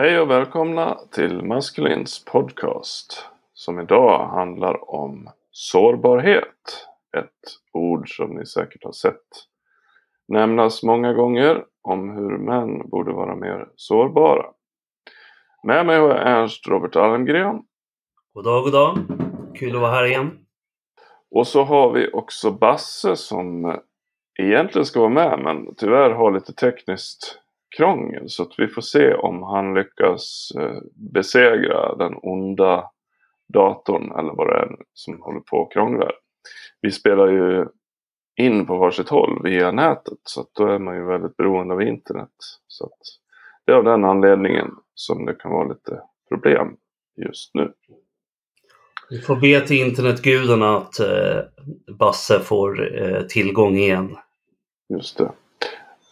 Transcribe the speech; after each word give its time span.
Hej 0.00 0.20
och 0.20 0.30
välkomna 0.30 0.98
till 1.10 1.42
Maskulins 1.42 2.24
podcast 2.24 3.24
som 3.52 3.80
idag 3.80 4.28
handlar 4.28 4.90
om 4.90 5.30
sårbarhet. 5.50 6.86
Ett 7.16 7.72
ord 7.72 8.16
som 8.16 8.30
ni 8.30 8.46
säkert 8.46 8.84
har 8.84 8.92
sett 8.92 9.26
nämnas 10.28 10.82
många 10.82 11.12
gånger 11.12 11.64
om 11.82 12.10
hur 12.10 12.38
män 12.38 12.88
borde 12.88 13.12
vara 13.12 13.36
mer 13.36 13.68
sårbara. 13.76 14.46
Med 15.62 15.86
mig 15.86 15.98
har 15.98 16.08
jag 16.08 16.28
Ernst 16.28 16.68
Robert 16.68 16.96
Almgren. 16.96 17.62
God 18.34 18.44
dag, 18.44 18.64
god 18.64 18.72
dag. 18.72 18.98
Kul 19.54 19.74
att 19.74 19.82
vara 19.82 19.92
här 19.92 20.06
igen. 20.06 20.38
Och 21.30 21.46
så 21.46 21.64
har 21.64 21.92
vi 21.92 22.10
också 22.12 22.50
Basse 22.50 23.16
som 23.16 23.78
egentligen 24.38 24.86
ska 24.86 25.00
vara 25.00 25.10
med 25.10 25.40
men 25.42 25.74
tyvärr 25.74 26.10
har 26.10 26.32
lite 26.32 26.52
tekniskt 26.52 27.40
krångel 27.76 28.28
så 28.28 28.42
att 28.42 28.54
vi 28.58 28.68
får 28.68 28.82
se 28.82 29.14
om 29.14 29.42
han 29.42 29.74
lyckas 29.74 30.52
eh, 30.58 30.78
besegra 30.94 31.96
den 31.96 32.14
onda 32.22 32.90
datorn 33.52 34.18
eller 34.18 34.32
vad 34.32 34.46
det 34.46 34.54
är 34.54 34.76
som 34.94 35.22
håller 35.22 35.40
på 35.40 35.56
och 35.56 35.72
krånglar. 35.72 36.12
Vi 36.80 36.90
spelar 36.90 37.26
ju 37.26 37.66
in 38.36 38.66
på 38.66 38.76
varsitt 38.76 39.08
håll 39.08 39.42
via 39.42 39.72
nätet 39.72 40.18
så 40.22 40.40
att 40.40 40.54
då 40.54 40.66
är 40.66 40.78
man 40.78 40.96
ju 40.96 41.04
väldigt 41.04 41.36
beroende 41.36 41.74
av 41.74 41.82
internet. 41.82 42.34
Så 42.66 42.84
att 42.84 42.98
det 43.66 43.72
är 43.72 43.76
av 43.76 43.84
den 43.84 44.04
anledningen 44.04 44.70
som 44.94 45.26
det 45.26 45.34
kan 45.34 45.50
vara 45.50 45.68
lite 45.68 46.02
problem 46.28 46.76
just 47.16 47.54
nu. 47.54 47.72
Vi 49.10 49.18
får 49.18 49.36
be 49.36 49.60
till 49.60 49.86
internetgudarna 49.86 50.76
att 50.76 51.00
eh, 51.00 51.40
Basse 51.98 52.40
får 52.40 53.00
eh, 53.02 53.22
tillgång 53.22 53.76
igen. 53.76 54.16
Just 54.88 55.18
det. 55.18 55.32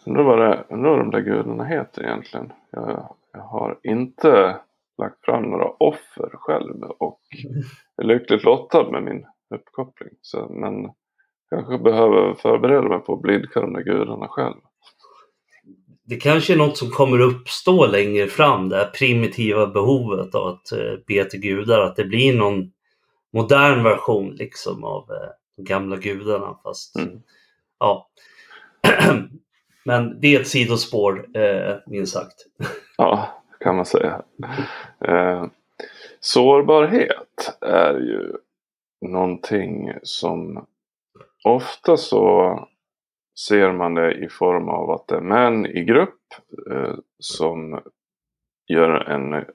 Undrar 0.05 0.23
vad, 0.23 0.39
det, 0.39 0.65
undrar 0.69 0.89
vad 0.89 0.99
de 0.99 1.11
där 1.11 1.21
gudarna 1.21 1.63
heter 1.63 2.03
egentligen. 2.03 2.51
Jag, 2.71 3.15
jag 3.33 3.41
har 3.41 3.79
inte 3.83 4.59
lagt 4.97 5.25
fram 5.25 5.43
några 5.43 5.69
offer 5.69 6.29
själv 6.33 6.83
och 6.83 7.19
är 7.97 8.03
lyckligt 8.03 8.43
lottad 8.43 8.91
med 8.91 9.03
min 9.03 9.25
uppkoppling. 9.55 10.09
Så, 10.21 10.47
men 10.49 10.91
kanske 11.49 11.77
behöver 11.77 12.33
förbereda 12.33 12.89
mig 12.89 12.99
på 12.99 13.13
att 13.13 13.21
blidka 13.21 13.61
de 13.61 13.73
där 13.73 13.81
gudarna 13.81 14.27
själv. 14.27 14.55
Det 16.03 16.15
kanske 16.15 16.53
är 16.53 16.57
något 16.57 16.77
som 16.77 16.89
kommer 16.89 17.21
uppstå 17.21 17.87
längre 17.87 18.27
fram, 18.27 18.69
det 18.69 18.75
här 18.75 18.91
primitiva 18.99 19.67
behovet 19.67 20.35
av 20.35 20.47
att 20.47 20.71
eh, 20.71 20.93
be 21.07 21.25
till 21.25 21.39
gudar, 21.39 21.81
att 21.81 21.95
det 21.95 22.05
blir 22.05 22.37
någon 22.37 22.71
modern 23.33 23.83
version 23.83 24.31
liksom 24.31 24.83
av 24.83 25.11
eh, 25.11 25.29
de 25.57 25.63
gamla 25.63 25.95
gudarna. 25.97 26.57
Fast, 26.63 26.95
mm. 26.95 27.21
ja. 27.79 28.09
Men 29.85 30.19
det 30.19 30.35
är 30.35 30.39
ett 30.39 30.47
sidospår, 30.47 31.37
eh, 31.37 31.75
minst 31.87 32.13
sagt. 32.13 32.35
Ja, 32.97 33.43
kan 33.59 33.75
man 33.75 33.85
säga. 33.85 34.21
Eh, 35.05 35.45
sårbarhet 36.19 37.57
är 37.61 37.93
ju 37.93 38.33
någonting 39.01 39.93
som 40.03 40.65
ofta 41.43 41.97
så 41.97 42.59
ser 43.47 43.71
man 43.71 43.93
det 43.93 44.13
i 44.13 44.29
form 44.29 44.69
av 44.69 44.91
att 44.91 45.07
det 45.07 45.15
är 45.15 45.21
män 45.21 45.65
i 45.65 45.83
grupp 45.83 46.19
eh, 46.71 46.93
som 47.19 47.79
gör 48.67 48.89
en 48.89 49.45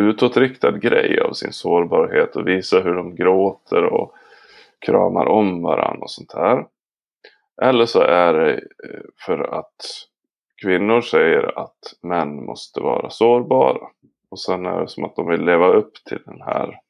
utåtriktad 0.00 0.78
grej 0.78 1.20
av 1.20 1.32
sin 1.32 1.52
sårbarhet 1.52 2.36
och 2.36 2.48
visar 2.48 2.82
hur 2.82 2.94
de 2.94 3.14
gråter 3.14 3.84
och 3.84 4.14
kramar 4.78 5.26
om 5.26 5.62
varandra 5.62 6.02
och 6.02 6.10
sånt 6.10 6.32
här. 6.32 6.66
Eller 7.62 7.86
så 7.86 8.00
är 8.00 8.34
det 8.34 8.52
eh, 8.54 9.00
för 9.26 9.38
att 9.38 9.76
kvinnor 10.62 11.00
säger 11.00 11.58
att 11.58 11.94
män 12.02 12.44
måste 12.44 12.80
vara 12.80 13.10
sårbara. 13.10 13.88
Och 14.28 14.40
sen 14.40 14.66
är 14.66 14.80
det 14.80 14.88
som 14.88 15.04
att 15.04 15.16
de 15.16 15.28
vill 15.28 15.44
leva 15.44 15.66
upp 15.66 15.94
till 16.04 16.22
den 16.26 16.40
här, 16.42 16.80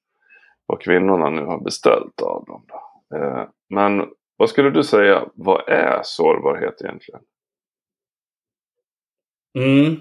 vad 0.67 0.81
kvinnorna 0.81 1.31
nu 1.31 1.45
har 1.45 1.61
beställt 1.61 2.23
av 2.23 2.45
dem. 2.45 2.67
Då. 2.69 3.17
Eh, 3.17 3.49
men 3.69 4.09
vad 4.37 4.51
skulle 4.51 4.71
du 4.71 4.85
säga, 4.85 5.29
vad 5.35 5.69
är 5.69 6.01
sårbarhet 6.05 6.83
egentligen? 6.83 7.21
Mm. 9.59 9.97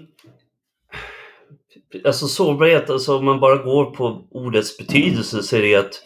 Alltså 2.04 2.26
sårbarhet, 2.26 2.90
alltså 2.90 3.18
om 3.18 3.24
man 3.24 3.40
bara 3.40 3.56
går 3.56 3.84
på 3.84 4.26
ordets 4.30 4.78
betydelse 4.78 5.42
så 5.42 5.56
är 5.56 5.62
det 5.62 5.76
att 5.76 6.02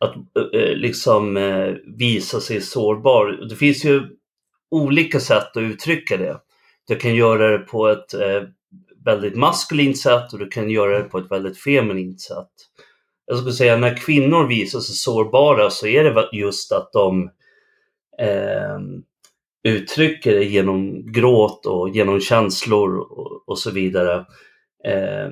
att 0.00 0.16
eh, 0.16 0.60
eh, 0.60 0.76
liksom 0.76 1.36
eh, 1.36 1.74
visa 1.98 2.40
sig 2.40 2.60
sårbar. 2.60 3.46
Det 3.48 3.56
finns 3.56 3.84
ju 3.84 4.02
olika 4.70 5.20
sätt 5.20 5.56
att 5.56 5.62
uttrycka 5.62 6.16
det. 6.16 6.40
Du 6.88 6.96
kan 6.96 7.14
göra 7.14 7.58
det 7.58 7.58
på 7.58 7.88
ett 7.88 8.14
väldigt 9.04 9.36
maskulint 9.36 9.98
sätt 9.98 10.32
och 10.32 10.38
du 10.38 10.48
kan 10.48 10.70
göra 10.70 10.98
det 10.98 11.04
på 11.04 11.18
ett 11.18 11.30
väldigt 11.30 11.58
feminint 11.58 12.20
sätt. 12.20 12.48
Jag 13.26 13.38
skulle 13.38 13.52
säga 13.52 13.76
när 13.76 13.96
kvinnor 13.96 14.46
visar 14.46 14.80
sig 14.80 14.94
sårbara 14.94 15.70
så 15.70 15.86
är 15.86 16.04
det 16.04 16.28
just 16.32 16.72
att 16.72 16.92
de 16.92 17.30
eh, 18.18 18.78
uttrycker 19.62 20.34
det 20.34 20.44
genom 20.44 21.12
gråt 21.12 21.66
och 21.66 21.88
genom 21.88 22.20
känslor 22.20 22.98
och, 22.98 23.48
och 23.48 23.58
så 23.58 23.70
vidare. 23.70 24.26
Eh, 24.84 25.28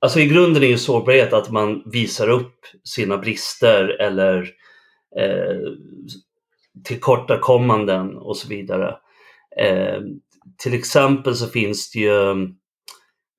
Alltså 0.00 0.20
i 0.20 0.26
grunden 0.26 0.62
är 0.62 0.66
ju 0.66 0.78
sårbarhet 0.78 1.32
att 1.32 1.50
man 1.50 1.82
visar 1.86 2.28
upp 2.28 2.66
sina 2.84 3.18
brister 3.18 3.88
eller 3.88 4.50
eh, 5.18 5.72
tillkortakommanden 6.84 8.16
och 8.16 8.36
så 8.36 8.48
vidare. 8.48 8.96
Eh, 9.60 10.00
till 10.62 10.74
exempel 10.74 11.34
så 11.34 11.46
finns 11.46 11.90
det 11.90 11.98
ju 11.98 12.48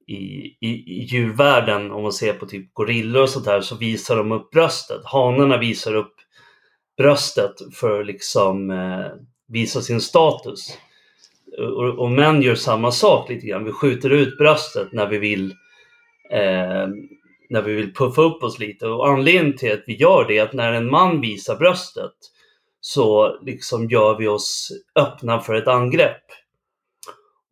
i, 0.08 0.46
i, 0.62 0.70
i 0.70 1.04
djurvärlden, 1.04 1.92
om 1.92 2.04
man 2.04 2.14
ser 2.14 2.34
på 2.34 2.46
typ 2.46 2.74
gorillor 2.74 3.22
och 3.22 3.30
sånt 3.30 3.46
där, 3.46 3.62
så 3.62 3.76
visar 3.76 4.18
de 4.18 4.32
upp 4.32 4.52
bröstet. 4.52 5.02
Hanarna 5.06 5.58
visar 5.58 5.96
upp 5.96 6.16
bröstet 6.98 7.54
för 7.74 8.00
att 8.00 8.08
liksom 8.08 8.72
eh, 8.72 9.12
visa 9.48 9.82
sin 9.82 10.02
status. 10.02 10.78
Och, 11.58 12.00
och 12.00 12.12
män 12.12 12.42
gör 12.42 12.56
samma 12.56 12.92
sak 12.92 13.30
lite 13.30 13.48
grann. 13.48 13.66
Vi 13.66 13.72
skjuter 13.72 14.10
ut 14.10 14.38
bröstet 14.38 14.92
när 14.92 15.08
vi 15.08 15.18
vill 15.18 15.54
eh, 16.32 16.88
när 17.50 17.62
vi 17.62 17.74
vill 17.74 17.94
puffa 17.94 18.22
upp 18.22 18.44
oss 18.44 18.60
lite. 18.60 18.88
Och 18.88 19.08
anledningen 19.08 19.58
till 19.58 19.74
att 19.74 19.84
vi 19.88 19.96
gör 19.96 20.26
det 20.28 20.38
är 20.38 20.44
att 20.44 20.54
när 20.54 20.74
en 20.74 20.90
man 20.90 21.22
visar 21.22 21.56
bröstet 21.56 22.14
så 22.82 23.38
liksom 23.42 23.90
gör 23.90 24.18
vi 24.18 24.28
oss 24.28 24.72
öppna 24.96 25.40
för 25.40 25.54
ett 25.54 25.68
angrepp. 25.68 26.24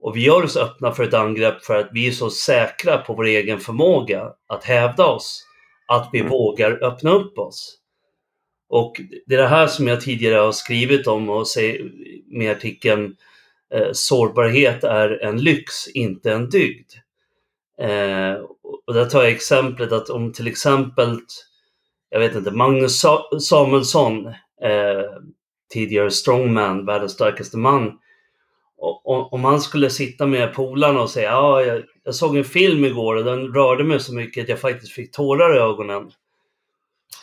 Och 0.02 0.16
vi 0.16 0.26
gör 0.26 0.44
oss 0.44 0.58
öppna 0.58 0.92
för 0.92 1.04
ett 1.04 1.14
angrepp 1.14 1.64
för 1.64 1.76
att 1.76 1.90
vi 1.92 2.08
är 2.08 2.12
så 2.12 2.30
säkra 2.30 2.98
på 2.98 3.14
vår 3.14 3.26
egen 3.26 3.60
förmåga 3.60 4.34
att 4.48 4.64
hävda 4.64 5.06
oss, 5.06 5.46
att 5.88 6.10
vi 6.12 6.20
mm. 6.20 6.32
vågar 6.32 6.84
öppna 6.84 7.12
upp 7.12 7.38
oss. 7.38 7.76
Och 8.70 9.02
det 9.26 9.36
är 9.36 9.42
det 9.42 9.48
här 9.48 9.68
som 9.68 9.88
jag 9.88 10.02
tidigare 10.02 10.36
har 10.36 10.52
skrivit 10.52 11.08
om 11.08 11.30
och 11.30 11.48
säger 11.48 11.92
med 12.28 12.52
artikeln 12.52 13.16
eh, 13.74 13.90
Sårbarhet 13.94 14.84
är 14.84 15.24
en 15.24 15.38
lyx, 15.38 15.88
inte 15.88 16.32
en 16.32 16.50
dygd. 16.50 16.92
Eh, 17.82 18.38
och 18.88 18.94
där 18.94 19.06
tar 19.06 19.24
jag 19.24 19.32
exemplet 19.32 19.92
att 19.92 20.10
om 20.10 20.34
till 20.34 20.48
exempel, 20.48 21.20
jag 22.10 22.20
vet 22.20 22.36
inte, 22.36 22.52
Magnus 22.52 23.06
Samuelsson, 23.40 24.28
eh, 24.62 25.06
tidigare 25.74 26.12
strongman, 26.12 26.86
världens 26.86 27.12
starkaste 27.12 27.58
man, 27.58 28.00
och, 28.82 29.34
om 29.34 29.44
han 29.44 29.62
skulle 29.62 29.90
sitta 29.90 30.26
med 30.26 30.54
polarna 30.54 31.02
och 31.02 31.10
säga 31.10 31.30
ja, 31.30 31.62
jag, 31.62 31.84
jag, 32.04 32.16
såg 32.16 32.38
en 32.38 32.44
film 32.44 32.86
igår 32.86 33.16
och 33.16 33.24
den 33.24 33.54
rörde 33.54 33.84
mig 33.84 34.00
så 34.00 34.14
mycket 34.14 34.44
att 34.44 34.50
jag 34.50 34.60
faktiskt 34.60 34.92
fick 34.92 35.12
tårar 35.12 35.56
i 35.56 35.60
ögonen. 35.60 36.12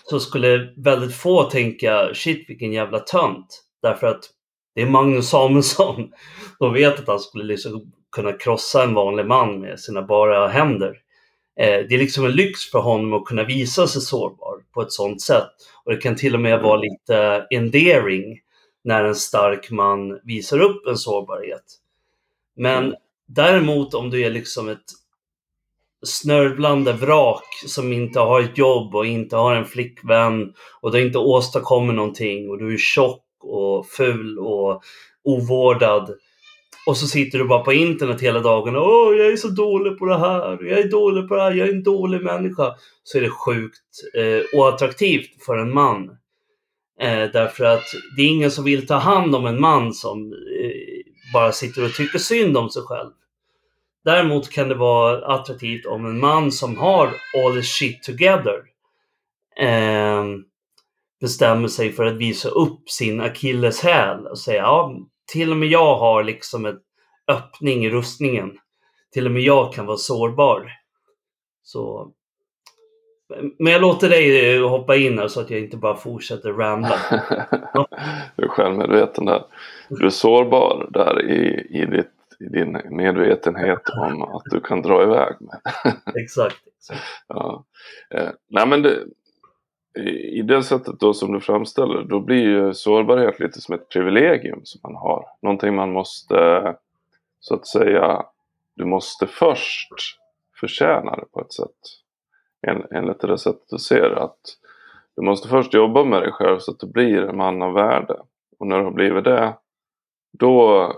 Så 0.05 0.21
skulle 0.21 0.73
väldigt 0.77 1.17
få 1.17 1.43
tänka 1.43 2.15
shit 2.15 2.51
vilken 2.51 2.73
jävla 2.73 2.99
tönt. 2.99 3.63
Därför 3.83 4.07
att 4.07 4.31
det 4.75 4.83
är 4.83 4.87
Magnus 4.87 5.29
Samuelsson. 5.29 6.13
De 6.59 6.73
vet 6.73 6.99
att 6.99 7.09
han 7.09 7.21
skulle 7.21 7.45
liksom 7.45 7.93
kunna 8.13 8.33
krossa 8.33 8.83
en 8.83 8.95
vanlig 8.95 9.27
man 9.27 9.61
med 9.61 9.81
sina 9.81 10.03
bara 10.03 10.49
händer. 10.49 10.97
Eh, 11.61 11.87
det 11.89 11.95
är 11.95 11.99
liksom 11.99 12.25
en 12.25 12.33
lyx 12.33 12.71
för 12.71 12.79
honom 12.79 13.13
att 13.13 13.25
kunna 13.25 13.45
visa 13.45 13.87
sig 13.87 14.03
sårbar 14.03 14.63
på 14.75 14.83
ett 14.83 14.93
sådant 14.93 15.23
sätt. 15.23 15.49
Och 15.85 15.93
det 15.93 15.99
kan 15.99 16.17
till 16.17 16.35
och 16.35 16.41
med 16.41 16.63
vara 16.63 16.77
lite 16.77 17.47
endearing 17.51 18.41
när 18.85 19.05
en 19.05 19.15
stark 19.15 19.71
man 19.71 20.21
visar 20.25 20.61
upp 20.61 20.87
en 20.87 20.97
sårbarhet. 20.97 21.65
Men 22.57 22.85
mm. 22.85 22.95
däremot 23.27 23.95
om 23.95 24.11
du 24.11 24.23
är 24.23 24.31
liksom 24.31 24.69
ett 24.69 24.85
snörvlande 26.07 26.93
vrak 26.93 27.45
som 27.67 27.93
inte 27.93 28.21
har 28.21 28.41
ett 28.41 28.59
jobb 28.59 28.95
och 28.95 29.07
inte 29.07 29.37
har 29.37 29.55
en 29.55 29.65
flickvän 29.65 30.55
och 30.81 30.93
du 30.93 31.03
inte 31.03 31.19
åstadkommer 31.19 31.93
någonting 31.93 32.51
och 32.51 32.59
du 32.59 32.75
är 32.75 32.79
tjock 32.79 33.25
och 33.41 33.87
ful 33.87 34.39
och 34.39 34.83
ovårdad 35.25 36.15
och 36.87 36.97
så 36.97 37.07
sitter 37.07 37.39
du 37.39 37.45
bara 37.45 37.63
på 37.63 37.73
internet 37.73 38.21
hela 38.21 38.41
dagen. 38.41 38.77
Åh, 38.77 39.17
jag 39.17 39.27
är 39.27 39.37
så 39.37 39.49
dålig 39.49 39.99
på 39.99 40.07
det 40.07 40.19
här. 40.19 40.65
Jag 40.65 40.79
är 40.79 40.91
dålig 40.91 41.29
på 41.29 41.37
det 41.37 41.43
här. 41.43 41.53
Jag 41.53 41.69
är 41.69 41.73
en 41.73 41.83
dålig 41.83 42.23
människa. 42.23 42.75
Så 43.03 43.19
är 43.19 43.23
det 43.23 43.31
sjukt 43.31 43.83
eh, 44.15 44.59
oattraktivt 44.59 45.45
för 45.47 45.57
en 45.59 45.75
man. 45.75 46.11
Eh, 47.01 47.31
därför 47.33 47.65
att 47.65 47.85
det 48.17 48.23
är 48.23 48.27
ingen 48.27 48.51
som 48.51 48.65
vill 48.65 48.87
ta 48.87 48.95
hand 48.95 49.35
om 49.35 49.47
en 49.47 49.61
man 49.61 49.93
som 49.93 50.33
eh, 50.33 51.33
bara 51.33 51.53
sitter 51.53 51.85
och 51.85 51.95
tycker 51.95 52.19
synd 52.19 52.57
om 52.57 52.71
sig 52.71 52.83
själv. 52.83 53.11
Däremot 54.05 54.51
kan 54.51 54.69
det 54.69 54.75
vara 54.75 55.27
attraktivt 55.27 55.87
om 55.87 56.07
en 56.07 56.21
man 56.21 56.53
som 56.53 56.77
har 56.77 57.07
all 57.07 57.55
the 57.55 57.63
shit 57.63 58.03
together 58.03 58.63
eh, 59.61 60.25
bestämmer 61.21 61.69
sig 61.69 61.93
för 61.93 62.07
att 62.07 62.17
visa 62.17 62.49
upp 62.49 62.91
sin 62.91 63.21
akilleshäl 63.21 64.27
och 64.27 64.39
säga 64.39 64.63
ja, 64.63 64.97
till 65.33 65.51
och 65.51 65.57
med 65.57 65.69
jag 65.69 65.97
har 65.97 66.25
liksom 66.25 66.67
en 66.67 66.79
öppning 67.29 67.85
i 67.85 67.91
rustningen. 67.91 68.59
Till 69.13 69.27
och 69.27 69.33
med 69.33 69.43
jag 69.43 69.73
kan 69.73 69.87
vara 69.87 69.97
sårbar. 69.97 70.73
Så 71.63 72.13
men 73.59 73.73
jag 73.73 73.83
låter 73.83 74.09
dig 74.09 74.57
eh, 74.57 74.69
hoppa 74.69 74.97
in 74.97 75.19
här 75.19 75.29
så 75.29 75.41
att 75.41 75.51
jag 75.51 75.61
inte 75.61 75.77
bara 75.77 75.97
fortsätter 75.97 76.53
ramla. 76.53 76.99
du 78.37 78.45
är 78.45 78.49
självmedveten 78.49 79.25
där. 79.25 79.45
Du 79.89 80.07
är 80.07 80.11
sårbar 80.11 80.89
där 80.91 81.31
i, 81.31 81.67
i, 81.71 81.87
ditt, 81.87 82.13
i 82.41 82.45
din 82.45 82.81
medvetenhet 82.91 83.83
om 83.89 84.23
att 84.23 84.43
du 84.45 84.61
kan 84.61 84.83
dra 84.83 85.03
iväg 85.03 85.35
med. 85.41 85.61
exakt. 86.23 86.57
exakt. 86.79 87.01
Ja. 87.29 87.65
Eh, 88.11 88.29
nej 88.49 88.67
men 88.67 88.83
det, 88.83 89.05
i 90.05 90.43
det 90.43 90.63
sättet 90.63 91.01
då 91.01 91.15
som 91.15 91.33
du 91.33 91.41
framställer 91.41 92.03
då 92.03 92.21
blir 92.21 92.43
ju 92.43 92.75
sårbarhet 92.75 93.41
lite 93.41 93.61
som 93.61 93.75
ett 93.75 93.89
privilegium 93.89 94.61
som 94.65 94.81
man 94.83 94.95
har. 94.95 95.27
Någonting 95.43 95.75
man 95.75 95.93
måste 95.93 96.75
så 97.41 97.55
att 97.55 97.67
säga, 97.67 98.23
du 98.77 98.85
måste 98.85 99.27
först 99.27 99.93
förtjäna 100.61 101.17
det 101.17 101.25
på 101.33 101.41
ett 101.41 101.53
sätt 101.53 101.77
en, 102.67 102.87
enligt 102.91 103.21
det 103.21 103.39
sättet 103.39 103.69
du 103.71 103.79
ser 103.79 104.11
det. 104.11 104.23
Att 104.23 104.41
du 105.17 105.23
måste 105.23 105.49
först 105.49 105.75
jobba 105.75 106.05
med 106.05 106.23
dig 106.23 106.33
själv 106.33 106.59
så 106.59 106.73
att 106.73 106.81
du 106.81 106.87
blir 106.87 107.23
en 107.23 107.37
man 107.37 107.63
av 107.63 107.73
värde. 107.73 108.17
Och 108.59 108.67
när 108.67 108.79
du 108.79 108.85
har 108.85 108.91
blivit 108.91 109.25
det, 109.25 109.55
då, 110.33 110.93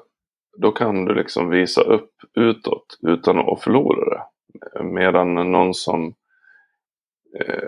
då 0.56 0.72
kan 0.72 1.04
du 1.04 1.14
liksom 1.14 1.50
visa 1.50 1.82
upp 1.82 2.12
utåt 2.34 2.98
utan 3.02 3.38
att 3.38 3.62
förlora 3.62 4.10
det. 4.10 4.22
Medan 4.82 5.34
någon 5.34 5.74
som, 5.74 6.14
eh, 7.40 7.64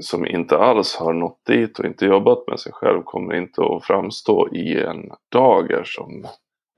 som 0.00 0.26
inte 0.26 0.58
alls 0.58 0.96
har 0.96 1.12
nått 1.12 1.44
dit 1.46 1.78
och 1.78 1.84
inte 1.84 2.06
jobbat 2.06 2.48
med 2.48 2.60
sig 2.60 2.72
själv 2.72 3.02
kommer 3.02 3.34
inte 3.34 3.62
att 3.62 3.84
framstå 3.84 4.48
i 4.54 4.80
en 4.80 5.10
dager 5.32 5.84
som 5.84 6.26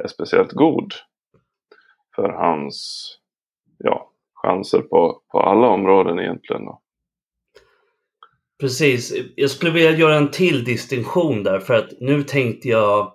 är 0.05 0.09
speciellt 0.09 0.53
god 0.53 0.93
för 2.17 2.29
hans 2.29 3.09
ja, 3.79 4.11
chanser 4.35 4.81
på, 4.81 5.23
på 5.33 5.41
alla 5.41 5.67
områden 5.67 6.19
egentligen. 6.19 6.63
Precis. 8.61 9.15
Jag 9.37 9.51
skulle 9.51 9.73
vilja 9.73 9.91
göra 9.91 10.17
en 10.17 10.31
till 10.31 10.65
distinktion 10.65 11.43
där 11.43 11.61
för 11.61 11.75
att 11.75 11.89
nu 12.01 12.23
tänkte 12.23 12.69
jag 12.69 13.13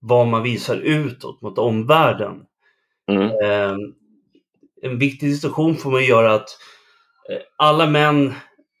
vad 0.00 0.26
man 0.26 0.42
visar 0.42 0.76
utåt 0.76 1.42
mot 1.42 1.58
omvärlden. 1.58 2.42
Mm. 3.10 3.22
Eh, 3.22 3.76
en 4.82 4.98
viktig 4.98 5.28
distinktion 5.28 5.76
får 5.76 5.90
man 5.90 6.04
göra 6.04 6.34
att 6.34 6.48
eh, 7.30 7.38
alla 7.56 7.86
män, 7.86 8.34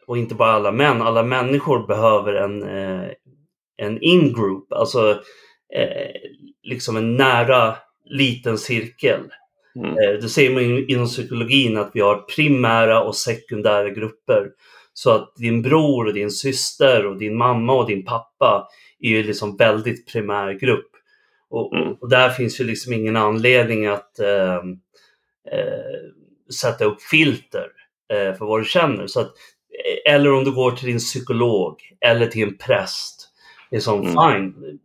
och 0.06 0.18
inte 0.18 0.34
bara 0.34 0.52
alla 0.52 0.72
män, 0.72 1.02
alla 1.02 1.22
människor 1.22 1.86
behöver 1.86 2.34
en, 2.34 2.62
eh, 2.62 3.10
en 3.76 4.02
in-group, 4.02 4.72
alltså 4.72 5.10
eh, 5.74 6.10
liksom 6.62 6.96
en 6.96 7.16
nära 7.16 7.76
liten 8.04 8.58
cirkel. 8.58 9.20
Mm. 9.76 9.90
Eh, 9.90 10.20
det 10.20 10.28
ser 10.28 10.50
man 10.50 10.88
inom 10.88 11.06
psykologin 11.06 11.76
att 11.76 11.90
vi 11.94 12.00
har 12.00 12.16
primära 12.16 13.02
och 13.02 13.16
sekundära 13.16 13.90
grupper. 13.90 14.48
Så 14.92 15.10
att 15.10 15.36
din 15.36 15.62
bror 15.62 16.06
och 16.06 16.14
din 16.14 16.30
syster 16.30 17.06
och 17.06 17.18
din 17.18 17.36
mamma 17.36 17.72
och 17.72 17.86
din 17.86 18.04
pappa 18.04 18.68
är 19.00 19.10
ju 19.10 19.22
liksom 19.22 19.56
väldigt 19.56 20.12
primär 20.12 20.52
grupp. 20.52 20.90
Och, 21.50 21.76
mm. 21.76 21.92
och 22.00 22.08
där 22.08 22.30
finns 22.30 22.60
ju 22.60 22.64
liksom 22.64 22.92
ingen 22.92 23.16
anledning 23.16 23.86
att 23.86 24.18
eh, 24.18 24.56
eh, 25.52 26.52
sätta 26.60 26.84
upp 26.84 27.02
filter 27.02 27.68
eh, 28.12 28.38
för 28.38 28.46
vad 28.46 28.60
du 28.60 28.64
känner. 28.64 29.06
Så 29.06 29.20
att, 29.20 29.32
eller 30.04 30.32
om 30.32 30.44
du 30.44 30.52
går 30.52 30.70
till 30.70 30.86
din 30.86 30.98
psykolog 30.98 31.80
eller 32.00 32.26
till 32.26 32.48
en 32.48 32.56
präst. 32.56 33.28
Liksom, 33.70 34.00
mm. 34.00 34.12
fine, 34.12 34.78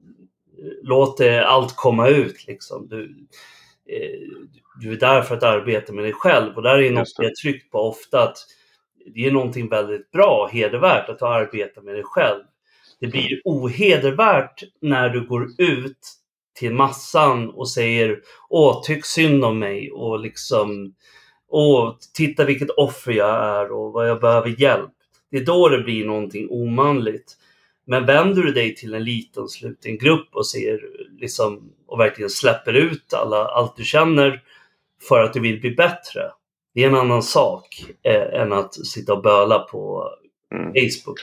låt 0.81 1.17
det 1.17 1.47
allt 1.47 1.75
komma 1.75 2.07
ut. 2.07 2.47
Liksom. 2.47 2.87
Du, 2.87 3.27
eh, 3.89 4.47
du 4.81 4.91
är 4.91 4.99
där 4.99 5.21
för 5.21 5.35
att 5.37 5.43
arbeta 5.43 5.93
med 5.93 6.03
dig 6.03 6.13
själv 6.13 6.55
och 6.55 6.61
där 6.61 6.77
är 6.77 6.91
något 6.91 7.07
jag 7.17 7.35
tryckt 7.35 7.71
på 7.71 7.79
ofta 7.79 8.23
att 8.23 8.37
det 9.05 9.25
är 9.25 9.31
någonting 9.31 9.69
väldigt 9.69 10.11
bra, 10.11 10.49
hedervärt 10.51 11.09
att 11.09 11.21
arbeta 11.21 11.81
med 11.81 11.95
dig 11.95 12.03
själv. 12.03 12.43
Det 12.99 13.07
blir 13.07 13.41
ohedervärt 13.45 14.63
när 14.81 15.09
du 15.09 15.27
går 15.27 15.47
ut 15.57 15.99
till 16.59 16.73
massan 16.73 17.49
och 17.49 17.69
säger 17.69 18.19
Åh, 18.49 18.81
tyck 18.83 19.05
synd 19.05 19.45
om 19.45 19.59
mig 19.59 19.91
och 19.91 20.19
liksom 20.19 20.95
Åh, 21.53 21.95
titta 22.13 22.45
vilket 22.45 22.69
offer 22.69 23.11
jag 23.11 23.45
är 23.45 23.71
och 23.71 23.93
vad 23.93 24.09
jag 24.09 24.21
behöver 24.21 24.61
hjälp. 24.61 24.91
Det 25.31 25.37
är 25.37 25.45
då 25.45 25.69
det 25.69 25.83
blir 25.83 26.05
någonting 26.05 26.47
omanligt. 26.49 27.37
Men 27.85 28.05
vänder 28.05 28.41
du 28.41 28.51
dig 28.51 28.75
till 28.75 28.93
en 28.93 29.03
liten 29.03 29.47
sluten 29.47 29.97
grupp 29.97 30.27
och 30.31 30.47
ser 30.47 30.79
liksom 31.19 31.71
och 31.87 31.99
verkligen 31.99 32.29
släpper 32.29 32.73
ut 32.73 33.13
alla, 33.13 33.45
allt 33.45 33.75
du 33.75 33.83
känner 33.83 34.41
för 35.09 35.23
att 35.23 35.33
du 35.33 35.39
vill 35.39 35.61
bli 35.61 35.71
bättre. 35.71 36.21
Det 36.73 36.83
är 36.83 36.87
en 36.87 36.95
annan 36.95 37.23
sak 37.23 37.85
eh, 38.03 38.41
än 38.41 38.53
att 38.53 38.73
sitta 38.73 39.13
och 39.13 39.21
böla 39.21 39.59
på 39.59 40.09
mm. 40.51 40.65
Facebook. 40.65 41.19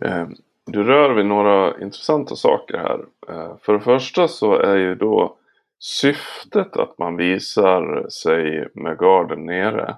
Eh, 0.00 0.28
du 0.66 0.84
rör 0.84 1.14
vid 1.14 1.26
några 1.26 1.80
intressanta 1.80 2.36
saker 2.36 2.78
här. 2.78 3.00
Eh, 3.28 3.56
för 3.62 3.72
det 3.72 3.80
första 3.80 4.28
så 4.28 4.54
är 4.54 4.76
ju 4.76 4.94
då 4.94 5.36
syftet 5.82 6.76
att 6.76 6.98
man 6.98 7.16
visar 7.16 8.08
sig 8.08 8.68
med 8.74 8.98
garden 8.98 9.46
nere. 9.46 9.96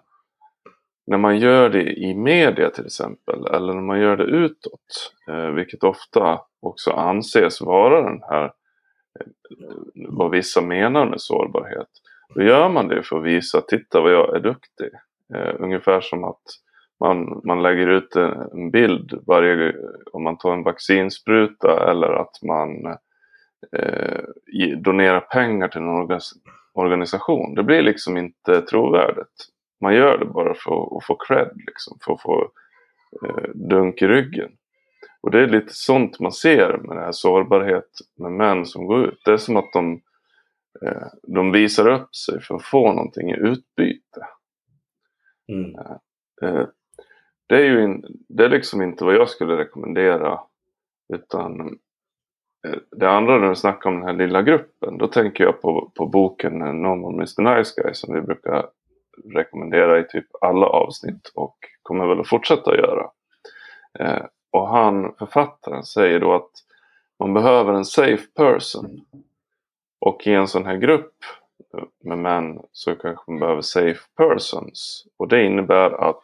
När 1.07 1.19
man 1.19 1.39
gör 1.39 1.69
det 1.69 1.83
i 1.83 2.15
media 2.15 2.71
till 2.71 2.87
exempel 2.87 3.47
eller 3.47 3.75
när 3.75 3.83
man 3.83 4.01
gör 4.01 4.17
det 4.17 4.25
utåt. 4.25 5.13
Eh, 5.29 5.47
vilket 5.47 5.85
ofta 5.85 6.41
också 6.61 6.91
anses 6.91 7.61
vara 7.61 8.11
den 8.11 8.23
här 8.23 8.45
eh, 8.45 9.27
vad 9.95 10.31
vissa 10.31 10.61
menar 10.61 11.07
med 11.07 11.21
sårbarhet. 11.21 11.89
Då 12.35 12.43
gör 12.43 12.69
man 12.69 12.89
det 12.89 13.03
för 13.03 13.19
att 13.19 13.25
visa, 13.25 13.61
titta 13.61 14.01
vad 14.01 14.13
jag 14.13 14.37
är 14.37 14.41
duktig. 14.41 14.91
Eh, 15.35 15.55
ungefär 15.59 16.01
som 16.01 16.25
att 16.25 16.43
man, 17.01 17.41
man 17.45 17.63
lägger 17.63 17.87
ut 17.87 18.17
en 18.17 18.71
bild 18.71 19.23
varje 19.27 19.75
om 20.13 20.23
man 20.23 20.39
tar 20.39 20.53
en 20.53 20.63
vaccinspruta 20.63 21.91
eller 21.91 22.09
att 22.09 22.43
man 22.43 22.97
eh, 23.73 24.25
donerar 24.79 25.21
pengar 25.21 25.69
till 25.69 25.81
en 25.81 26.39
organisation. 26.75 27.55
Det 27.55 27.63
blir 27.63 27.83
liksom 27.83 28.17
inte 28.17 28.63
trovärdigt. 28.63 29.49
Man 29.81 29.95
gör 29.95 30.19
det 30.19 30.25
bara 30.25 30.55
för 30.55 30.97
att 30.97 31.05
få 31.05 31.17
cred, 31.17 31.51
liksom, 31.67 31.99
för 32.05 32.13
att 32.13 32.23
få 32.23 32.51
eh, 33.25 33.51
dunk 33.55 34.03
i 34.03 34.07
ryggen. 34.07 34.51
Och 35.21 35.31
det 35.31 35.43
är 35.43 35.47
lite 35.47 35.75
sånt 35.75 36.21
man 36.21 36.33
ser 36.33 36.79
med 36.79 36.97
den 36.97 37.05
här 37.05 37.13
sårbarhet 37.13 37.91
med 38.17 38.33
män 38.33 38.67
som 38.67 38.87
går 38.87 39.05
ut. 39.05 39.23
Det 39.25 39.33
är 39.33 39.37
som 39.37 39.57
att 39.57 39.73
de 39.73 40.01
Eh, 40.83 41.07
de 41.23 41.53
visar 41.53 41.89
upp 41.89 42.15
sig 42.15 42.41
för 42.41 42.55
att 42.55 42.65
få 42.65 42.93
någonting 42.93 43.31
i 43.31 43.37
utbyte. 43.37 44.27
Mm. 45.49 45.75
Eh, 45.75 46.49
eh, 46.49 46.67
det 47.47 47.57
är 47.57 47.65
ju 47.65 47.85
in, 47.85 48.05
det 48.29 48.45
är 48.45 48.49
liksom 48.49 48.83
inte 48.83 49.05
vad 49.05 49.15
jag 49.15 49.29
skulle 49.29 49.57
rekommendera. 49.57 50.41
Utan 51.15 51.79
Eh, 52.65 52.79
det 52.91 53.11
andra 53.11 53.39
när 53.39 53.49
du 53.49 53.55
snackar 53.55 53.91
om 53.91 53.97
den 53.97 54.09
här 54.09 54.27
lilla 54.27 54.43
gruppen. 54.43 54.99
Då 54.99 55.07
tänker 55.07 55.45
jag 55.45 55.63
på, 55.63 55.93
på 55.95 56.07
boken 56.07 56.63
eh, 56.63 56.73
Normal 56.73 57.15
Mr 57.15 57.57
Nice 57.57 57.83
Guy 57.83 57.95
som 57.95 58.15
vi 58.15 58.21
brukar 58.21 58.67
rekommendera 59.35 59.99
i 59.99 60.05
typ 60.05 60.27
alla 60.41 60.67
avsnitt 60.67 61.33
och 61.35 61.57
kommer 61.83 62.07
väl 62.07 62.21
att 62.21 62.29
fortsätta 62.29 62.71
att 62.71 62.77
göra. 62.77 63.11
Eh, 63.99 64.25
och 64.51 64.69
han, 64.69 65.15
författaren, 65.19 65.85
säger 65.85 66.21
då 66.21 66.35
att 66.35 66.51
man 67.19 67.35
behöver 67.35 67.73
en 67.73 67.85
safe 67.85 68.27
person. 68.37 69.05
Och 70.01 70.27
i 70.27 70.33
en 70.33 70.49
sån 70.49 70.67
här 70.67 70.77
grupp 70.77 71.15
med 72.05 72.19
män 72.19 72.63
så 72.73 72.95
kanske 72.95 73.31
man 73.31 73.41
behöver 73.41 73.61
safe 73.61 74.01
persons. 74.17 75.07
Och 75.17 75.29
det 75.29 75.45
innebär 75.45 75.91
att 76.09 76.23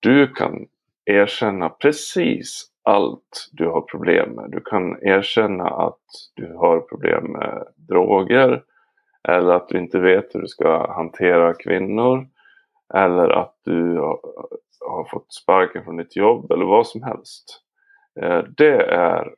du 0.00 0.32
kan 0.32 0.66
erkänna 1.04 1.68
precis 1.68 2.70
allt 2.86 3.48
du 3.52 3.66
har 3.66 3.80
problem 3.80 4.30
med. 4.30 4.50
Du 4.50 4.60
kan 4.60 5.02
erkänna 5.02 5.64
att 5.64 6.00
du 6.34 6.54
har 6.54 6.80
problem 6.80 7.24
med 7.24 7.66
droger 7.76 8.62
eller 9.28 9.52
att 9.52 9.68
du 9.68 9.78
inte 9.78 9.98
vet 9.98 10.34
hur 10.34 10.40
du 10.40 10.48
ska 10.48 10.92
hantera 10.92 11.54
kvinnor 11.54 12.28
eller 12.94 13.28
att 13.28 13.54
du 13.64 13.98
har 14.80 15.04
fått 15.10 15.32
sparken 15.32 15.84
från 15.84 15.96
ditt 15.96 16.16
jobb 16.16 16.52
eller 16.52 16.64
vad 16.64 16.86
som 16.86 17.02
helst. 17.02 17.62
Eh, 18.20 18.42
det 18.56 18.82
är 18.82 19.34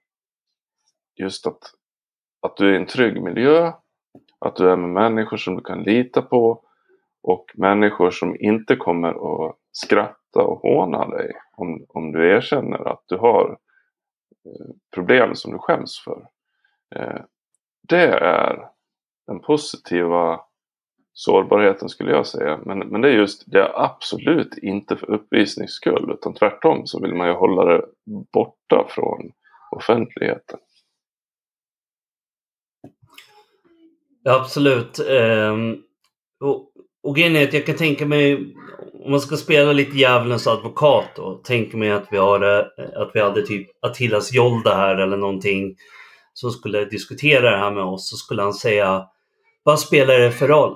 just 1.16 1.46
att 1.46 1.60
att 2.40 2.56
du 2.56 2.68
är 2.68 2.72
i 2.72 2.76
en 2.76 2.86
trygg 2.86 3.22
miljö, 3.22 3.72
att 4.38 4.56
du 4.56 4.70
är 4.70 4.76
med 4.76 4.90
människor 4.90 5.36
som 5.36 5.56
du 5.56 5.62
kan 5.62 5.82
lita 5.82 6.22
på 6.22 6.64
och 7.22 7.46
människor 7.54 8.10
som 8.10 8.36
inte 8.40 8.76
kommer 8.76 9.08
att 9.48 9.56
skratta 9.72 10.17
och 10.36 10.60
håna 10.60 11.08
dig 11.08 11.32
om, 11.56 11.86
om 11.88 12.12
du 12.12 12.36
erkänner 12.36 12.88
att 12.88 13.02
du 13.06 13.16
har 13.16 13.50
eh, 14.46 14.66
problem 14.94 15.34
som 15.34 15.52
du 15.52 15.58
skäms 15.58 16.00
för. 16.04 16.28
Eh, 16.96 17.20
det 17.88 18.06
är 18.08 18.68
den 19.26 19.40
positiva 19.40 20.40
sårbarheten 21.12 21.88
skulle 21.88 22.10
jag 22.10 22.26
säga. 22.26 22.60
Men, 22.66 22.78
men 22.78 23.00
det 23.00 23.08
är 23.08 23.12
just, 23.12 23.42
det 23.46 23.58
är 23.58 23.84
absolut 23.84 24.58
inte 24.58 24.96
för 24.96 25.10
uppvisnings 25.10 25.72
skull 25.72 26.10
utan 26.12 26.34
tvärtom 26.34 26.86
så 26.86 27.00
vill 27.00 27.14
man 27.14 27.28
ju 27.28 27.34
hålla 27.34 27.64
det 27.64 27.84
borta 28.32 28.86
från 28.88 29.32
offentligheten. 29.70 30.58
Ja, 34.22 34.40
absolut. 34.40 34.98
Um, 34.98 35.82
och, 36.40 36.72
och 37.08 37.16
grejen 37.16 37.36
är 37.36 37.44
att 37.44 37.52
jag 37.52 37.66
kan 37.66 37.76
tänka 37.76 38.06
mig, 38.06 38.54
om 39.04 39.10
man 39.10 39.20
ska 39.20 39.36
spela 39.36 39.72
lite 39.72 39.96
djävulens 39.96 40.46
advokat 40.46 41.08
då, 41.16 41.34
tänker 41.34 41.78
mig 41.78 41.90
att 41.90 42.08
vi, 42.10 42.16
har, 42.16 42.58
eh, 42.58 43.00
att 43.02 43.10
vi 43.14 43.20
hade 43.20 43.46
typ 43.46 43.68
Attilas 43.82 44.32
Jolda 44.32 44.74
här 44.74 44.96
eller 44.96 45.16
någonting 45.16 45.76
som 46.32 46.50
skulle 46.50 46.84
diskutera 46.84 47.50
det 47.50 47.56
här 47.56 47.70
med 47.70 47.84
oss 47.84 48.10
så 48.10 48.16
skulle 48.16 48.42
han 48.42 48.54
säga 48.54 49.06
vad 49.62 49.80
spelar 49.80 50.18
det 50.18 50.32
för 50.32 50.48
roll? 50.48 50.72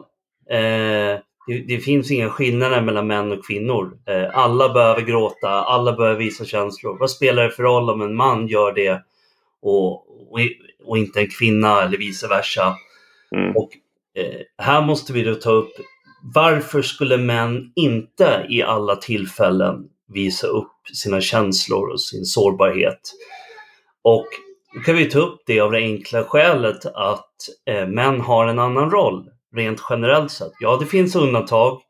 Eh, 0.51 1.21
det, 1.47 1.59
det, 1.69 1.79
finns 1.79 2.11
inga 2.11 2.31
skillnader 2.31 2.83
mellan 2.83 3.07
män 3.07 3.33
och 3.33 3.47
kvinnor. 3.47 3.99
Eh, 4.07 4.39
alla 4.39 4.69
behöver 4.69 5.03
gråta, 5.03 5.49
alla 5.49 5.93
behöver 5.93 6.19
visa 6.19 6.45
känslor. 6.45 6.99
Vad 6.99 7.11
spelar 7.11 7.43
det 7.43 7.51
för 7.51 7.63
roll 7.63 7.91
om 7.91 8.03
en 8.03 8.15
man 8.15 8.49
gör 8.49 8.73
det 8.73 9.03
och, 9.63 9.93
och, 10.33 10.41
och 10.85 10.99
inte 10.99 11.21
en 11.21 11.31
kvinna 11.39 11.83
eller 11.83 11.99
vice 11.99 12.29
versa? 12.29 12.77
Mm. 13.37 13.57
Och 13.57 13.71
eh, 14.15 14.41
här 14.59 14.83
måste 14.83 15.13
vi 15.13 15.23
då 15.23 15.35
ta 15.35 15.51
upp 15.51 15.73
varför 16.23 16.83
skulle 16.83 17.17
män 17.17 17.73
inte 17.77 18.47
i 18.49 18.63
alla 18.63 18.97
tillfällen 18.97 19.85
visa 20.09 20.47
upp 20.47 20.73
sina 20.95 21.21
känslor 21.21 21.89
och 21.89 22.01
sin 22.01 22.25
sårbarhet? 22.25 23.01
Och 24.03 24.27
då 24.75 24.81
kan 24.81 24.97
vi 24.97 25.11
ta 25.11 25.19
upp 25.19 25.43
det 25.47 25.61
av 25.61 25.73
det 25.73 25.79
enkla 25.79 26.25
skälet 26.25 26.87
att 26.87 27.31
eh, 27.67 27.87
män 27.87 28.21
har 28.21 28.47
en 28.47 28.59
annan 28.59 28.91
roll 28.91 29.29
rent 29.55 29.83
generellt 29.91 30.31
sett. 30.31 30.53
Ja, 30.61 30.77
det 30.77 30.87
finns 30.87 31.17
undantag. 31.17 31.81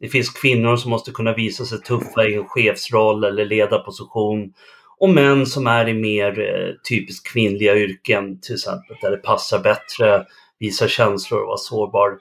Det 0.00 0.08
finns 0.08 0.30
kvinnor 0.30 0.76
som 0.76 0.90
måste 0.90 1.10
kunna 1.10 1.34
visa 1.34 1.64
sig 1.64 1.80
tuffa 1.80 2.24
i 2.26 2.34
en 2.34 2.48
chefsroll 2.48 3.24
eller 3.24 3.44
ledarposition 3.44 4.52
och 4.98 5.10
män 5.10 5.46
som 5.46 5.66
är 5.66 5.88
i 5.88 5.94
mer 5.94 6.40
eh, 6.40 6.74
typiskt 6.88 7.32
kvinnliga 7.32 7.76
yrken, 7.76 8.40
till 8.40 8.54
exempel 8.54 8.96
där 9.00 9.10
det 9.10 9.16
passar 9.16 9.58
bättre, 9.58 10.26
visa 10.58 10.88
känslor 10.88 11.40
och 11.40 11.46
vara 11.46 11.56
sårbar. 11.56 12.18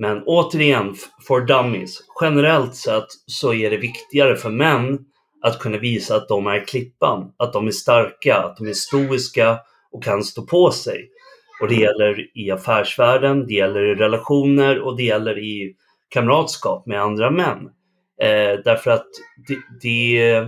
Men 0.00 0.22
återigen, 0.26 0.94
for 1.26 1.40
dummies, 1.40 1.98
generellt 2.20 2.74
sett 2.74 3.06
så 3.26 3.54
är 3.54 3.70
det 3.70 3.76
viktigare 3.76 4.36
för 4.36 4.50
män 4.50 4.98
att 5.42 5.58
kunna 5.58 5.78
visa 5.78 6.16
att 6.16 6.28
de 6.28 6.46
är 6.46 6.64
klippan, 6.66 7.32
att 7.36 7.52
de 7.52 7.66
är 7.66 7.70
starka, 7.70 8.36
att 8.36 8.56
de 8.56 8.68
är 8.68 8.72
stoiska 8.72 9.58
och 9.92 10.04
kan 10.04 10.24
stå 10.24 10.42
på 10.42 10.70
sig. 10.70 11.08
Och 11.62 11.68
det 11.68 11.74
gäller 11.74 12.38
i 12.38 12.50
affärsvärlden, 12.50 13.46
det 13.46 13.54
gäller 13.54 13.80
i 13.80 13.94
relationer 13.94 14.80
och 14.80 14.96
det 14.96 15.02
gäller 15.02 15.38
i 15.38 15.74
kamratskap 16.08 16.86
med 16.86 17.02
andra 17.02 17.30
män. 17.30 17.58
Eh, 18.22 18.60
därför 18.64 18.90
att 18.90 19.06
det, 19.48 19.58
det 19.82 20.46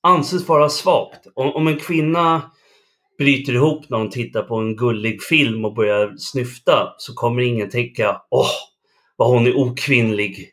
anses 0.00 0.48
vara 0.48 0.68
svagt. 0.68 1.26
Om, 1.34 1.52
om, 1.52 1.68
en 1.68 1.76
kvinna 1.76 2.42
bryter 3.18 3.52
ihop 3.52 3.88
när 3.88 3.98
hon 3.98 4.10
tittar 4.10 4.42
på 4.42 4.56
en 4.56 4.76
gullig 4.76 5.22
film 5.22 5.64
och 5.64 5.74
börjar 5.74 6.14
snyfta 6.16 6.94
så 6.98 7.14
kommer 7.14 7.42
ingen 7.42 7.70
tänka 7.70 8.20
åh, 8.30 8.71
vad 9.22 9.30
hon 9.30 9.46
är 9.46 9.56
okvinnlig 9.56 10.50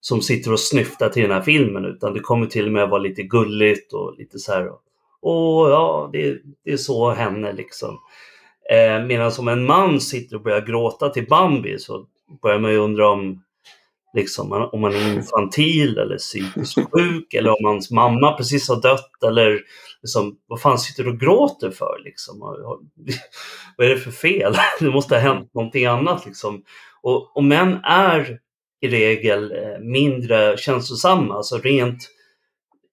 som 0.00 0.22
sitter 0.22 0.52
och 0.52 0.60
snyftar 0.60 1.08
till 1.08 1.22
den 1.22 1.30
här 1.30 1.42
filmen 1.42 1.84
utan 1.84 2.12
det 2.12 2.20
kommer 2.20 2.46
till 2.46 2.66
och 2.66 2.72
med 2.72 2.88
vara 2.88 3.00
lite 3.00 3.22
gulligt 3.22 3.92
och 3.92 4.14
lite 4.18 4.38
så 4.38 4.52
här. 4.52 4.70
Åh 5.22 5.70
ja, 5.70 6.10
det, 6.12 6.38
det 6.64 6.72
är 6.72 6.76
så 6.76 7.10
henne 7.10 7.52
liksom. 7.52 7.98
Eh, 8.70 9.06
Medan 9.06 9.32
om 9.38 9.48
en 9.48 9.66
man 9.66 10.00
sitter 10.00 10.36
och 10.36 10.42
börjar 10.42 10.60
gråta 10.60 11.08
till 11.08 11.26
Bambi 11.26 11.78
så 11.78 12.06
börjar 12.42 12.58
man 12.58 12.70
ju 12.70 12.76
undra 12.76 13.10
om, 13.10 13.42
liksom, 14.14 14.68
om 14.72 14.80
man 14.80 14.94
är 14.94 15.14
infantil 15.14 15.98
eller 15.98 16.18
psykiskt 16.18 16.78
sjuk 16.92 17.34
eller 17.34 17.50
om 17.50 17.64
hans 17.64 17.90
mamma 17.90 18.32
precis 18.32 18.68
har 18.68 18.82
dött 18.82 19.22
eller 19.26 19.60
liksom, 20.02 20.36
vad 20.46 20.60
fan 20.60 20.78
sitter 20.78 21.04
du 21.04 21.10
och 21.10 21.20
gråter 21.20 21.70
för? 21.70 22.00
Liksom? 22.04 22.38
vad 23.76 23.86
är 23.86 23.90
det 23.90 23.98
för 23.98 24.10
fel? 24.10 24.54
det 24.80 24.90
måste 24.90 25.14
ha 25.14 25.20
hänt 25.20 25.54
någonting 25.54 25.86
annat. 25.86 26.26
Liksom. 26.26 26.62
Och, 27.08 27.36
och 27.36 27.44
män 27.44 27.80
är 27.84 28.38
i 28.80 28.88
regel 28.88 29.52
eh, 29.52 29.78
mindre 29.80 30.56
känslosamma, 30.56 31.34
alltså 31.34 31.58
rent 31.58 32.08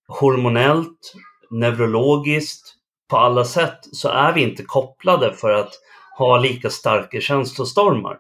hormonellt, 0.08 1.14
neurologiskt, 1.52 2.76
på 3.10 3.18
alla 3.18 3.46
sätt 3.46 3.80
så 3.82 4.10
är 4.10 4.34
vi 4.34 4.42
inte 4.42 4.64
kopplade 4.64 5.34
för 5.34 5.52
att 5.52 5.74
ha 6.18 6.38
lika 6.38 6.70
starka 6.70 7.22
känslostormar. 7.22 8.18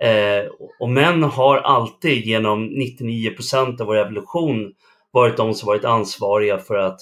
Eh, 0.00 0.50
och 0.80 0.88
män 0.88 1.22
har 1.22 1.56
alltid 1.56 2.24
genom 2.24 2.70
99% 2.70 3.80
av 3.80 3.86
vår 3.86 3.96
evolution 3.96 4.72
varit 5.10 5.36
de 5.36 5.54
som 5.54 5.66
varit 5.66 5.84
ansvariga 5.84 6.58
för 6.58 6.74
att 6.74 7.00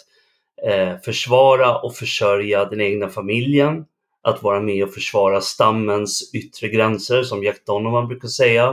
eh, 0.67 0.99
försvara 1.05 1.79
och 1.79 1.95
försörja 1.95 2.65
den 2.65 2.81
egna 2.81 3.09
familjen, 3.09 3.85
att 4.27 4.43
vara 4.43 4.61
med 4.61 4.85
och 4.85 4.95
försvara 4.95 5.41
stammens 5.41 6.31
yttre 6.35 6.69
gränser 6.69 7.23
som 7.23 7.43
Jack 7.43 7.67
Donovan 7.67 8.09
brukar 8.09 8.29
säga. 8.29 8.69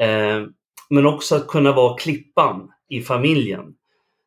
Eh, 0.00 0.42
men 0.90 1.06
också 1.06 1.36
att 1.36 1.46
kunna 1.46 1.72
vara 1.72 1.96
klippan 1.96 2.70
i 2.88 3.00
familjen. 3.00 3.60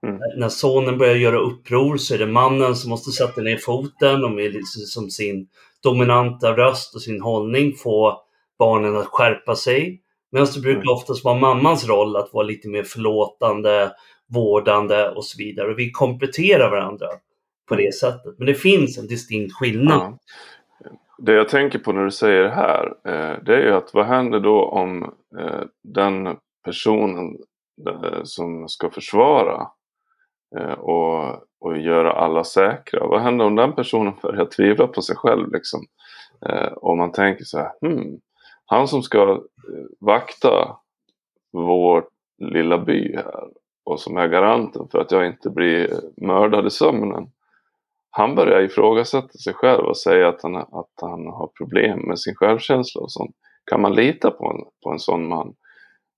Mm. 0.08 0.20
När 0.38 0.50
sonen 0.50 0.98
börjar 0.98 1.16
göra 1.16 1.38
uppror 1.38 1.98
så 1.98 2.14
är 2.14 2.18
det 2.18 2.28
mannen 2.28 2.76
som 2.76 2.90
måste 2.90 3.12
sätta 3.12 3.42
ner 3.42 3.58
foten 3.58 4.24
och 4.24 4.32
med 4.32 4.54
liksom 4.54 5.10
sin 5.10 5.48
dominanta 5.84 6.58
röst 6.58 6.96
och 6.96 7.02
sin 7.02 7.22
hållning 7.22 7.74
få 7.74 8.22
barnen 8.60 8.96
att 8.96 9.08
skärpa 9.08 9.56
sig. 9.56 10.02
Medan 10.32 10.48
det 10.56 10.62
brukar 10.62 10.82
mm. 10.82 10.94
oftast 10.94 11.24
vara 11.24 11.40
mammans 11.40 11.88
roll 11.88 12.16
att 12.16 12.34
vara 12.34 12.46
lite 12.46 12.70
mer 12.70 12.84
förlåtande, 12.84 13.92
vårdande 14.30 15.10
och 15.10 15.26
så 15.26 15.38
vidare. 15.38 15.72
Och 15.72 15.80
vi 15.80 15.92
kompletterar 15.92 16.70
varandra 16.70 17.08
på 17.66 17.76
det 17.76 17.96
sättet. 17.96 18.36
Men 18.38 18.48
det 18.48 18.54
finns 18.54 18.98
en 18.98 19.08
distinkt 19.08 19.54
skillnad. 19.54 20.00
Ja. 20.00 20.18
Det 21.18 21.34
jag 21.34 21.50
tänker 21.50 21.80
på 21.80 21.92
när 21.92 22.04
du 22.04 22.12
säger 22.12 22.44
det 22.44 22.52
här, 22.52 22.86
eh, 22.86 23.44
det 23.44 23.56
är 23.56 23.62
ju 23.62 23.74
att 23.74 23.94
vad 23.94 24.06
händer 24.06 24.40
då 24.40 24.66
om 24.66 25.04
eh, 25.40 25.62
den 25.84 26.38
personen 26.64 27.38
eh, 27.88 28.24
som 28.24 28.70
ska 28.70 28.90
försvara 28.90 29.68
och, 30.78 31.24
och 31.60 31.78
göra 31.78 32.12
alla 32.12 32.44
säkra. 32.44 33.08
Vad 33.08 33.22
händer 33.22 33.46
om 33.46 33.56
den 33.56 33.74
personen 33.74 34.14
börjar 34.22 34.46
tvivla 34.46 34.88
på 34.88 35.02
sig 35.02 35.16
själv 35.16 35.52
liksom? 35.52 35.86
Om 36.76 36.98
man 36.98 37.12
tänker 37.12 37.44
så 37.44 37.58
här, 37.58 37.72
hmm, 37.82 38.20
han 38.66 38.88
som 38.88 39.04
ska 39.04 39.42
vakta 40.00 40.78
vår 41.52 42.06
lilla 42.38 42.78
by 42.78 43.16
här 43.16 43.44
och 43.84 44.00
som 44.00 44.18
är 44.18 44.28
garanten 44.28 44.88
för 44.92 45.00
att 45.00 45.12
jag 45.12 45.28
inte 45.28 45.50
blir 45.50 45.90
mördad 46.18 46.68
i 46.68 46.70
sömnen. 46.70 47.28
Han 48.18 48.36
börjar 48.36 48.62
ifrågasätta 48.62 49.38
sig 49.38 49.54
själv 49.54 49.86
och 49.86 49.98
säga 49.98 50.30
att 50.30 50.44
han, 50.44 50.56
att 50.56 50.94
han 51.02 51.28
har 51.28 51.48
problem 51.48 52.00
med 52.00 52.20
sin 52.20 52.36
självkänsla 52.36 53.02
och 53.02 53.12
sånt. 53.12 53.36
Kan 53.66 53.82
man 53.82 53.96
lita 53.96 54.32
på 54.32 54.46
en, 54.46 54.66
på 54.84 54.90
en 54.92 55.00
sån 55.00 55.28
man? 55.28 55.56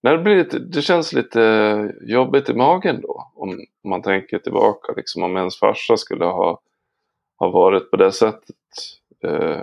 Nej, 0.03 0.17
det, 0.17 0.23
blir 0.23 0.35
lite, 0.35 0.59
det 0.59 0.81
känns 0.81 1.13
lite 1.13 1.93
jobbigt 2.01 2.49
i 2.49 2.53
magen 2.53 3.01
då. 3.01 3.31
Om 3.35 3.59
man 3.83 4.01
tänker 4.01 4.39
tillbaka, 4.39 4.93
liksom, 4.95 5.23
om 5.23 5.37
ens 5.37 5.59
farsa 5.59 5.97
skulle 5.97 6.25
ha, 6.25 6.61
ha 7.39 7.49
varit 7.49 7.91
på 7.91 7.97
det 7.97 8.11
sättet. 8.11 8.55
Eh, 9.23 9.61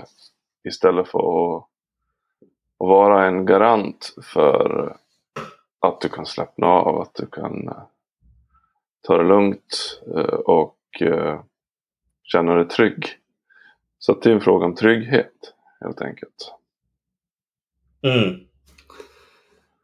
istället 0.68 1.08
för 1.08 1.18
att, 1.18 1.62
att, 1.62 2.88
vara 2.88 3.26
en 3.26 3.46
garant 3.46 4.14
för 4.22 4.96
att 5.80 6.00
du 6.00 6.08
kan 6.08 6.26
slappna 6.26 6.66
av, 6.66 7.00
att 7.00 7.14
du 7.14 7.26
kan 7.26 7.68
eh, 7.68 7.82
ta 9.06 9.16
det 9.16 9.24
lugnt 9.24 10.00
eh, 10.16 10.34
och 10.34 10.78
eh, 11.00 11.40
känna 12.24 12.54
dig 12.54 12.68
trygg. 12.68 13.06
Så 13.98 14.14
det 14.14 14.30
är 14.30 14.34
en 14.34 14.40
fråga 14.40 14.66
om 14.66 14.74
trygghet 14.74 15.32
helt 15.80 16.00
enkelt. 16.00 16.52
Mm. 18.02 18.40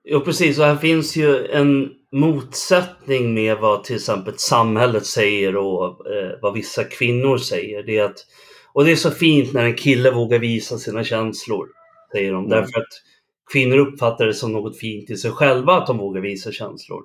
Jo 0.04 0.20
precis, 0.20 0.58
och 0.58 0.64
här 0.64 0.76
finns 0.76 1.16
ju 1.16 1.46
en 1.46 1.92
motsättning 2.12 3.34
med 3.34 3.58
vad 3.58 3.84
till 3.84 3.96
exempel 3.96 4.38
samhället 4.38 5.06
säger 5.06 5.56
och 5.56 6.06
eh, 6.06 6.38
vad 6.42 6.54
vissa 6.54 6.84
kvinnor 6.84 7.38
säger. 7.38 7.82
Det 7.82 7.98
är 7.98 8.04
att, 8.04 8.26
och 8.72 8.84
det 8.84 8.92
är 8.92 8.96
så 8.96 9.10
fint 9.10 9.52
när 9.52 9.64
en 9.64 9.74
kille 9.74 10.10
vågar 10.10 10.38
visa 10.38 10.78
sina 10.78 11.04
känslor, 11.04 11.68
säger 12.12 12.32
de. 12.32 12.38
Mm. 12.44 12.50
Därför 12.50 12.80
att 12.80 13.02
kvinnor 13.52 13.76
uppfattar 13.76 14.26
det 14.26 14.34
som 14.34 14.52
något 14.52 14.78
fint 14.78 15.10
i 15.10 15.16
sig 15.16 15.30
själva 15.30 15.72
att 15.72 15.86
de 15.86 15.98
vågar 15.98 16.20
visa 16.20 16.52
känslor. 16.52 17.02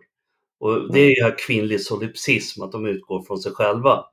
Och 0.60 0.94
det 0.94 1.00
är 1.00 1.10
ju 1.10 1.32
kvinnlig 1.32 1.82
solipsism, 1.82 2.64
att 2.64 2.72
de 2.72 2.86
utgår 2.86 3.24
från 3.24 3.38
sig 3.38 3.52
själva. 3.52 4.06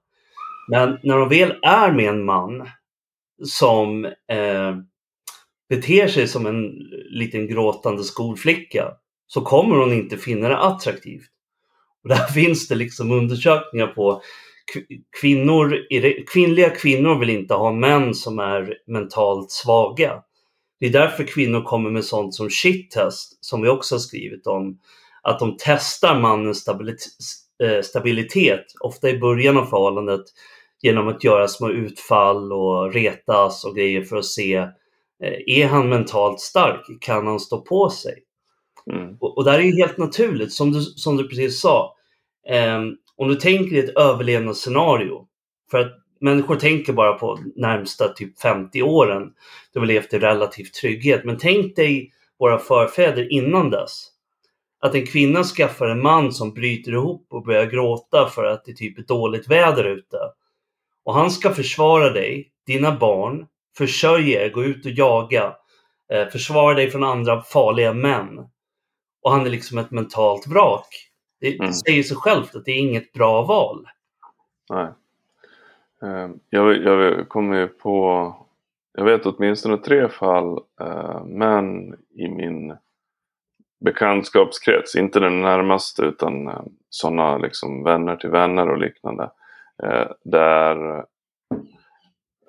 Men 0.69 0.99
när 1.03 1.19
de 1.19 1.29
väl 1.29 1.55
är 1.63 1.93
med 1.93 2.09
en 2.09 2.25
man 2.25 2.69
som 3.45 4.05
eh, 4.05 4.77
beter 5.69 6.09
sig 6.09 6.29
som 6.29 6.47
en 6.47 6.73
liten 7.11 7.47
gråtande 7.47 8.05
skolflicka 8.05 8.91
så 9.27 9.41
kommer 9.41 9.77
hon 9.77 9.93
inte 9.93 10.17
finna 10.17 10.49
det 10.49 10.59
attraktivt. 10.59 11.29
Och 12.03 12.09
där 12.09 12.27
finns 12.35 12.69
det 12.69 12.75
liksom 12.75 13.11
undersökningar 13.11 13.87
på 13.87 14.23
kvinnor, 15.21 15.79
kvinnliga 16.33 16.71
kvinnor 16.71 17.19
vill 17.19 17.31
inte 17.31 17.55
ha 17.55 17.73
män 17.73 18.15
som 18.15 18.39
är 18.39 18.75
mentalt 18.87 19.51
svaga. 19.51 20.23
Det 20.81 20.87
är 20.87 20.91
därför 20.91 21.25
kvinnor 21.25 21.63
kommer 21.63 21.91
med 21.91 22.05
sånt 22.05 22.35
som 22.35 22.51
shit-test, 22.51 23.39
som 23.41 23.63
vi 23.63 23.69
också 23.69 23.95
har 23.95 24.01
skrivit 24.01 24.47
om. 24.47 24.79
Att 25.23 25.39
de 25.39 25.57
testar 25.59 26.21
mannens 26.21 26.65
stabilitet, 27.63 27.79
eh, 27.79 27.83
stabilitet, 27.83 28.65
ofta 28.81 29.11
i 29.11 29.19
början 29.19 29.57
av 29.57 29.65
förhållandet, 29.65 30.25
genom 30.83 31.09
att 31.09 31.25
göra 31.25 31.49
små 31.49 31.71
utfall 31.71 32.53
och 32.53 32.93
retas 32.93 33.65
och 33.65 33.77
grejer 33.77 34.03
för 34.03 34.17
att 34.17 34.25
se, 34.25 34.55
eh, 34.55 35.35
är 35.47 35.67
han 35.67 35.89
mentalt 35.89 36.41
stark? 36.41 36.87
Kan 37.01 37.27
han 37.27 37.41
stå 37.41 37.61
på 37.61 37.91
sig? 37.91 38.15
Mm. 38.91 39.17
Och, 39.21 39.37
och 39.37 39.45
det 39.45 39.51
här 39.51 39.59
är 39.59 39.63
ju 39.63 39.77
helt 39.77 39.99
naturligt, 39.99 40.53
som 40.53 40.73
du, 40.73 40.81
som 40.81 41.17
du 41.17 41.29
precis 41.29 41.61
sa. 41.61 41.97
Um, 42.77 42.97
om 43.17 43.29
du 43.29 43.35
tänker 43.35 43.71
dig 43.71 43.85
ett 43.85 43.97
överlevnadsscenario, 43.97 45.27
för 45.71 45.79
att 45.79 45.93
människor 46.21 46.57
tänker 46.57 46.93
bara 46.93 47.13
på 47.13 47.39
närmsta 47.57 48.09
typ 48.09 48.41
50 48.41 48.83
åren 48.83 49.23
då 49.75 49.81
vi 49.81 49.87
levt 49.87 50.15
i 50.15 50.19
relativ 50.19 50.65
trygghet. 50.65 51.25
Men 51.25 51.39
tänk 51.39 51.77
dig 51.77 52.13
våra 52.39 52.59
förfäder 52.59 53.33
innan 53.33 53.71
dess. 53.71 54.12
Att 54.83 54.95
en 54.95 55.07
kvinna 55.07 55.43
skaffar 55.45 55.87
en 55.89 56.03
man 56.03 56.33
som 56.33 56.55
bryter 56.55 56.93
ihop 56.93 57.27
och 57.31 57.43
börjar 57.45 57.67
gråta 57.67 58.27
för 58.27 58.45
att 58.45 58.65
det 58.65 58.73
typ 58.73 58.99
är 58.99 59.03
dåligt 59.03 59.49
väder 59.51 59.85
ute. 59.85 60.17
Och 61.05 61.15
han 61.15 61.31
ska 61.31 61.51
försvara 61.51 62.11
dig, 62.11 62.53
dina 62.67 62.97
barn, 62.97 63.47
försörja 63.77 64.45
er, 64.45 64.51
gå 64.51 64.65
ut 64.65 64.87
och 64.87 64.93
jaga, 64.93 65.55
eh, 66.13 66.29
försvara 66.29 66.75
dig 66.75 66.91
från 66.91 67.05
andra 67.05 67.43
farliga 67.43 67.93
män. 67.93 68.39
Och 69.23 69.31
han 69.33 69.47
är 69.47 69.51
liksom 69.51 69.79
ett 69.79 69.91
mentalt 69.91 70.47
vrak. 70.47 70.89
Det 71.41 71.55
Mm. 71.59 71.73
säger 71.73 72.03
sig 72.03 72.17
självt 72.17 72.55
att 72.57 72.65
det 72.65 72.71
är 72.73 72.79
inget 72.79 73.13
bra 73.13 73.43
val. 73.43 73.87
Nej. 74.71 74.89
Eh, 76.03 76.31
Jag, 76.51 76.77
jag 76.83 77.29
kommer 77.29 77.57
ju 77.61 77.67
på, 77.69 78.35
jag 78.99 79.05
vet 79.05 79.27
åtminstone 79.27 79.77
tre 79.77 80.09
fall 80.09 80.59
eh, 80.81 81.25
män 81.25 81.95
i 82.15 82.29
min 82.29 82.77
bekantskapskrets, 83.85 84.97
inte 84.97 85.21
den 85.21 85.41
närmaste 85.41 86.03
utan 86.03 86.49
eh, 86.49 86.63
sådana 86.89 87.39
liksom 87.39 87.85
vänner 87.85 88.17
till 88.17 88.31
vänner 88.31 88.71
och 88.71 88.79
liknande. 88.79 89.31
Eh, 89.83 90.07
där 90.25 91.05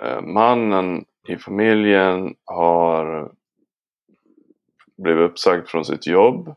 eh, 0.02 0.22
mannen 0.22 1.06
i 1.28 1.38
familjen 1.38 2.36
har 2.46 3.32
blivit 4.98 5.32
uppsagd 5.32 5.68
från 5.68 5.86
sitt 5.86 6.08
jobb 6.08 6.56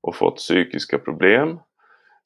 och 0.00 0.16
fått 0.16 0.36
psykiska 0.36 0.98
problem. 0.98 1.58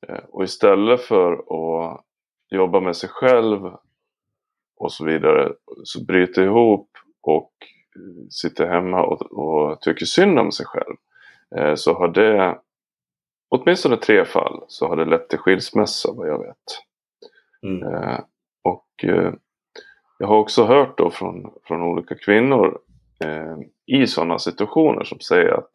Eh, 0.09 0.25
och 0.29 0.45
istället 0.45 1.01
för 1.01 1.33
att 1.33 2.05
jobba 2.51 2.81
med 2.81 2.97
sig 2.97 3.09
själv 3.09 3.73
och 4.77 4.93
så 4.93 5.05
vidare 5.05 5.53
så 5.85 6.05
bryter 6.05 6.43
ihop 6.43 6.91
och 7.21 7.53
eh, 7.97 8.27
sitter 8.31 8.67
hemma 8.67 9.03
och, 9.03 9.23
och 9.23 9.81
tycker 9.81 10.07
synd 10.07 10.39
om 10.39 10.53
sig 10.53 10.67
själv. 10.67 10.97
Eh, 11.57 11.75
Så 11.75 11.95
har 11.95 12.09
det, 12.09 12.59
åtminstone 13.49 13.97
tre 13.97 14.25
fall, 14.25 14.65
så 14.69 14.89
har 14.89 14.97
det 14.97 15.05
lett 15.05 15.29
till 15.29 15.39
skilsmässa 15.39 16.13
vad 16.13 16.29
jag 16.29 16.39
vet. 16.39 16.57
Mm. 17.63 17.95
Eh, 17.95 18.19
Och 18.65 19.05
eh, 19.05 19.33
jag 20.19 20.27
har 20.29 20.37
också 20.37 20.65
hört 20.65 20.99
då 20.99 21.11
från, 21.11 21.53
från 21.65 21.83
olika 21.83 22.15
kvinnor 22.15 22.79
i 23.87 24.07
sådana 24.07 24.39
situationer 24.39 25.05
som 25.05 25.21
säger 25.21 25.53
att 25.53 25.71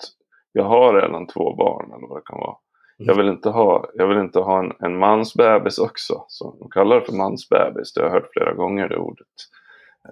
jag 0.52 0.64
har 0.64 1.02
redan 1.02 1.28
två 1.28 1.56
barn 1.56 1.92
eller 1.94 2.08
vad 2.08 2.18
det 2.18 2.26
kan 2.26 2.40
vara. 2.40 2.56
Jag 2.98 3.16
vill 3.16 3.28
inte 3.28 3.50
ha, 3.50 3.86
jag 3.94 4.08
vill 4.08 4.18
inte 4.18 4.40
ha 4.40 4.60
en, 4.60 4.74
en 4.80 4.98
mansbebis 5.00 5.78
också. 5.80 6.26
Så 6.28 6.56
de 6.60 6.70
kallar 6.70 7.00
det 7.00 7.06
för 7.06 7.14
mansbebis. 7.14 7.94
Det 7.94 8.02
har 8.02 8.08
jag 8.08 8.14
hört 8.14 8.30
flera 8.34 8.54
gånger 8.54 8.90
det 8.90 8.98
ordet. 8.98 9.28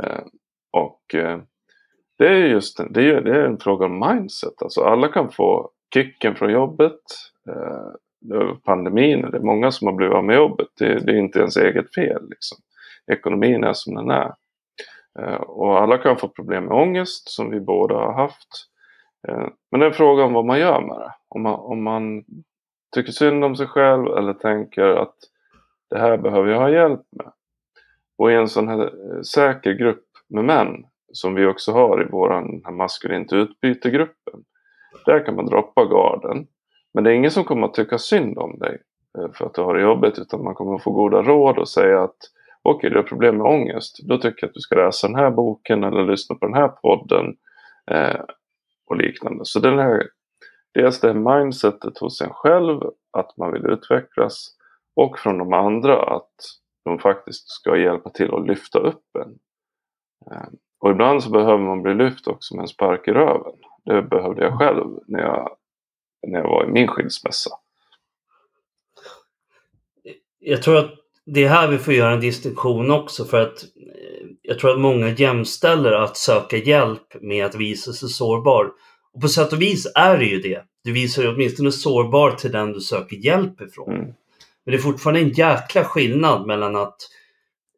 Eh, 0.03 0.23
och 0.71 1.15
eh, 1.15 1.39
det 2.21 2.27
är 2.27 2.47
just 2.47 2.79
en, 2.79 2.93
det 2.93 3.09
är, 3.09 3.21
det 3.21 3.35
är 3.35 3.45
en 3.45 3.57
fråga 3.57 3.85
om 3.85 3.99
mindset. 3.99 4.61
Alltså 4.61 4.81
alla 4.81 5.07
kan 5.07 5.31
få 5.31 5.69
kicken 5.93 6.35
från 6.35 6.51
jobbet. 6.51 7.01
Eh, 7.49 8.55
pandemin. 8.65 9.21
Det 9.31 9.37
är 9.37 9.41
många 9.41 9.71
som 9.71 9.87
har 9.87 9.93
blivit 9.93 10.15
av 10.15 10.23
med 10.23 10.35
jobbet. 10.35 10.67
Det, 10.79 10.99
det 11.05 11.11
är 11.11 11.15
inte 11.15 11.39
ens 11.39 11.57
eget 11.57 11.93
fel. 11.93 12.29
Liksom. 12.29 12.57
Ekonomin 13.11 13.63
är 13.63 13.73
som 13.73 13.95
den 13.95 14.09
är. 14.09 14.33
Eh, 15.19 15.41
och 15.41 15.81
alla 15.81 15.97
kan 15.97 16.17
få 16.17 16.27
problem 16.27 16.63
med 16.65 16.77
ångest 16.77 17.29
som 17.29 17.49
vi 17.49 17.59
båda 17.59 17.95
har 17.95 18.13
haft. 18.13 18.49
Eh, 19.27 19.47
men 19.71 19.79
det 19.79 19.85
är 19.85 19.89
en 19.89 19.95
fråga 19.95 20.23
om 20.23 20.33
vad 20.33 20.45
man 20.45 20.59
gör 20.59 20.81
med 20.81 20.97
det. 20.97 21.13
Om 21.27 21.41
man, 21.41 21.53
om 21.53 21.83
man 21.83 22.23
tycker 22.95 23.11
synd 23.11 23.43
om 23.43 23.55
sig 23.55 23.67
själv 23.67 24.07
eller 24.07 24.33
tänker 24.33 24.87
att 24.87 25.15
det 25.89 25.99
här 25.99 26.17
behöver 26.17 26.51
jag 26.51 26.59
ha 26.59 26.69
hjälp 26.69 27.01
med. 27.11 27.31
Och 28.17 28.31
i 28.31 28.35
en 28.35 28.47
sån 28.47 28.67
här 28.67 28.79
eh, 28.79 29.21
säker 29.21 29.73
grupp 29.73 30.05
med 30.29 30.45
män 30.45 30.85
som 31.13 31.35
vi 31.35 31.45
också 31.45 31.71
har 31.71 32.01
i 32.01 32.07
vår 32.11 32.71
maskulint 32.71 33.33
utbytegruppen. 33.33 34.43
Där 35.05 35.25
kan 35.25 35.35
man 35.35 35.45
droppa 35.45 35.85
garden. 35.85 36.47
Men 36.93 37.03
det 37.03 37.11
är 37.11 37.13
ingen 37.13 37.31
som 37.31 37.43
kommer 37.43 37.67
att 37.67 37.73
tycka 37.73 37.97
synd 37.97 38.37
om 38.37 38.59
dig 38.59 38.81
eh, 39.17 39.31
för 39.33 39.45
att 39.45 39.53
du 39.53 39.61
har 39.61 39.73
det 39.73 39.81
jobbigt 39.81 40.19
utan 40.19 40.43
man 40.43 40.55
kommer 40.55 40.75
att 40.75 40.83
få 40.83 40.91
goda 40.91 41.21
råd 41.21 41.57
och 41.57 41.69
säga 41.69 42.03
att 42.03 42.17
okej, 42.61 42.89
du 42.89 42.95
har 42.95 43.03
problem 43.03 43.37
med 43.37 43.47
ångest. 43.47 43.99
Då 44.03 44.17
tycker 44.17 44.43
jag 44.43 44.49
att 44.49 44.53
du 44.53 44.59
ska 44.59 44.75
läsa 44.75 45.07
den 45.07 45.15
här 45.15 45.31
boken 45.31 45.83
eller 45.83 46.03
lyssna 46.03 46.35
på 46.35 46.45
den 46.45 46.55
här 46.55 46.67
podden 46.67 47.37
eh, 47.91 48.21
och 48.85 48.95
liknande. 48.95 49.45
Så 49.45 49.59
den 49.59 49.79
här, 49.79 50.07
dels 50.73 50.99
det 50.99 51.07
här 51.07 51.41
mindsetet 51.41 51.97
hos 51.97 52.21
en 52.21 52.29
själv 52.29 52.81
att 53.11 53.37
man 53.37 53.51
vill 53.51 53.65
utvecklas 53.65 54.57
och 54.95 55.19
från 55.19 55.37
de 55.37 55.53
andra 55.53 56.15
att 56.15 56.35
de 56.83 56.99
faktiskt 56.99 57.49
ska 57.49 57.77
hjälpa 57.77 58.09
till 58.09 58.33
att 58.33 58.47
lyfta 58.47 58.79
upp 58.79 59.05
en. 59.19 59.39
Eh, 60.31 60.47
och 60.81 60.91
ibland 60.91 61.23
så 61.23 61.29
behöver 61.29 61.57
man 61.57 61.81
bli 61.81 61.93
lyft 61.93 62.27
också 62.27 62.55
med 62.55 62.61
en 62.61 62.67
spark 62.67 63.07
i 63.07 63.11
röven. 63.11 63.53
Det 63.85 64.01
behövde 64.01 64.43
jag 64.43 64.59
själv 64.59 64.85
när 65.07 65.19
jag, 65.19 65.49
när 66.27 66.39
jag 66.39 66.49
var 66.49 66.65
i 66.65 66.71
min 66.71 66.87
skilsmässa. 66.87 67.49
Jag 70.39 70.63
tror 70.63 70.77
att 70.77 70.91
det 71.25 71.43
är 71.43 71.49
här 71.49 71.67
vi 71.67 71.77
får 71.77 71.93
göra 71.93 72.13
en 72.13 72.19
distinktion 72.19 72.91
också 72.91 73.25
för 73.25 73.41
att 73.41 73.63
eh, 73.63 74.27
jag 74.41 74.59
tror 74.59 74.71
att 74.71 74.79
många 74.79 75.09
jämställer 75.09 75.91
att 75.91 76.17
söka 76.17 76.57
hjälp 76.57 77.21
med 77.21 77.45
att 77.45 77.55
visa 77.55 77.93
sig 77.93 78.09
sårbar. 78.09 78.71
Och 79.13 79.21
på 79.21 79.27
sätt 79.27 79.53
och 79.53 79.61
vis 79.61 79.91
är 79.95 80.17
det 80.17 80.25
ju 80.25 80.39
det. 80.39 80.61
Du 80.83 80.91
visar 80.91 81.23
ju 81.23 81.33
åtminstone 81.33 81.71
sårbar 81.71 82.31
till 82.31 82.51
den 82.51 82.73
du 82.73 82.81
söker 82.81 83.15
hjälp 83.15 83.61
ifrån. 83.61 83.93
Mm. 83.93 84.05
Men 84.65 84.71
det 84.71 84.75
är 84.75 84.81
fortfarande 84.81 85.19
en 85.21 85.29
jäkla 85.29 85.83
skillnad 85.83 86.47
mellan 86.47 86.75
att 86.75 86.97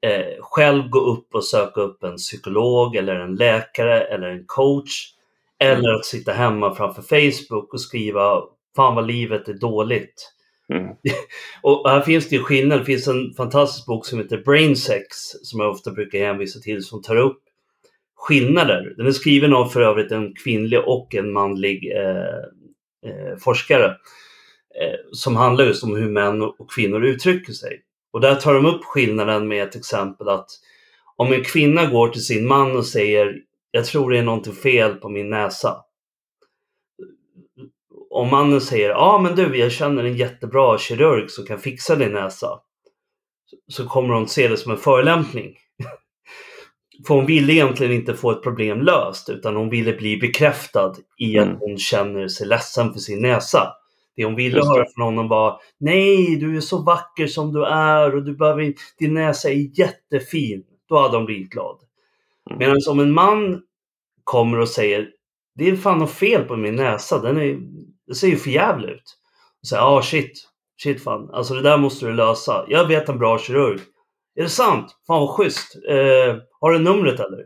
eh, 0.03 0.41
själv 0.41 0.89
gå 0.89 0.99
upp 0.99 1.35
och 1.35 1.45
söka 1.45 1.81
upp 1.81 2.03
en 2.03 2.15
psykolog 2.15 2.95
eller 2.95 3.15
en 3.15 3.35
läkare 3.35 4.01
eller 4.01 4.27
en 4.27 4.45
coach. 4.45 5.09
Eller 5.59 5.93
att 5.93 6.05
sitta 6.05 6.31
hemma 6.31 6.75
framför 6.75 7.01
Facebook 7.01 7.73
och 7.73 7.81
skriva 7.81 8.43
Fan 8.75 8.95
vad 8.95 9.07
livet 9.07 9.47
är 9.47 9.53
dåligt. 9.53 10.33
Mm. 10.73 10.87
Och 11.61 11.89
här 11.89 12.01
finns 12.01 12.29
det 12.29 12.35
ju 12.35 12.43
skillnad. 12.43 12.79
Det 12.79 12.85
finns 12.85 13.07
en 13.07 13.33
fantastisk 13.33 13.87
bok 13.87 14.05
som 14.05 14.19
heter 14.19 14.37
Brain 14.37 14.75
Sex 14.75 15.05
som 15.43 15.59
jag 15.59 15.71
ofta 15.71 15.91
brukar 15.91 16.19
hänvisa 16.19 16.59
till 16.59 16.83
som 16.83 17.01
tar 17.01 17.15
upp 17.15 17.39
skillnader. 18.15 18.93
Den 18.97 19.07
är 19.07 19.11
skriven 19.11 19.53
av 19.53 19.65
för 19.65 19.81
övrigt 19.81 20.11
en 20.11 20.35
kvinnlig 20.35 20.79
och 20.79 21.15
en 21.15 21.33
manlig 21.33 21.91
eh, 21.95 23.11
eh, 23.11 23.37
forskare 23.39 23.85
eh, 24.81 24.99
som 25.11 25.35
handlar 25.35 25.65
just 25.65 25.83
om 25.83 25.95
hur 25.95 26.09
män 26.09 26.41
och 26.41 26.71
kvinnor 26.71 27.05
uttrycker 27.05 27.53
sig. 27.53 27.81
Och 28.13 28.21
där 28.21 28.35
tar 28.35 28.53
de 28.53 28.65
upp 28.65 28.83
skillnaden 28.83 29.47
med 29.47 29.63
ett 29.63 29.75
exempel 29.75 30.29
att 30.29 30.49
om 31.15 31.33
en 31.33 31.43
kvinna 31.43 31.85
går 31.85 32.07
till 32.09 32.25
sin 32.25 32.47
man 32.47 32.77
och 32.77 32.85
säger 32.85 33.35
jag 33.71 33.85
tror 33.85 34.11
det 34.11 34.17
är 34.17 34.23
någonting 34.23 34.53
fel 34.53 34.95
på 34.95 35.09
min 35.09 35.29
näsa. 35.29 35.77
Om 38.09 38.29
mannen 38.29 38.61
säger 38.61 38.89
ja 38.89 39.19
men 39.23 39.35
du 39.35 39.57
jag 39.57 39.71
känner 39.71 40.03
en 40.03 40.17
jättebra 40.17 40.77
kirurg 40.77 41.31
som 41.31 41.45
kan 41.45 41.59
fixa 41.59 41.95
din 41.95 42.11
näsa. 42.11 42.59
Så 43.67 43.87
kommer 43.87 44.13
hon 44.13 44.27
se 44.27 44.47
det 44.47 44.57
som 44.57 44.71
en 44.71 44.77
förolämpning. 44.77 45.55
För 47.07 47.15
hon 47.15 47.25
ville 47.25 47.53
egentligen 47.53 47.93
inte 47.93 48.13
få 48.13 48.31
ett 48.31 48.43
problem 48.43 48.81
löst 48.81 49.29
utan 49.29 49.55
hon 49.55 49.69
ville 49.69 49.93
bli 49.93 50.17
bekräftad 50.17 50.93
i 51.17 51.37
att 51.39 51.47
Mm. 51.47 51.57
hon 51.59 51.77
känner 51.77 52.27
sig 52.27 52.47
ledsen 52.47 52.93
för 52.93 52.99
sin 52.99 53.21
näsa. 53.21 53.73
Det 54.15 54.25
hon 54.25 54.35
ville 54.35 54.65
höra 54.65 54.85
från 54.95 55.05
honom 55.05 55.27
var 55.27 55.59
Nej, 55.79 56.35
du 56.35 56.57
är 56.57 56.61
så 56.61 56.83
vacker 56.83 57.27
som 57.27 57.53
du 57.53 57.65
är 57.65 58.15
och 58.15 58.23
du 58.23 58.35
behöver 58.35 58.61
inte- 58.61 58.81
din 58.99 59.13
näsa 59.13 59.49
är 59.49 59.79
jättefin. 59.79 60.63
Då 60.89 60.99
hade 60.99 61.17
hon 61.17 61.25
blivit 61.25 61.49
glad. 61.49 61.77
Mm. 62.49 62.59
Medan 62.59 62.77
om 62.89 62.99
en 62.99 63.11
man 63.13 63.61
kommer 64.23 64.59
och 64.59 64.69
säger 64.69 65.09
Det 65.55 65.69
är 65.69 65.75
fan 65.75 65.99
något 65.99 66.11
fel 66.11 66.43
på 66.43 66.55
min 66.57 66.75
näsa. 66.75 67.19
Den 67.21 67.37
är, 67.37 67.59
det 68.07 68.15
ser 68.15 68.27
ju 68.27 68.37
för 68.37 68.49
jävligt 68.49 68.89
ut. 68.89 69.17
Och 69.61 69.67
säger 69.67 69.83
ah 69.97 70.01
shit, 70.01 70.49
shit 70.83 71.03
fan. 71.03 71.29
Alltså 71.33 71.53
det 71.53 71.61
där 71.61 71.77
måste 71.77 72.05
du 72.05 72.13
lösa. 72.13 72.65
Jag 72.67 72.87
vet 72.87 73.09
en 73.09 73.17
bra 73.19 73.39
kirurg. 73.39 73.79
Är 74.35 74.43
det 74.43 74.49
sant? 74.49 74.95
Fan 75.07 75.19
vad 75.21 75.29
schysst. 75.29 75.75
Eh, 75.89 76.35
har 76.59 76.71
du 76.71 76.79
numret 76.79 77.19
eller? 77.19 77.45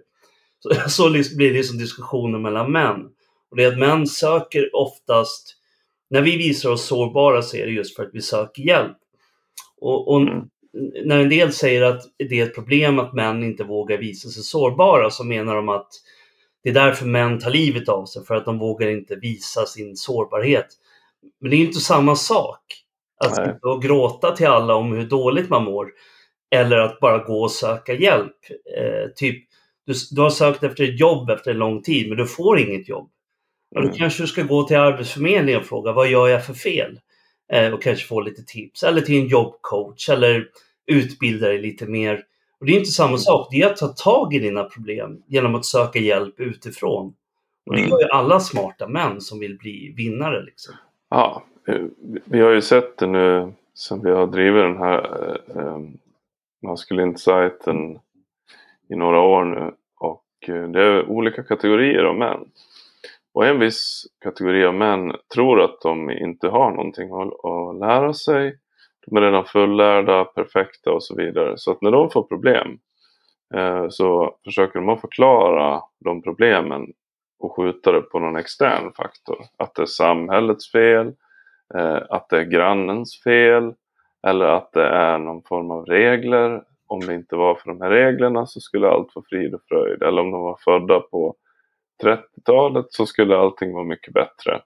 Så, 0.60 0.90
så 0.90 1.10
liksom 1.10 1.38
blir 1.38 1.54
det 1.54 1.64
som 1.64 1.78
diskussioner 1.78 2.40
mellan 2.40 2.72
män. 2.72 3.06
Och 3.52 3.58
det 3.58 3.64
är 3.64 3.72
att 3.72 3.80
män 3.80 4.08
söker 4.08 4.76
oftast, 4.76 5.57
när 6.10 6.22
vi 6.22 6.38
visar 6.38 6.70
oss 6.70 6.86
sårbara 6.86 7.42
så 7.42 7.58
är 7.58 7.66
det 7.66 7.72
just 7.72 7.96
för 7.96 8.04
att 8.04 8.10
vi 8.14 8.22
söker 8.22 8.62
hjälp. 8.62 8.98
Och, 9.82 10.08
och 10.08 10.22
Mm. 10.74 11.06
när 11.06 11.20
en 11.20 11.30
del 11.30 11.54
säger 11.54 11.82
att 11.82 12.02
det 12.30 12.40
är 12.40 12.44
ett 12.44 12.56
problem 12.56 13.00
att 13.00 13.14
män 13.14 13.44
inte 13.44 13.64
vågar 13.64 13.98
visa 13.98 14.30
sig 14.30 14.44
sårbara 14.44 15.10
så 15.10 15.24
menar 15.24 15.56
de 15.56 15.70
att 15.70 15.88
det 16.64 16.70
är 16.70 16.74
därför 16.74 17.06
män 17.06 17.40
tar 17.40 17.52
livet 17.52 17.90
av 17.90 18.06
sig, 18.06 18.26
för 18.26 18.36
att 18.36 18.46
de 18.46 18.60
vågar 18.60 18.88
inte 18.88 19.16
visa 19.16 19.66
sin 19.66 19.96
sårbarhet. 19.96 20.68
Men 21.42 21.52
det 21.52 21.58
är 21.58 21.60
inte 21.60 21.80
samma 21.80 22.16
sak. 22.16 22.62
Att 23.26 23.36
sitta 23.36 23.68
och 23.68 23.82
gråta 23.82 24.36
till 24.36 24.48
alla 24.48 24.76
om 24.76 24.92
hur 24.92 25.06
dåligt 25.06 25.50
man 25.50 25.64
mår. 25.64 25.88
Eller 26.56 26.78
att 26.78 27.00
bara 27.00 27.18
gå 27.24 27.42
och 27.42 27.52
söka 27.52 27.94
hjälp. 27.94 28.36
Eh, 28.78 29.10
typ, 29.16 29.48
du, 29.86 29.94
du 30.12 30.22
har 30.22 30.30
sökt 30.30 30.64
efter 30.64 30.84
ett 30.84 31.00
jobb 31.00 31.30
efter 31.30 31.52
en 31.52 31.58
lång 31.58 31.82
tid, 31.82 32.10
men 32.10 32.18
du 32.18 32.28
får 32.28 32.60
inget 32.60 32.90
jobb. 32.90 33.10
Och 33.76 33.82
då 33.82 33.88
Mm. 33.88 33.98
kanske 33.98 34.24
du 34.24 34.28
ska 34.28 34.44
gå 34.44 34.64
till 34.64 34.78
Arbetsförmedlingen 34.78 35.62
och 35.62 35.68
fråga 35.68 35.92
vad 35.92 36.08
gör 36.10 36.28
jag 36.28 36.46
för 36.46 36.54
fel? 36.54 37.00
Eh, 37.54 37.74
och 37.74 37.82
kanske 37.82 38.08
få 38.08 38.22
lite 38.22 38.44
tips. 38.44 38.84
Eller 38.84 39.02
till 39.02 39.22
en 39.22 39.28
jobbcoach 39.28 40.10
eller 40.10 40.48
utbilda 40.86 41.48
dig 41.48 41.58
lite 41.62 41.86
mer. 41.86 42.24
Och 42.60 42.66
det 42.66 42.72
är 42.72 42.78
inte 42.78 42.92
samma 42.92 43.18
sak. 43.18 43.48
Det 43.52 43.62
är 43.62 43.68
att 43.68 43.78
ta 43.78 43.88
tag 43.88 44.34
i 44.34 44.40
dina 44.40 44.64
problem 44.64 45.22
genom 45.28 45.56
att 45.56 45.66
söka 45.66 46.00
hjälp 46.00 46.40
utifrån. 46.40 47.14
Och 47.66 47.74
det 47.74 47.80
Mm. 47.80 47.90
gör 47.92 48.00
ju 48.00 48.06
alla 48.10 48.40
smarta 48.40 48.88
män 48.88 49.22
som 49.22 49.40
vill 49.40 49.58
bli 49.58 49.94
vinnare. 49.98 50.44
Liksom. 50.44 50.74
Ja, 51.10 51.44
eh, 51.68 51.82
vi 52.26 52.40
har 52.40 52.52
ju 52.52 52.62
sett 52.62 52.98
det 52.98 53.08
nu 53.08 53.54
sen 53.74 54.04
vi 54.04 54.12
har 54.12 54.28
drivit 54.28 54.64
den 54.64 54.78
här 54.78 55.30
eh, 55.56 55.64
eh, 55.64 55.80
maskulint-sajten 56.62 58.00
i 58.90 58.96
några 58.96 59.20
år 59.22 59.44
nu. 59.46 59.72
Och 60.00 60.50
eh, 60.50 60.68
det 60.70 60.82
är 60.84 61.10
olika 61.10 61.44
kategorier 61.44 62.04
av 62.04 62.16
män. 62.18 62.40
Och 63.38 63.46
en 63.46 63.60
viss 63.60 64.04
kategori 64.24 64.66
av 64.66 64.74
män 64.74 65.14
tror 65.34 65.62
att 65.62 65.82
de 65.82 66.12
inte 66.12 66.48
har 66.48 66.72
någonting 66.72 67.10
att, 67.12 67.80
lära 67.80 68.14
sig. 68.14 68.60
De 69.06 69.18
är 69.18 69.22
redan 69.22 69.46
fullärda, 69.46 70.26
perfekta 70.26 70.92
och 70.92 71.04
så 71.04 71.16
vidare. 71.16 71.54
Så 71.58 71.72
att 71.72 71.82
när 71.82 71.92
de 71.92 72.10
får 72.10 72.24
problem 72.24 72.80
eh, 73.56 73.86
så 73.90 74.36
försöker 74.44 74.80
de 74.80 74.90
att 74.90 75.02
förklara 75.02 75.82
de 76.06 76.22
problemen 76.22 76.88
och 77.40 77.56
skjuta 77.56 77.92
det 77.92 78.02
på 78.02 78.20
någon 78.20 78.36
extern 78.36 78.94
faktor. 78.94 79.38
Att 79.58 79.76
det 79.76 79.82
är 79.82 79.86
samhällets 79.86 80.72
fel, 80.72 81.08
eh, 81.76 82.00
att 82.10 82.30
det 82.30 82.38
är 82.38 82.44
grannens 82.44 83.22
fel 83.24 83.74
eller 84.28 84.46
att 84.46 84.72
det 84.72 84.88
är 84.88 85.18
någon 85.18 85.42
form 85.44 85.72
av 85.72 85.86
regler. 85.86 86.64
Om 86.88 87.00
det 87.00 87.16
inte 87.16 87.36
var 87.36 87.56
för 87.56 87.70
de 87.70 87.82
här 87.82 87.90
reglerna 87.90 88.46
så 88.46 88.60
skulle 88.60 88.90
allt 88.90 89.16
vara 89.16 89.26
frid 89.30 89.54
och 89.54 89.62
fröjd. 89.70 90.02
Eller 90.02 90.22
om 90.22 90.32
de 90.32 90.42
var 90.42 90.58
födda 90.66 91.00
på 91.00 91.36
30-talet 92.04 92.86
så 92.90 93.06
skulle 93.06 93.38
allting 93.38 93.74
vara 93.74 93.84
mycket 93.84 94.14
bättre. 94.14 94.62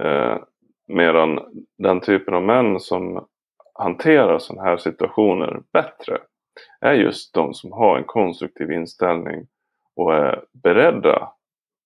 Eh, 0.00 0.38
medan 0.86 1.40
den 1.78 2.00
typen 2.00 2.34
av 2.34 2.42
män 2.42 2.80
som 2.80 3.26
hanterar 3.74 4.38
sådana 4.38 4.68
här 4.68 4.76
situationer 4.76 5.62
bättre 5.72 6.18
är 6.80 6.92
just 6.92 7.34
de 7.34 7.54
som 7.54 7.72
har 7.72 7.98
en 7.98 8.04
konstruktiv 8.04 8.72
inställning 8.72 9.46
och 9.96 10.14
är 10.14 10.44
beredda 10.62 11.32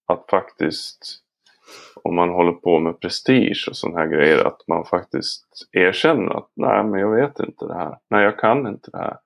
att 0.06 0.30
faktiskt 0.30 1.22
om 2.02 2.14
man 2.14 2.28
håller 2.28 2.52
på 2.52 2.78
med 2.78 3.00
prestige 3.00 3.66
och 3.70 3.76
sådana 3.76 3.98
här 3.98 4.06
grejer 4.06 4.44
att 4.44 4.68
man 4.68 4.84
faktiskt 4.84 5.46
erkänner 5.72 6.36
att 6.36 6.50
nej 6.56 6.84
men 6.84 7.00
jag 7.00 7.14
vet 7.14 7.40
inte 7.40 7.66
det 7.66 7.74
här. 7.74 7.98
Nej 8.10 8.24
jag 8.24 8.38
kan 8.38 8.66
inte 8.66 8.90
det 8.90 8.98
här. 8.98 9.18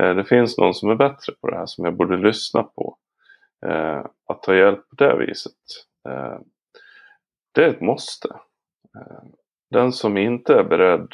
Eh, 0.00 0.14
det 0.16 0.24
finns 0.24 0.58
någon 0.58 0.74
som 0.74 0.90
är 0.90 0.94
bättre 0.94 1.32
på 1.40 1.50
det 1.50 1.56
här 1.56 1.66
som 1.66 1.84
jag 1.84 1.96
borde 1.96 2.16
lyssna 2.16 2.62
på. 2.62 2.96
Eh, 3.66 4.06
Att 4.26 4.42
ta 4.42 4.54
hjälp 4.54 4.88
på 4.88 4.94
det 4.94 5.16
viset. 5.16 5.52
eh, 6.08 6.38
Det 7.52 7.64
är 7.64 7.68
ett 7.68 7.80
måste. 7.80 8.28
Eh, 8.96 9.22
Den 9.70 9.92
som 9.92 10.16
inte 10.16 10.54
är 10.54 10.64
beredd 10.64 11.08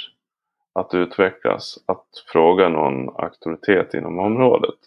att 0.72 0.94
utvecklas, 0.94 1.78
att 1.86 2.06
fråga 2.32 2.68
någon 2.68 3.08
auktoritet 3.08 3.94
inom 3.94 4.18
området. 4.18 4.78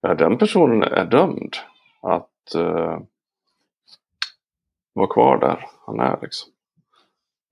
Ja, 0.00 0.14
den 0.14 0.38
personen 0.38 0.82
är 0.82 1.04
dömd 1.04 1.56
att 2.02 2.54
eh, 2.54 3.00
vara 4.92 5.06
kvar 5.06 5.38
där 5.38 5.66
han 5.86 6.00
är 6.00 6.18
liksom. 6.22 6.52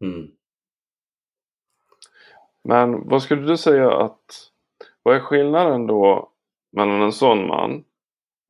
Mm. 0.00 0.30
Men 2.62 3.08
vad 3.08 3.22
skulle 3.22 3.46
du 3.46 3.56
säga 3.56 3.92
att 3.92 4.50
vad 5.02 5.16
är 5.16 5.20
skillnaden 5.20 5.86
då 5.86 6.30
mellan 6.72 7.02
en 7.02 7.12
sån 7.12 7.46
man 7.46 7.84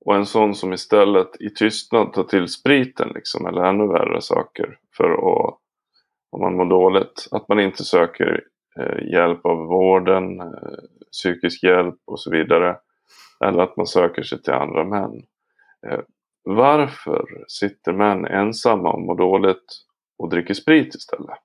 och 0.04 0.14
en 0.16 0.26
sån 0.26 0.54
som 0.54 0.72
istället 0.72 1.40
i 1.40 1.50
tystnad 1.50 2.12
tar 2.12 2.24
till 2.24 2.48
spriten 2.48 3.08
liksom 3.14 3.46
eller 3.46 3.62
ännu 3.62 3.86
värre 3.86 4.20
saker 4.20 4.78
för 4.96 5.10
att 5.12 5.58
om 6.32 6.40
man 6.40 6.56
mår 6.56 6.64
dåligt 6.64 7.28
att 7.30 7.48
man 7.48 7.60
inte 7.60 7.84
söker 7.84 8.44
eh, 8.80 9.12
hjälp 9.12 9.46
av 9.46 9.56
vården, 9.56 10.40
eh, 10.40 10.46
psykisk 11.12 11.62
hjälp 11.62 11.98
och 12.04 12.20
så 12.20 12.30
vidare 12.30 12.76
eller 13.44 13.62
att 13.62 13.76
man 13.76 13.86
söker 13.86 14.22
sig 14.22 14.42
till 14.42 14.52
andra 14.52 14.84
män. 14.84 15.22
Eh, 15.86 16.00
varför 16.42 17.44
sitter 17.48 17.92
män 17.92 18.26
ensamma 18.26 18.92
och 18.92 19.00
mår 19.00 19.16
dåligt 19.16 19.64
och 20.18 20.30
dricker 20.30 20.54
sprit 20.54 20.94
istället? 20.94 21.38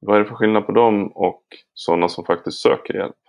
Vad 0.00 0.16
är 0.16 0.20
det 0.20 0.28
för 0.28 0.34
skillnad 0.34 0.66
på 0.66 0.72
dem 0.72 1.12
och 1.14 1.42
sådana 1.74 2.08
som 2.08 2.24
faktiskt 2.24 2.58
söker 2.58 2.94
hjälp? 2.94 3.21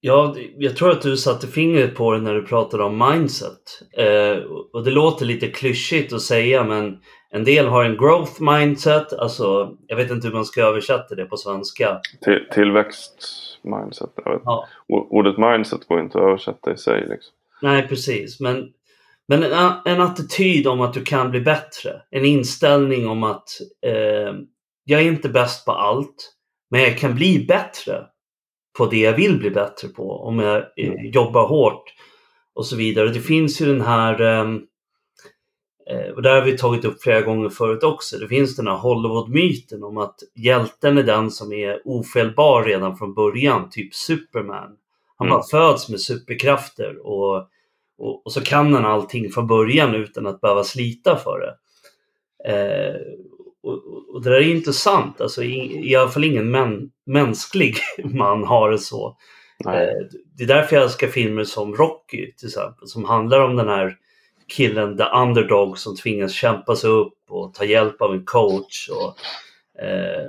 Ja, 0.00 0.34
jag 0.58 0.76
tror 0.76 0.90
att 0.90 1.02
du 1.02 1.16
satte 1.16 1.46
fingret 1.46 1.94
på 1.94 2.12
det 2.12 2.20
när 2.20 2.34
du 2.34 2.42
pratade 2.42 2.84
om 2.84 3.10
mindset. 3.10 3.82
Eh, 3.96 4.42
och 4.72 4.84
det 4.84 4.90
låter 4.90 5.26
lite 5.26 5.48
klyschigt 5.48 6.12
att 6.12 6.22
säga, 6.22 6.64
men 6.64 6.98
en 7.30 7.44
del 7.44 7.66
har 7.66 7.84
en 7.84 7.96
growth 7.96 8.42
mindset. 8.42 9.12
Alltså, 9.12 9.76
jag 9.86 9.96
vet 9.96 10.10
inte 10.10 10.26
hur 10.26 10.34
man 10.34 10.44
ska 10.44 10.62
översätta 10.62 11.14
det 11.14 11.24
på 11.24 11.36
svenska. 11.36 12.00
Till, 12.20 12.48
tillväxt 12.52 13.24
mindset. 13.62 14.10
Ja. 14.24 14.66
Ordet 14.88 15.38
mindset 15.38 15.88
går 15.88 16.00
inte 16.00 16.18
att 16.18 16.24
översätta 16.24 16.72
i 16.72 16.76
sig. 16.76 17.00
Liksom. 17.00 17.32
Nej, 17.62 17.88
precis. 17.88 18.40
Men, 18.40 18.68
men 19.28 19.42
en, 19.42 19.72
en 19.84 20.00
attityd 20.00 20.66
om 20.66 20.80
att 20.80 20.94
du 20.94 21.04
kan 21.04 21.30
bli 21.30 21.40
bättre. 21.40 22.02
En 22.10 22.24
inställning 22.24 23.08
om 23.08 23.22
att 23.22 23.48
eh, 23.86 24.34
jag 24.84 25.00
är 25.00 25.06
inte 25.06 25.28
bäst 25.28 25.66
på 25.66 25.72
allt, 25.72 26.34
men 26.70 26.80
jag 26.80 26.98
kan 26.98 27.14
bli 27.14 27.44
bättre 27.48 28.04
på 28.78 28.86
det 28.86 28.98
jag 28.98 29.12
vill 29.12 29.38
bli 29.38 29.50
bättre 29.50 29.88
på 29.88 30.10
om 30.22 30.38
jag 30.38 30.56
eh, 30.56 30.88
Mm. 30.88 31.10
jobbar 31.10 31.46
hårt 31.48 31.84
och 32.54 32.66
så 32.66 32.76
vidare. 32.76 33.08
Det 33.08 33.20
finns 33.20 33.60
ju 33.60 33.66
den 33.66 33.80
här, 33.80 34.20
ehm, 34.20 34.62
eh, 35.90 36.10
och 36.14 36.22
det 36.22 36.28
har 36.30 36.42
vi 36.42 36.58
tagit 36.58 36.84
upp 36.84 37.02
flera 37.02 37.20
gånger 37.20 37.48
förut 37.48 37.82
också, 37.82 38.18
det 38.18 38.28
finns 38.28 38.56
den 38.56 38.66
här 38.66 38.76
Hollywood-myten 38.76 39.84
om 39.84 39.98
att 39.98 40.16
hjälten 40.34 40.98
är 40.98 41.02
den 41.02 41.30
som 41.30 41.52
är 41.52 41.80
ofelbar 41.84 42.64
redan 42.64 42.96
från 42.96 43.14
början, 43.14 43.70
typ 43.70 43.94
Superman. 43.94 44.76
Han 45.16 45.26
Mm. 45.28 45.36
bara 45.38 45.46
föds 45.50 45.88
med 45.88 46.00
superkrafter 46.00 47.06
och, 47.06 47.36
och, 47.98 48.26
och 48.26 48.32
så 48.32 48.40
kan 48.40 48.74
han 48.74 48.84
allting 48.84 49.30
från 49.30 49.46
början 49.46 49.94
utan 49.94 50.26
att 50.26 50.40
behöva 50.40 50.64
slita 50.64 51.16
för 51.16 51.40
det. 51.40 51.54
Eh, 52.52 52.94
och, 53.62 53.72
och- 54.14 54.22
det 54.22 54.30
där 54.30 54.36
är 54.36 54.50
intressant, 54.56 55.20
alltså 55.20 55.42
i, 55.42 55.88
i 55.90 55.96
alla 55.96 56.08
fall 56.10 56.24
ingen 56.24 56.50
män, 56.50 56.90
mänsklig 57.06 57.76
man 58.04 58.44
har 58.44 58.70
det 58.70 58.78
så. 58.78 59.16
Nej. 59.64 59.86
Eh, 59.88 59.92
Det 60.38 60.44
är 60.44 60.48
därför 60.48 60.76
jag 60.76 60.82
älskar 60.84 61.08
filmer 61.08 61.44
som 61.44 61.74
Rocky 61.74 62.32
till 62.32 62.48
exempel, 62.48 62.88
som 62.88 63.04
handlar 63.04 63.40
om 63.40 63.56
den 63.56 63.68
här 63.68 63.96
killen, 64.56 64.96
the 64.96 65.04
underdog, 65.04 65.78
som 65.78 65.96
tvingas 65.96 66.32
kämpa 66.32 66.76
sig 66.76 66.90
upp 66.90 67.14
och 67.28 67.54
ta 67.54 67.64
hjälp 67.64 68.02
av 68.02 68.14
en 68.14 68.24
coach 68.24 68.88
och, 68.88 69.16
eh, 69.84 70.26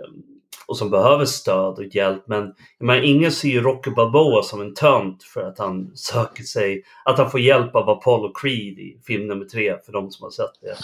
och 0.68 0.78
som 0.78 0.89
behöver 0.89 1.26
stöd 1.26 1.78
och 1.78 1.96
hjälp. 1.96 2.24
Men 2.28 2.54
menar, 2.80 3.02
ingen 3.02 3.32
ser 3.32 3.50
ju 3.50 3.62
Rocky 3.62 3.92
Balboa 3.92 4.44
som 4.44 4.62
en 4.62 4.74
tönt 4.74 5.24
för 5.24 5.42
att 5.42 5.60
han 5.60 5.92
söker 5.96 6.44
sig, 6.44 6.84
att 7.06 7.18
han 7.18 7.32
får 7.32 7.39
hjälp 7.39 7.76
av 7.76 7.89
Apollo 7.89 8.34
Creed 8.34 8.80
i 8.80 9.02
film 9.08 9.28
nummer 9.28 9.46
tre, 9.46 9.76
för 9.86 9.92
de 9.92 10.12
som 10.12 10.24
har 10.24 10.32
sett 10.32 10.62
det. 10.62 10.76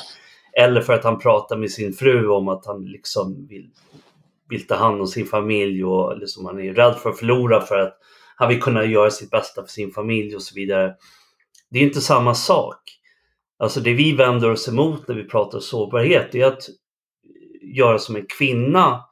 Eller 0.58 0.82
för 0.82 0.94
att 0.94 1.04
han 1.04 1.20
pratar 1.20 1.58
med 1.58 1.72
sin 1.72 1.94
fru 1.94 2.28
om 2.28 2.48
att 2.48 2.66
han 2.66 2.86
liksom 2.86 3.48
vill, 3.48 3.70
vill 4.50 4.68
ta 4.68 4.76
hand 4.76 5.02
om 5.02 5.08
sin 5.08 5.26
familj 5.26 5.86
och 5.86 6.18
liksom 6.18 6.46
han 6.46 6.60
är 6.60 6.74
rädd 6.74 6.96
för 6.96 7.10
att 7.10 7.20
förlora 7.20 7.62
för 7.62 7.80
att 7.80 7.98
han 8.36 8.50
vill 8.50 8.62
kunna 8.62 8.86
göra 8.86 9.12
sitt 9.12 9.30
bästa 9.30 9.62
för 9.62 9.70
sin 9.70 9.92
familj 9.92 10.36
och 10.36 10.42
så 10.42 10.56
vidare. 10.56 10.96
Det 11.70 11.80
är 11.80 11.84
inte 11.84 12.02
samma 12.02 12.36
sak. 12.36 12.80
Alltså 13.60 13.80
det 13.80 13.94
vi 13.94 14.16
vänder 14.16 14.52
oss 14.52 14.68
emot 14.68 15.08
när 15.08 15.16
vi 15.16 15.24
pratar 15.24 15.60
sårbarhet 15.60 16.36
är 16.36 16.46
att 16.46 16.70
göra 17.62 18.00
som 18.00 18.16
en 18.16 18.26
kvinna 18.38 19.06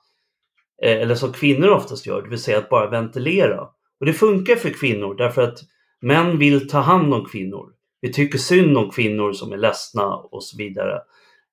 eh, 0.83 1.01
eller 1.01 1.15
som 1.15 1.33
kvinnor 1.33 1.69
oftast 1.69 2.05
gör, 2.05 2.21
det 2.21 2.29
vill 2.29 2.39
säga 2.39 2.57
att 2.57 2.69
bara 2.69 2.89
ventilera. 2.89 3.61
Och 3.99 4.05
det 4.05 4.13
funkar 4.13 4.55
för 4.55 4.69
kvinnor 4.69 5.15
därför 5.15 5.41
att 5.41 5.59
män 6.01 6.37
vill 6.37 6.69
ta 6.69 6.79
hand 6.79 7.13
om 7.13 7.25
kvinnor. 7.25 7.73
Vi 8.01 8.13
tycker 8.13 8.37
synd 8.37 8.77
om 8.77 8.91
kvinnor 8.91 9.33
som 9.33 9.51
är 9.51 9.57
ledsna 9.57 10.15
och 10.15 10.43
så 10.43 10.57
vidare. 10.57 11.01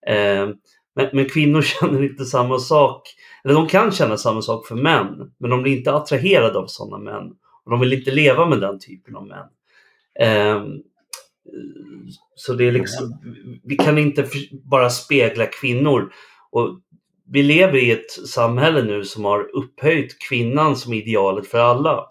Eh, 0.06 0.48
men, 0.94 1.08
men 1.12 1.28
kvinnor 1.28 1.62
känner 1.80 2.02
inte 2.02 2.24
samma 2.24 2.58
sak. 2.58 3.02
Eller 3.44 3.54
de 3.54 3.68
kan 3.68 3.92
känna 3.92 4.16
samma 4.16 4.42
sak 4.42 4.66
för 4.66 4.74
män, 4.74 5.32
men 5.38 5.50
de 5.50 5.62
blir 5.62 5.76
inte 5.76 5.92
attraherade 5.92 6.58
av 6.58 6.66
sådana 6.66 6.98
män. 6.98 7.32
Och 7.64 7.70
de 7.70 7.80
vill 7.80 7.92
inte 7.92 8.10
leva 8.10 8.46
med 8.46 8.60
den 8.60 8.78
typen 8.78 9.16
av 9.16 9.26
män. 9.26 9.46
Ehm, 10.20 10.82
så 12.34 12.52
det 12.52 12.64
är 12.64 12.72
liksom, 12.72 13.20
vi 13.64 13.76
kan 13.76 13.98
inte 13.98 14.26
bara 14.64 14.90
spegla 14.90 15.46
kvinnor. 15.46 16.12
Och 16.50 16.80
vi 17.32 17.42
lever 17.42 17.78
i 17.78 17.90
ett 17.90 18.10
samhälle 18.10 18.82
nu 18.82 19.04
som 19.04 19.24
har 19.24 19.56
upphöjt 19.56 20.18
kvinnan 20.28 20.76
som 20.76 20.92
idealet 20.92 21.46
för 21.46 21.58
alla. 21.58 22.06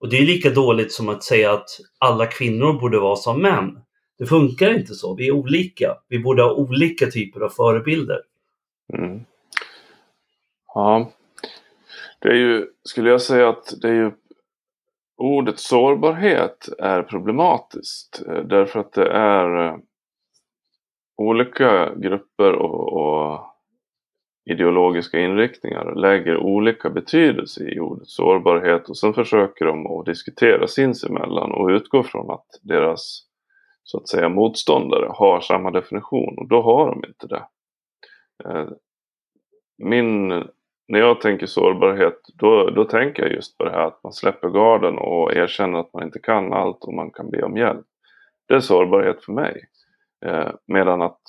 Och 0.00 0.08
det 0.08 0.18
är 0.18 0.22
lika 0.22 0.50
dåligt 0.50 0.92
som 0.92 1.08
att 1.08 1.24
säga 1.24 1.52
att 1.52 1.68
alla 1.98 2.26
kvinnor 2.26 2.80
borde 2.80 2.98
vara 2.98 3.16
som 3.16 3.42
män. 3.42 3.78
Det 4.22 4.26
funkar 4.26 4.74
inte 4.74 4.94
så. 4.94 5.14
Vi 5.14 5.28
är 5.28 5.32
olika. 5.32 5.96
Vi 6.08 6.18
borde 6.18 6.42
ha 6.42 6.52
olika 6.52 7.06
typer 7.06 7.40
av 7.40 7.48
förebilder. 7.48 8.20
Mm. 8.92 9.20
Ja. 10.74 11.12
Det 12.18 12.28
är 12.28 12.34
ju, 12.34 12.66
skulle 12.82 13.10
jag 13.10 13.22
säga 13.22 13.48
att 13.48 13.74
det 13.82 13.88
är 13.88 13.94
ju 13.94 14.10
ordet 15.16 15.58
sårbarhet 15.58 16.68
är 16.78 17.02
problematiskt. 17.02 18.22
Eh, 18.28 18.42
därför 18.44 18.80
att 18.80 18.92
det 18.92 19.10
är 19.10 19.66
eh, 19.66 19.76
olika 21.16 21.94
grupper 21.94 22.52
och, 22.52 22.92
och 22.92 23.40
ideologiska 24.44 25.20
inriktningar 25.20 25.94
lägger 25.94 26.36
olika 26.36 26.90
betydelse 26.90 27.64
i 27.64 27.80
ordet 27.80 28.08
sårbarhet 28.08 28.88
och 28.88 28.96
sen 28.96 29.14
försöker 29.14 29.64
de 29.64 29.86
att 29.86 30.06
diskutera 30.06 30.66
sinsemellan 30.66 31.52
och 31.52 31.68
utgå 31.68 32.02
från 32.02 32.30
att 32.30 32.60
deras 32.62 33.31
så 33.82 33.98
att 33.98 34.08
säga 34.08 34.28
motståndare 34.28 35.08
har 35.10 35.40
samma 35.40 35.70
definition 35.70 36.38
och 36.38 36.48
då 36.48 36.62
har 36.62 36.86
de 36.86 37.04
inte 37.08 37.26
det. 37.26 37.46
Eh, 38.44 38.68
min, 39.78 40.28
när 40.88 40.98
jag 40.98 41.20
tänker 41.20 41.46
sårbarhet 41.46 42.18
då, 42.34 42.70
då 42.70 42.84
tänker 42.84 43.22
jag 43.22 43.32
just 43.32 43.58
på 43.58 43.64
det 43.64 43.70
här 43.70 43.86
att 43.86 44.00
man 44.02 44.12
släpper 44.12 44.48
garden 44.48 44.98
och 44.98 45.36
erkänner 45.36 45.78
att 45.78 45.92
man 45.92 46.02
inte 46.02 46.18
kan 46.18 46.52
allt 46.52 46.84
och 46.84 46.94
man 46.94 47.10
kan 47.10 47.30
be 47.30 47.42
om 47.42 47.56
hjälp. 47.56 47.86
Det 48.48 48.54
är 48.54 48.60
sårbarhet 48.60 49.24
för 49.24 49.32
mig. 49.32 49.64
Eh, 50.26 50.50
medan 50.66 51.02
att 51.02 51.20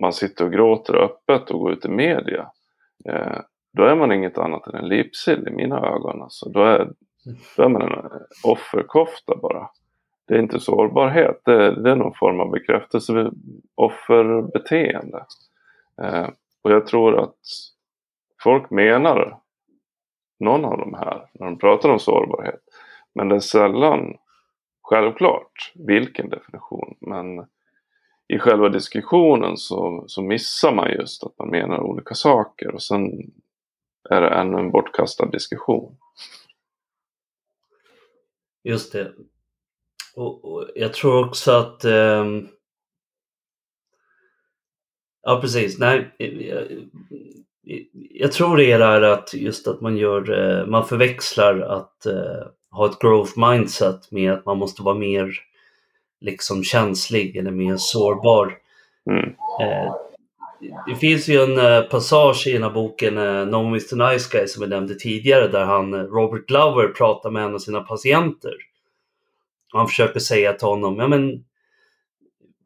man 0.00 0.12
sitter 0.12 0.44
och 0.44 0.52
gråter 0.52 0.94
öppet 0.94 1.50
och 1.50 1.60
går 1.60 1.72
ut 1.72 1.84
i 1.84 1.88
media. 1.88 2.50
Eh, 3.08 3.38
då 3.72 3.84
är 3.84 3.96
man 3.96 4.12
inget 4.12 4.38
annat 4.38 4.66
än 4.66 4.74
en 4.74 4.88
lipsill 4.88 5.48
i 5.48 5.50
mina 5.50 5.78
ögon. 5.78 6.22
Alltså, 6.22 6.48
då, 6.48 6.60
är, 6.60 6.92
då 7.56 7.62
är 7.62 7.68
man 7.68 7.82
en 7.82 8.10
offerkofta 8.44 9.36
bara. 9.36 9.68
Det 10.26 10.34
är 10.34 10.38
inte 10.38 10.60
sårbarhet, 10.60 11.40
det, 11.44 11.82
det 11.82 11.90
är 11.90 11.96
någon 11.96 12.14
form 12.14 12.40
av 12.40 12.50
bekräftelse, 12.50 13.30
offerbeteende. 13.74 15.24
Eh, 16.02 16.28
och 16.62 16.70
jag 16.72 16.86
tror 16.86 17.18
att 17.18 17.38
folk 18.42 18.70
menar 18.70 19.40
någon 20.38 20.64
av 20.64 20.78
de 20.78 20.94
här 20.94 21.28
när 21.32 21.46
de 21.46 21.58
pratar 21.58 21.88
om 21.88 21.98
sårbarhet. 21.98 22.60
Men 23.14 23.28
det 23.28 23.34
är 23.34 23.40
sällan 23.40 24.16
självklart 24.82 25.72
vilken 25.74 26.28
definition. 26.28 26.96
Men 27.00 27.46
i 28.28 28.38
själva 28.38 28.68
diskussionen 28.68 29.56
så, 29.56 30.04
så 30.06 30.22
missar 30.22 30.74
man 30.74 30.90
just 30.90 31.24
att 31.24 31.38
man 31.38 31.48
menar 31.50 31.80
olika 31.80 32.14
saker 32.14 32.74
och 32.74 32.82
sen 32.82 33.32
är 34.10 34.20
det 34.20 34.28
ännu 34.28 34.58
en 34.58 34.70
bortkastad 34.70 35.26
diskussion. 35.26 35.96
Just 38.62 38.92
det. 38.92 39.12
Och, 40.16 40.44
och 40.44 40.68
jag 40.74 40.94
tror 40.94 41.26
också 41.26 41.52
att 41.52 41.84
um... 41.84 42.48
Ja 45.22 45.40
precis, 45.40 45.78
nej. 45.78 46.14
Jag, 46.18 46.64
jag 48.10 48.32
tror 48.32 48.56
det 48.56 48.72
är 48.72 48.78
där 48.78 49.02
att 49.02 49.34
just 49.34 49.68
att 49.68 49.80
man 49.80 49.96
gör, 49.96 50.38
eh, 50.60 50.66
man 50.66 50.86
förväxlar 50.86 51.60
att 51.60 52.06
uh, 52.06 52.46
ha 52.70 52.86
ett 52.86 52.98
growth 52.98 53.38
mindset 53.38 54.10
med 54.10 54.32
att 54.32 54.46
man 54.46 54.58
måste 54.58 54.82
vara 54.82 54.94
mer 54.94 55.40
liksom 56.20 56.64
känslig 56.64 57.36
eller 57.36 57.50
mer 57.50 57.76
sårbar. 57.78 58.58
Mm. 59.10 59.34
Eh, 59.60 59.94
det 60.86 60.94
finns 60.94 61.28
ju 61.28 61.42
en 61.42 61.58
eh, 61.58 61.82
passage 61.82 62.46
i 62.46 62.52
den 62.52 62.62
här 62.62 62.70
boken 62.70 63.18
eh, 63.18 63.46
No 63.46 63.66
Mr 63.66 64.12
Nice 64.12 64.28
Guy 64.32 64.46
som 64.46 64.62
jag 64.62 64.70
nämnde 64.70 64.94
tidigare 64.94 65.48
där 65.48 65.64
han, 65.64 65.94
Robert 65.94 66.46
Glover, 66.46 66.88
pratar 66.88 67.30
med 67.30 67.44
en 67.44 67.54
av 67.54 67.58
sina 67.58 67.80
patienter. 67.80 68.54
Han 69.76 69.88
försöker 69.88 70.20
säga 70.20 70.52
till 70.52 70.68
honom, 70.68 70.98
ja 70.98 71.08
men 71.08 71.44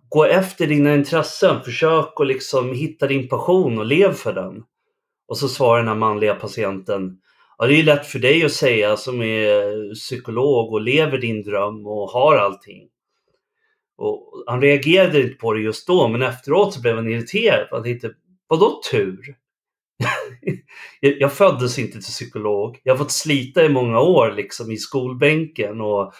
gå 0.08 0.24
efter 0.24 0.66
dina 0.66 0.94
intressen, 0.94 1.62
försök 1.62 2.20
att 2.20 2.26
liksom 2.26 2.74
hitta 2.74 3.06
din 3.06 3.28
passion 3.28 3.78
och 3.78 3.86
lev 3.86 4.12
för 4.12 4.32
den. 4.32 4.62
Och 5.28 5.38
så 5.38 5.48
svarar 5.48 5.78
den 5.78 5.88
här 5.88 5.94
manliga 5.94 6.34
patienten, 6.34 7.18
ja 7.58 7.66
det 7.66 7.74
är 7.74 7.76
ju 7.76 7.82
lätt 7.82 8.06
för 8.06 8.18
dig 8.18 8.44
att 8.44 8.52
säga 8.52 8.96
som 8.96 9.22
är 9.22 9.94
psykolog 9.94 10.72
och 10.72 10.80
lever 10.80 11.18
din 11.18 11.42
dröm 11.42 11.86
och 11.86 12.10
har 12.10 12.36
allting. 12.36 12.88
Och 13.96 14.44
han 14.46 14.60
reagerade 14.60 15.22
inte 15.22 15.34
på 15.34 15.52
det 15.52 15.60
just 15.60 15.86
då, 15.86 16.08
men 16.08 16.22
efteråt 16.22 16.74
så 16.74 16.80
blev 16.80 16.96
han 16.96 17.08
irriterad. 17.08 17.68
Han 17.70 17.82
tänkte, 17.82 18.10
vadå 18.48 18.80
tur? 18.90 19.36
jag 21.00 21.32
föddes 21.32 21.78
inte 21.78 21.92
till 21.92 22.00
psykolog. 22.00 22.80
Jag 22.82 22.92
har 22.92 22.98
fått 22.98 23.12
slita 23.12 23.64
i 23.64 23.68
många 23.68 24.00
år 24.00 24.32
liksom 24.32 24.70
i 24.70 24.76
skolbänken 24.76 25.80
och 25.80 26.12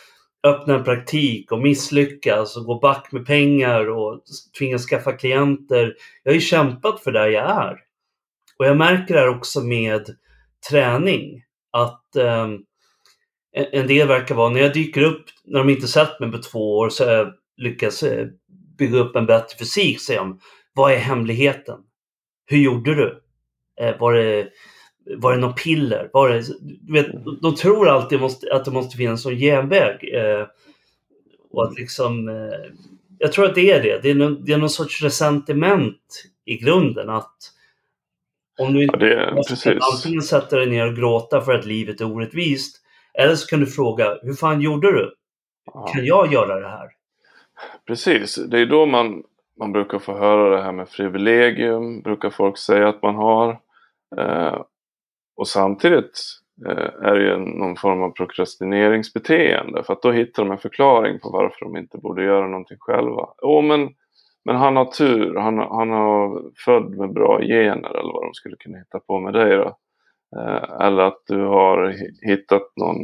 öppna 0.43 0.75
en 0.75 0.85
praktik 0.85 1.53
och 1.53 1.61
misslyckas 1.61 2.57
och 2.57 2.65
gå 2.65 2.79
back 2.79 3.13
med 3.13 3.27
pengar 3.27 3.91
och 3.91 4.23
tvingas 4.59 4.87
skaffa 4.87 5.13
klienter. 5.13 5.95
Jag 6.23 6.33
har 6.33 6.35
ju 6.35 6.41
kämpat 6.41 7.01
för 7.01 7.13
där 7.13 7.27
jag 7.27 7.51
är. 7.51 7.77
Och 8.59 8.67
jag 8.67 8.77
märker 8.77 9.15
det 9.15 9.21
här 9.21 9.29
också 9.29 9.61
med 9.61 10.17
träning. 10.71 11.45
Att 11.71 12.17
eh, 12.17 12.49
en 13.53 13.87
del 13.87 14.09
verkar 14.09 14.35
vara, 14.35 14.51
när 14.51 14.61
jag 14.61 14.73
dyker 14.73 15.03
upp, 15.03 15.25
när 15.45 15.59
de 15.59 15.71
inte 15.71 15.89
sett 15.89 16.21
mig 16.21 16.33
på 16.33 16.39
två 16.39 16.79
år, 16.79 16.89
så 16.89 17.05
har 17.05 17.13
jag 17.13 17.33
lyckats 17.57 18.03
eh, 18.03 18.27
bygga 18.79 18.99
upp 18.99 19.17
en 19.17 19.27
bättre 19.27 19.59
fysik, 19.59 20.01
säger 20.01 20.21
de. 20.21 20.41
Vad 20.73 20.93
är 20.93 20.97
hemligheten? 20.97 21.79
Hur 22.47 22.59
gjorde 22.59 22.95
du? 22.95 23.23
Eh, 23.81 23.99
var 23.99 24.13
det, 24.13 24.49
var 25.17 25.33
det 25.33 25.39
något 25.39 25.63
piller? 25.63 26.11
Var 26.13 26.29
det, 26.29 26.43
du 26.61 26.93
vet, 26.93 27.07
de 27.43 27.55
tror 27.55 27.89
alltid 27.89 28.21
måste, 28.21 28.55
att 28.55 28.65
det 28.65 28.71
måste 28.71 28.97
finnas 28.97 29.27
en 29.27 29.37
genväg. 29.37 30.15
Eh, 30.15 30.47
och 31.51 31.65
att 31.65 31.79
liksom, 31.79 32.29
jag 33.19 33.33
tror 33.33 33.45
att 33.45 33.55
det 33.55 33.71
är 33.71 33.83
det. 33.83 34.03
Det 34.03 34.11
är, 34.11 34.15
någon, 34.15 34.45
det 34.45 34.53
är 34.53 34.59
någon 34.59 34.71
sorts 34.71 35.03
resentiment 35.03 36.25
i 36.45 36.57
grunden. 36.57 37.11
att 37.11 37.37
om 38.61 38.75
du 38.75 38.85
inte 38.85 39.07
ja, 39.07 39.35
måste 39.35 39.79
antingen 39.93 40.23
sätta 40.23 40.57
dig 40.57 40.67
ner 40.67 40.87
och 40.87 40.97
gråta 40.97 41.41
för 41.41 41.55
att 41.55 41.67
livet 41.67 42.01
är 42.01 42.05
orättvist. 42.05 42.77
Eller 43.15 43.35
så 43.35 43.47
kan 43.47 43.61
du 43.61 43.67
fråga, 43.67 44.19
hur 44.23 44.35
fan 44.35 44.61
gjorde 44.61 44.93
du? 44.93 45.15
Kan 45.93 46.05
jag 46.05 46.33
göra 46.33 46.61
det 46.61 46.69
här? 46.69 46.89
Precis, 47.87 48.35
det 48.35 48.59
är 48.59 48.67
då 48.67 48.87
man, 48.87 49.23
man 49.59 49.73
brukar 49.73 49.99
få 49.99 50.19
höra 50.19 50.57
det 50.57 50.63
här 50.63 50.73
med 50.73 50.91
privilegium, 50.91 52.03
brukar 52.03 52.31
folk 52.31 52.59
säga 52.59 52.89
att 52.89 53.03
man 53.03 53.15
har. 53.15 53.51
Eh, 54.19 54.63
och 55.41 55.49
samtidigt 55.49 56.21
eh, 56.67 57.09
är 57.09 57.15
det 57.15 57.25
ju 57.25 57.37
någon 57.37 57.77
form 57.77 58.03
av 58.03 58.11
prokrastineringsbeteende 58.11 59.83
för 59.83 59.93
att 59.93 60.03
då 60.03 60.13
hittar 60.13 60.43
de 60.43 60.53
en 60.53 60.59
förklaring 60.59 61.19
på 61.19 61.31
varför 61.31 61.65
de 61.65 61.77
inte 61.77 61.99
borde 61.99 62.25
göra 62.25 62.47
någonting 62.47 62.77
själva. 62.81 63.29
Åh, 63.43 63.63
men, 63.63 63.89
men 64.45 64.57
han 64.57 64.77
har 64.77 64.85
tur, 64.85 65.37
han, 65.37 65.59
han 65.59 65.91
har 65.91 66.43
född 66.65 66.91
med 66.91 67.13
bra 67.13 67.41
gener 67.41 67.91
eller 67.91 68.13
vad 68.13 68.23
de 68.23 68.35
skulle 68.35 68.57
kunna 68.57 68.79
hitta 68.79 69.01
på 69.01 69.21
med 69.21 69.33
dig 69.33 69.57
då. 69.57 69.77
Eh, 70.37 70.87
eller 70.87 71.03
att 71.03 71.23
du 71.27 71.45
har 71.45 71.95
hittat 72.27 72.73
någon, 72.77 72.97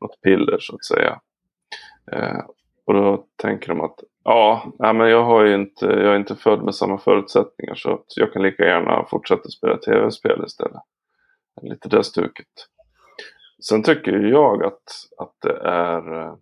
något 0.00 0.20
piller 0.22 0.58
så 0.60 0.74
att 0.74 0.84
säga. 0.84 1.20
Eh, 2.12 2.40
och 2.86 2.94
då 2.94 3.24
tänker 3.42 3.68
de 3.68 3.80
att 3.80 4.00
ja, 4.24 4.72
nej, 4.78 4.94
men 4.94 5.10
jag, 5.10 5.24
har 5.24 5.46
inte, 5.46 5.86
jag 5.86 6.14
är 6.14 6.16
inte 6.16 6.36
född 6.36 6.62
med 6.62 6.74
samma 6.74 6.98
förutsättningar 6.98 7.74
så 7.74 8.02
jag 8.16 8.32
kan 8.32 8.42
lika 8.42 8.64
gärna 8.64 9.04
fortsätta 9.10 9.48
spela 9.48 9.76
tv-spel 9.76 10.44
istället. 10.46 10.82
Lite 11.62 11.88
det 11.88 12.04
stuket. 12.04 12.46
Sen 13.68 13.82
tycker 13.82 14.12
jag 14.12 14.64
att, 14.64 14.82
att 15.18 15.34
det 15.42 15.58
är 15.62 16.36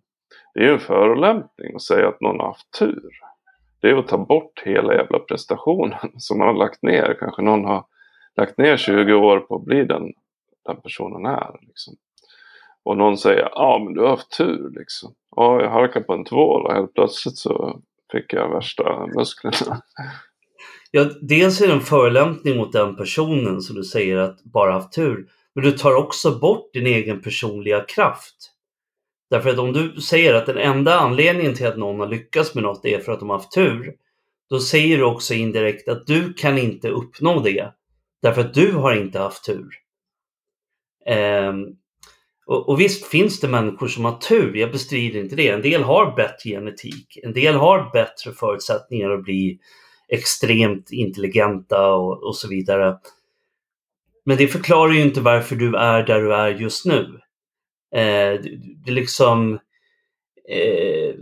det 0.57 0.65
är 0.65 0.73
en 0.73 0.79
förolämpning 0.79 1.75
att 1.75 1.81
säga 1.81 2.07
att 2.07 2.21
någon 2.21 2.39
har 2.39 2.47
haft 2.47 2.79
tur. 2.79 3.09
Det 3.81 3.89
är 3.89 3.95
att 3.95 4.07
ta 4.07 4.17
bort 4.17 4.61
hela 4.65 4.93
jävla 4.93 5.19
prestationen 5.19 5.99
som 6.17 6.37
man 6.37 6.47
har 6.47 6.55
lagt 6.55 6.83
ner. 6.83 7.17
Kanske 7.19 7.41
någon 7.41 7.65
har 7.65 7.85
lagt 8.35 8.57
ner 8.57 8.77
20 8.77 9.13
år 9.13 9.39
på 9.39 9.55
att 9.55 9.65
bli 9.65 9.83
den, 9.83 10.13
den 10.65 10.81
personen 10.81 11.25
är. 11.25 11.59
Liksom. 11.61 11.93
Och 12.83 12.97
någon 12.97 13.17
säger, 13.17 13.49
ja 13.51 13.81
men 13.83 13.93
du 13.93 14.01
har 14.01 14.09
haft 14.09 14.37
tur 14.37 14.69
liksom. 14.69 15.13
Ja, 15.35 15.61
jag 15.61 15.69
halkade 15.69 16.05
på 16.05 16.13
en 16.13 16.25
tvål 16.25 16.65
och 16.65 16.73
helt 16.73 16.93
plötsligt 16.93 17.37
så 17.37 17.81
fick 18.11 18.33
jag 18.33 18.49
värsta 18.49 19.07
musklerna. 19.15 19.81
Ja, 20.91 21.09
dels 21.21 21.61
är 21.61 21.67
det 21.67 21.73
en 21.73 21.81
förolämpning 21.81 22.57
mot 22.57 22.73
den 22.73 22.95
personen 22.95 23.61
som 23.61 23.75
du 23.75 23.83
säger 23.83 24.17
att 24.17 24.43
bara 24.43 24.71
haft 24.71 24.93
tur. 24.93 25.27
Men 25.55 25.63
du 25.63 25.71
tar 25.71 25.95
också 25.95 26.39
bort 26.39 26.73
din 26.73 26.87
egen 26.87 27.21
personliga 27.21 27.81
kraft. 27.81 28.35
Därför 29.29 29.49
att 29.49 29.59
om 29.59 29.73
du 29.73 30.01
säger 30.01 30.33
att 30.33 30.45
den 30.45 30.57
enda 30.57 30.99
anledningen 30.99 31.53
till 31.53 31.67
att 31.67 31.77
någon 31.77 31.99
har 31.99 32.07
lyckats 32.07 32.55
med 32.55 32.63
något 32.63 32.85
är 32.85 32.99
för 32.99 33.11
att 33.11 33.19
de 33.19 33.29
har 33.29 33.37
haft 33.37 33.51
tur. 33.51 33.93
Då 34.49 34.59
säger 34.59 34.97
du 34.97 35.03
också 35.03 35.33
indirekt 35.33 35.89
att 35.89 36.07
du 36.07 36.33
kan 36.33 36.57
inte 36.57 36.89
uppnå 36.89 37.39
det. 37.39 37.73
Därför 38.21 38.41
att 38.41 38.53
du 38.53 38.71
har 38.71 38.95
inte 38.95 39.19
haft 39.19 39.45
tur. 39.45 39.69
Um, 41.49 41.77
och, 42.45 42.69
och, 42.69 42.79
visst 42.79 43.05
finns 43.05 43.39
det 43.39 43.47
människor 43.47 43.87
som 43.87 44.05
har 44.05 44.17
tur, 44.17 44.55
jag 44.55 44.71
bestrider 44.71 45.19
inte 45.19 45.35
det. 45.35 45.47
En 45.47 45.61
del 45.61 45.83
har 45.83 46.15
bättre 46.15 46.49
genetik, 46.49 47.19
en 47.23 47.33
del 47.33 47.55
har 47.55 47.91
bättre 47.93 48.31
förutsättningar 48.31 49.09
att 49.09 49.23
bli 49.23 49.59
extremt 50.07 50.91
intelligenta 50.91 51.93
och, 51.93 52.23
och 52.23 52.35
så 52.35 52.47
vidare. 52.47 52.97
Men 54.25 54.37
det 54.37 54.47
förklarar 54.47 54.93
ju 54.93 55.01
inte 55.01 55.21
varför 55.21 55.55
du 55.55 55.75
är 55.75 56.03
där 56.03 56.21
du 56.21 56.33
är 56.33 56.49
just 56.49 56.85
nu. 56.85 57.19
Eh, 57.95 58.41
det 58.85 58.91
liksom... 58.91 59.59
Eh, 60.49 61.15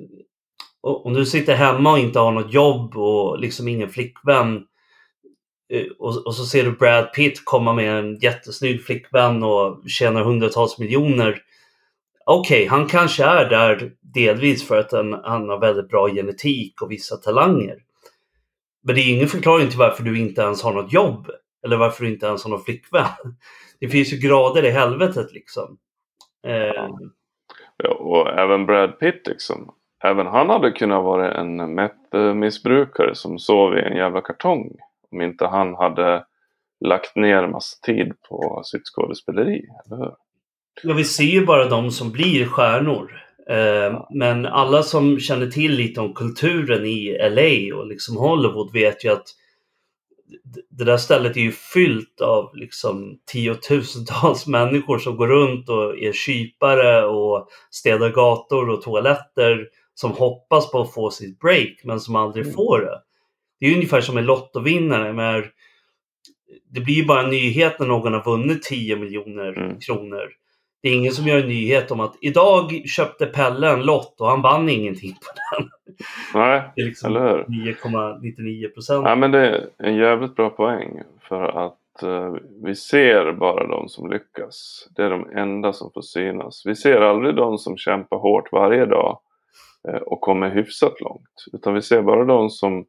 om 0.82 1.14
du 1.14 1.26
sitter 1.26 1.56
hemma 1.56 1.92
och 1.92 2.00
inte 2.00 2.20
har 2.20 2.32
något 2.32 2.54
jobb 2.54 2.98
och 2.98 3.40
liksom 3.40 3.68
ingen 3.68 3.90
flickvän 3.90 4.64
eh, 5.74 5.86
och, 6.00 6.28
och, 6.28 6.36
så 6.36 6.46
ser 6.46 6.64
du 6.64 6.72
Brad 6.72 7.14
Pitt 7.14 7.46
komma 7.46 7.74
med 7.74 8.00
en 8.00 8.20
jättesnygg 8.20 8.86
flickvän 8.86 9.44
och 9.44 9.90
tjänar 9.90 10.24
hundratals 10.24 10.80
miljoner. 10.80 11.42
Okej, 12.26 12.58
okay, 12.58 12.68
han 12.68 12.88
kanske 12.88 13.24
är 13.24 13.50
där 13.50 13.92
delvis 14.02 14.68
för 14.68 14.78
att 14.78 14.92
han, 14.92 15.14
han 15.14 15.50
har 15.50 15.60
väldigt 15.60 15.90
bra 15.90 16.10
genetik 16.10 16.82
och 16.82 16.92
vissa 16.92 17.18
talanger. 17.18 17.78
Men 18.86 18.96
det 18.96 19.02
är 19.02 19.16
ingen 19.16 19.28
förklaring 19.28 19.70
till 19.70 19.80
varför 19.80 20.04
du 20.04 20.20
inte 20.20 20.42
ens 20.42 20.64
har 20.64 20.74
något 20.74 20.94
jobb. 20.94 21.30
Eller 21.66 21.78
varför 21.78 22.04
du 22.04 22.12
inte 22.12 22.26
ens 22.26 22.44
har 22.44 22.52
någon 22.52 22.64
flickvän. 22.64 23.04
Det 23.80 23.88
finns 23.88 24.14
ju 24.14 24.18
grader 24.18 24.66
i 24.66 24.72
helvetet 24.72 25.34
liksom. 25.34 25.78
Eh. 26.48 26.90
Ja, 27.78 27.90
och 27.90 28.40
även 28.40 28.66
Brad 28.66 29.00
Pitt 29.00 29.28
liksom. 29.28 29.74
Även 30.04 30.28
han 30.28 30.50
hade 30.50 30.72
kunnat 30.72 31.04
vara 31.04 31.34
en 31.34 31.80
meth-missbrukare 31.80 33.14
som 33.14 33.40
sov 33.40 33.78
i 33.78 33.82
en 33.82 33.98
jävla 33.98 34.22
kartong. 34.22 34.72
Om 35.12 35.22
inte 35.22 35.46
han 35.46 35.76
hade 35.76 36.26
lagt 36.80 37.16
ner 37.16 37.48
massa 37.48 37.78
tid 37.86 38.14
på 38.30 38.62
sitt 38.64 38.86
skådespeleri, 38.86 39.66
eller 39.86 39.98
hur? 39.98 40.16
Ja, 40.84 40.94
vi 40.94 41.04
ser 41.04 41.24
ju 41.24 41.46
bara 41.46 41.70
de 41.70 41.92
som 41.92 42.12
blir 42.12 42.46
stjärnor. 42.46 43.25
Eh, 43.50 44.06
men 44.10 44.46
alla 44.46 44.84
som 44.84 45.20
känner 45.20 45.48
till 45.48 45.72
lite 45.72 46.02
om 46.02 46.14
kulturen 46.14 46.86
i 46.86 47.18
LA 47.30 47.78
och 47.78 47.88
liksom 47.88 48.18
Hollywood 48.18 48.74
vet 48.74 49.06
ju 49.06 49.10
att 49.10 49.28
det 50.70 50.84
där 50.84 50.98
stället 50.98 51.38
är 51.38 51.42
ju 51.42 51.52
fyllt 51.52 52.22
av 52.22 52.56
liksom 52.56 53.20
tiotusentals 53.32 54.48
människor 54.48 55.00
som 55.00 55.18
går 55.18 55.28
runt 55.28 55.70
och 55.70 55.98
är 55.98 56.14
kypare 56.14 57.06
och 57.06 57.48
städar 57.72 58.10
gator 58.10 58.70
och 58.70 58.82
toaletter 58.82 59.68
som 59.94 60.12
hoppas 60.12 60.72
på 60.72 60.82
att 60.82 60.94
få 60.94 61.10
sitt 61.10 61.40
break 61.40 61.82
men 61.84 62.00
som 62.00 62.16
aldrig 62.16 62.46
mm. 62.46 62.56
får 62.56 62.80
det. 62.80 63.02
Det 63.60 63.66
är 63.66 63.76
ungefär 63.76 64.02
som 64.02 64.18
en 64.18 64.26
lottovinnare. 64.26 65.14
Men 65.14 65.44
det 66.72 66.82
blir 66.82 66.96
ju 66.96 67.06
bara 67.06 67.24
en 67.24 67.30
nyhet 67.30 67.80
när 67.80 67.88
någon 67.88 68.14
har 68.14 68.24
vunnit 68.24 68.64
10 68.64 68.96
miljoner 68.96 69.58
mm. 69.58 69.80
kronor. 69.80 70.30
Det 70.86 70.90
är 70.90 70.96
ingen 70.96 71.12
som 71.12 71.28
gör 71.28 71.40
en 71.40 71.48
nyhet 71.48 71.92
om 71.92 72.00
att 72.00 72.16
idag 72.22 72.84
köpte 72.86 73.26
Pelle 73.26 73.70
en 73.70 73.82
lott 73.82 74.22
och 74.22 74.28
han 74.28 74.42
vann 74.42 74.70
ingenting 74.70 75.12
på 75.14 75.58
den. 75.58 75.70
Nej, 76.34 76.72
det 76.76 76.82
är 76.82 76.86
liksom 76.86 77.16
eller 77.16 77.22
hur? 77.22 77.44
9,99 77.44 78.74
procent. 78.74 79.06
Ja, 79.06 79.16
men 79.16 79.32
det 79.32 79.48
är 79.48 79.70
en 79.78 79.96
jävligt 79.96 80.36
bra 80.36 80.50
poäng. 80.50 81.02
För 81.22 81.66
att 81.66 82.04
uh, 82.04 82.36
vi 82.64 82.76
ser 82.76 83.34
bara 83.34 83.68
de 83.68 83.90
som 83.90 84.10
lyckas. 84.12 84.88
Det 84.96 85.04
är 85.04 85.10
de 85.10 85.30
enda 85.30 85.74
som 85.74 85.92
får 85.92 86.02
synas. 86.02 86.62
Vi 86.66 86.76
ser 86.76 87.02
aldrig 87.02 87.36
de 87.36 87.58
som 87.58 87.78
kämpar 87.78 88.18
hårt 88.18 88.52
varje 88.52 88.86
dag 88.86 89.20
uh, 89.88 89.96
och 89.96 90.22
kommer 90.22 90.50
hyfsat 90.50 91.02
långt. 91.02 91.46
Utan 91.54 91.74
vi 91.74 91.82
ser 91.82 92.02
bara 92.02 92.26
de 92.26 92.50
som, 92.50 92.86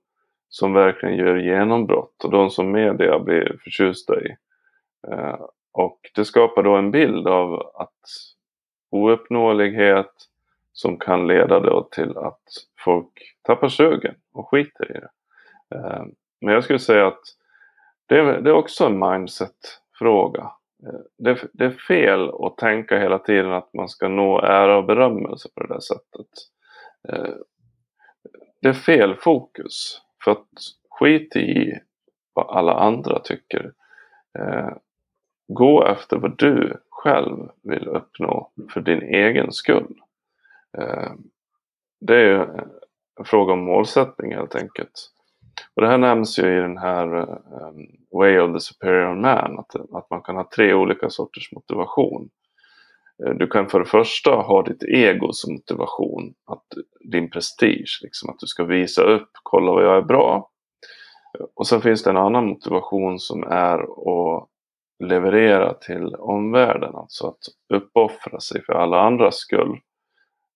som 0.49 0.73
verkligen 0.73 1.17
gör 1.17 1.37
genombrott 1.37 2.25
och 2.25 2.31
de 2.31 2.51
som 2.51 2.73
media 2.73 3.19
blir 3.19 3.59
förtjusta 3.65 4.21
i. 4.21 4.37
Uh, 5.13 5.37
och 5.77 6.01
det 6.15 6.25
skapar 6.25 6.63
då 6.63 6.77
en 6.77 6.91
bild 6.91 7.29
av 7.29 7.73
att 7.75 8.01
ouppnåelighet 8.91 10.13
som 10.73 10.99
kan 10.99 11.27
leda 11.27 11.61
då 11.61 11.83
till 11.83 12.17
att 12.17 12.43
folk 12.85 13.37
tappar 13.43 13.69
sugen 13.69 14.15
och 14.33 14.49
skiter 14.49 14.97
i 14.97 15.01
det. 15.01 15.11
Eh, 15.77 16.05
men 16.41 16.55
jag 16.55 16.65
skulle 16.65 16.79
säga 16.79 17.07
att 17.07 17.21
det 18.07 18.19
är, 18.19 18.53
också 18.53 18.87
en 18.87 18.99
mindset-fråga. 18.99 20.51
Eh, 20.87 21.37
det, 21.53 21.65
är 21.65 21.71
fel 21.71 22.31
att 22.31 22.57
tänka 22.57 22.99
hela 22.99 23.19
tiden 23.19 23.53
att 23.53 23.75
man 23.75 23.89
ska 23.89 24.09
nå 24.09 24.41
ära 24.41 24.77
och 24.77 24.85
berömmelse 24.85 25.49
på 25.55 25.63
det 25.63 25.75
där 25.75 25.81
sättet. 25.81 26.31
Eh, 27.09 27.35
det 28.63 28.69
är 28.69 28.73
fel 28.73 29.15
fokus. 29.15 30.03
För 30.25 30.31
att 30.31 30.49
skit 30.91 31.37
i 31.37 31.79
vad 32.33 32.57
alla 32.57 32.75
andra 32.75 33.19
tycker. 33.19 33.73
Gå 35.49 35.85
efter 35.85 36.17
vad 36.17 36.39
du 36.39 36.77
själv 36.91 37.49
vill 37.63 37.89
uppnå 37.89 38.51
för 38.73 38.81
din 38.81 39.03
egen 39.03 39.53
skull. 39.53 39.95
Eh, 40.79 41.13
det 42.01 42.15
är 42.15 42.25
ju 42.25 42.43
en 43.19 43.25
fråga 43.25 43.53
om 43.53 43.65
målsättning 43.65 44.35
helt 44.35 44.55
enkelt. 44.55 45.11
Och 45.75 45.83
det 45.83 45.89
här 45.89 45.99
nämns 45.99 46.39
ju 46.39 46.59
i 46.59 46.61
den 46.61 46.79
här 46.79 47.17
um, 47.19 47.87
Way 48.13 48.39
of 48.39 48.57
the 48.57 48.61
Superior 48.61 49.15
Man, 49.15 49.59
att, 49.59 49.75
att 49.93 50.11
man 50.11 50.23
kan 50.23 50.37
ha 50.37 50.49
tre 50.57 50.75
olika 50.75 51.11
sorters 51.11 51.53
motivation. 51.53 52.29
Eh, 53.25 53.35
du 53.35 53.47
kan 53.47 53.69
för 53.69 53.79
det 53.79 53.87
första 53.87 54.31
ha 54.31 54.63
ditt 54.63 54.83
ego 54.83 55.33
som 55.33 55.53
motivation, 55.53 56.35
att, 56.47 56.65
din 57.01 57.31
prestige, 57.31 58.01
liksom, 58.03 58.31
att 58.31 58.39
du 58.39 58.47
ska 58.47 58.65
visa 58.65 59.03
upp, 59.03 59.31
kolla 59.43 59.73
vad 59.73 59.85
jag 59.85 59.97
är 59.97 60.03
bra. 60.03 60.51
Och 61.55 61.67
sen 61.67 61.81
finns 61.81 62.03
det 62.03 62.11
en 62.11 62.17
annan 62.17 62.47
motivation 62.47 63.19
som 63.19 63.43
är 63.43 63.79
att 63.79 64.49
leverera 64.99 65.75
till 65.75 66.15
omvärlden. 66.15 66.95
Alltså 66.95 67.27
att 67.27 67.75
uppoffra 67.75 68.41
sig 68.41 68.65
för 68.65 68.73
alla 68.73 69.01
andras 69.01 69.37
skull. 69.37 69.81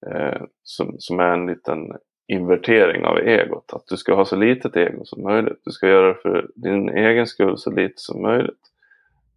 Eh, 0.07 0.43
som, 0.63 0.95
som 0.99 1.21
är 1.21 1.33
en 1.33 1.47
liten 1.47 1.93
invertering 2.29 3.05
av 3.05 3.19
egot. 3.19 3.73
Att 3.73 3.87
du 3.87 3.97
ska 3.97 4.15
ha 4.15 4.25
så 4.25 4.37
litet 4.37 4.77
ego 4.77 5.05
som 5.05 5.23
möjligt. 5.23 5.61
Du 5.65 5.71
ska 5.71 5.89
göra 5.89 6.09
det 6.09 6.21
för 6.23 6.51
din 6.55 6.89
egen 6.89 7.27
skull 7.27 7.59
så 7.59 7.71
lite 7.71 7.95
som 7.97 8.23
möjligt. 8.23 8.61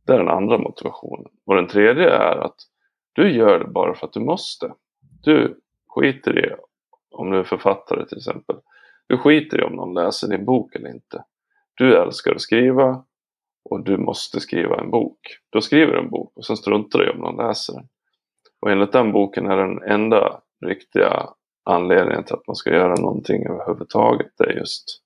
Det 0.05 0.13
är 0.13 0.17
den 0.17 0.29
andra 0.29 0.57
motivationen. 0.57 1.31
Och 1.45 1.55
den 1.55 1.67
tredje 1.67 2.09
är 2.09 2.37
att 2.37 2.55
du 3.13 3.31
gör 3.31 3.59
det 3.59 3.67
bara 3.67 3.93
för 3.93 4.07
att 4.07 4.13
du 4.13 4.19
måste. 4.19 4.73
Du 5.23 5.59
skiter 5.87 6.45
i 6.45 6.55
om 7.11 7.31
du 7.31 7.39
är 7.39 7.43
författare 7.43 8.05
till 8.05 8.17
exempel. 8.17 8.55
Du 9.07 9.17
skiter 9.17 9.61
i 9.61 9.63
om 9.63 9.75
någon 9.75 9.93
läser 9.93 10.27
din 10.27 10.45
bok 10.45 10.75
eller 10.75 10.89
inte. 10.89 11.23
Du 11.75 11.97
älskar 11.97 12.31
att 12.31 12.41
skriva 12.41 13.03
och 13.63 13.83
du 13.83 13.97
måste 13.97 14.39
skriva 14.39 14.79
en 14.79 14.91
bok. 14.91 15.19
Då 15.49 15.61
skriver 15.61 15.93
du 15.93 15.99
en 15.99 16.09
bok 16.09 16.31
och 16.35 16.45
sen 16.45 16.57
struntar 16.57 16.99
du 16.99 17.07
i 17.07 17.09
om 17.09 17.19
någon 17.19 17.47
läser 17.47 17.73
den. 17.73 17.87
Och 18.61 18.71
enligt 18.71 18.91
den 18.91 19.11
boken 19.11 19.45
är 19.45 19.57
den 19.57 19.83
enda 19.83 20.41
riktiga 20.65 21.29
anledningen 21.63 22.23
till 22.23 22.35
att 22.35 22.47
man 22.47 22.55
ska 22.55 22.69
göra 22.69 22.95
någonting 22.95 23.45
överhuvudtaget 23.45 24.31
det 24.37 24.43
är 24.43 24.53
just 24.53 25.01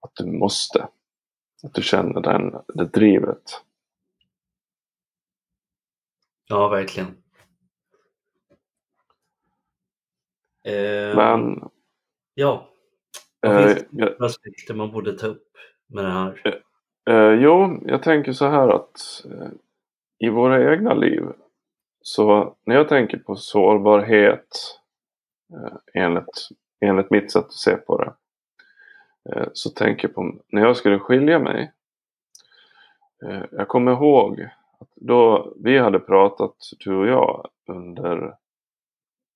att 0.00 0.12
du 0.14 0.26
måste. 0.26 0.88
Att 1.62 1.74
du 1.74 1.82
känner 1.82 2.20
den, 2.20 2.54
det 2.74 2.84
drivet. 2.84 3.62
Ja, 6.48 6.68
verkligen. 6.68 7.08
Eh, 10.64 11.16
Men... 11.16 11.70
Ja. 12.34 12.68
Vad 13.40 13.74
finns 13.74 13.86
det 13.90 14.16
för 14.16 14.24
aspekter 14.24 14.74
man 14.74 14.92
borde 14.92 15.18
ta 15.18 15.26
upp 15.26 15.48
med 15.86 16.04
det 16.04 16.10
här? 16.10 16.62
Eh, 17.08 17.32
jo, 17.32 17.80
jag 17.86 18.02
tänker 18.02 18.32
så 18.32 18.46
här 18.46 18.68
att 18.68 19.24
eh, 19.24 19.48
i 20.18 20.28
våra 20.28 20.72
egna 20.72 20.94
liv 20.94 21.22
så 22.02 22.54
när 22.64 22.74
jag 22.74 22.88
tänker 22.88 23.18
på 23.18 23.36
sårbarhet 23.36 24.80
eh, 25.52 26.02
enligt, 26.02 26.48
enligt 26.80 27.10
mitt 27.10 27.32
sätt 27.32 27.44
att 27.44 27.52
se 27.52 27.76
på 27.76 27.98
det 27.98 28.12
eh, 29.32 29.48
så 29.52 29.70
tänker 29.70 30.08
jag 30.08 30.14
på 30.14 30.34
när 30.48 30.62
jag 30.62 30.76
skulle 30.76 30.98
skilja 30.98 31.38
mig. 31.38 31.72
Eh, 33.26 33.42
jag 33.50 33.68
kommer 33.68 33.92
ihåg 33.92 34.40
att 34.80 34.88
då 34.96 35.52
vi 35.56 35.78
hade 35.78 35.98
pratat 35.98 36.56
du 36.84 36.96
och 36.96 37.06
jag 37.06 37.48
under 37.68 38.34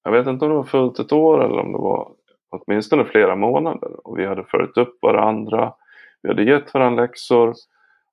jag 0.05 0.13
vet 0.13 0.27
inte 0.27 0.45
om 0.45 0.51
det 0.51 0.57
var 0.57 0.65
fullt 0.65 0.99
ett 0.99 1.13
år 1.13 1.45
eller 1.45 1.59
om 1.59 1.73
det 1.73 1.79
var 1.79 2.13
åtminstone 2.51 3.05
flera 3.05 3.37
månader 3.37 4.07
och 4.07 4.19
vi 4.19 4.27
hade 4.27 4.45
följt 4.45 4.77
upp 4.77 4.99
varandra 5.03 5.75
vi 6.23 6.29
hade 6.29 6.43
gett 6.43 6.75
varandra 6.75 7.03
läxor 7.03 7.55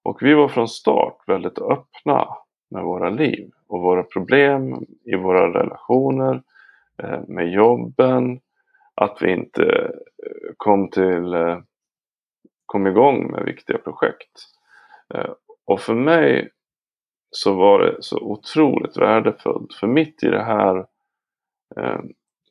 och 0.03 0.17
vi 0.21 0.33
var 0.33 0.47
från 0.47 0.67
start 0.67 1.17
väldigt 1.27 1.59
öppna 1.59 2.27
med 2.71 2.83
våra 2.83 3.09
liv 3.09 3.51
och 3.67 3.81
våra 3.81 4.03
problem 4.03 4.85
i 5.03 5.15
våra 5.15 5.59
relationer, 5.59 6.43
eh, 7.03 7.21
med 7.27 7.51
jobben, 7.51 8.39
att 8.95 9.17
vi 9.21 9.31
inte 9.31 9.63
eh, 9.63 10.51
kom 10.57 10.89
till 10.89 11.33
eh, 11.33 11.59
kom 12.65 12.87
igång 12.87 13.31
med 13.31 13.45
viktiga 13.45 13.77
projekt. 13.77 14.31
Och 15.65 15.79
för 15.79 15.93
mig 15.93 16.49
så 17.31 17.53
var 17.53 17.79
det 17.79 17.97
så 17.99 18.19
otroligt 18.19 18.97
värdefullt. 18.97 19.73
För 19.73 19.87
mitt 19.87 20.23
i 20.23 20.27
det 20.27 20.43
här 20.43 20.85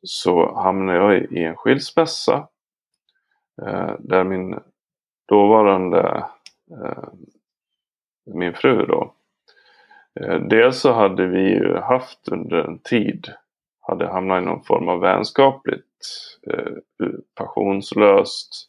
så 0.02 0.54
hamnade 0.54 0.98
jag 0.98 1.32
i 1.32 1.44
en 1.44 1.56
skilsmässa. 1.56 2.48
Där 3.98 4.24
min 4.24 4.60
dåvarande 5.28 6.24
eh, 6.70 7.08
min 8.26 8.54
fru 8.54 8.86
då. 8.86 9.14
Eh, 10.20 10.40
dels 10.40 10.80
så 10.80 10.92
hade 10.92 11.26
vi 11.26 11.40
ju 11.40 11.76
haft 11.76 12.28
under 12.28 12.56
en 12.56 12.78
tid, 12.78 13.26
hade 13.80 14.06
hamnat 14.06 14.42
i 14.42 14.44
någon 14.44 14.64
form 14.64 14.88
av 14.88 15.00
vänskapligt, 15.00 16.06
eh, 16.46 16.72
passionslöst, 17.34 18.68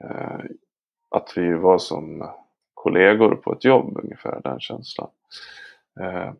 eh, 0.00 0.40
att 1.10 1.32
vi 1.36 1.52
var 1.52 1.78
som 1.78 2.30
kollegor 2.74 3.34
på 3.34 3.52
ett 3.52 3.64
jobb 3.64 3.98
ungefär, 4.02 4.40
den 4.44 4.60
känslan. 4.60 5.10
Eh, 6.00 6.32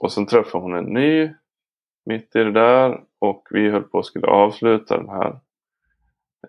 och 0.00 0.12
sen 0.12 0.26
träffade 0.26 0.64
hon 0.64 0.74
en 0.74 0.84
ny 0.84 1.30
mitt 2.06 2.36
i 2.36 2.38
det 2.38 2.52
där 2.52 3.00
och 3.18 3.48
vi 3.50 3.70
höll 3.70 3.82
på 3.82 3.98
att 3.98 4.06
skulle 4.06 4.26
avsluta 4.26 4.96
den 4.96 5.08
här. 5.08 5.38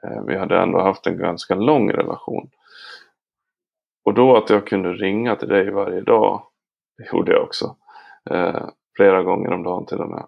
Eh, 0.03 0.21
vi 0.27 0.37
hade 0.37 0.57
ändå 0.57 0.79
haft 0.79 1.07
en 1.07 1.17
ganska 1.17 1.55
lång 1.55 1.91
relation. 1.91 2.49
Och 4.05 4.13
då 4.13 4.37
att 4.37 4.49
jag 4.49 4.67
kunde 4.67 4.93
ringa 4.93 5.35
till 5.35 5.47
dig 5.47 5.71
varje 5.71 6.01
dag, 6.01 6.43
det 6.97 7.17
gjorde 7.17 7.31
jag 7.31 7.43
också. 7.43 7.75
Eh, 8.29 8.65
flera 8.95 9.23
gånger 9.23 9.53
om 9.53 9.63
dagen 9.63 9.85
till 9.85 10.01
och 10.01 10.09
med. 10.09 10.25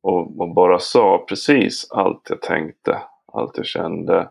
Och, 0.00 0.40
och 0.40 0.54
bara 0.54 0.78
sa 0.78 1.24
precis 1.28 1.90
allt 1.90 2.26
jag 2.30 2.42
tänkte, 2.42 3.02
allt 3.32 3.56
jag 3.56 3.66
kände. 3.66 4.28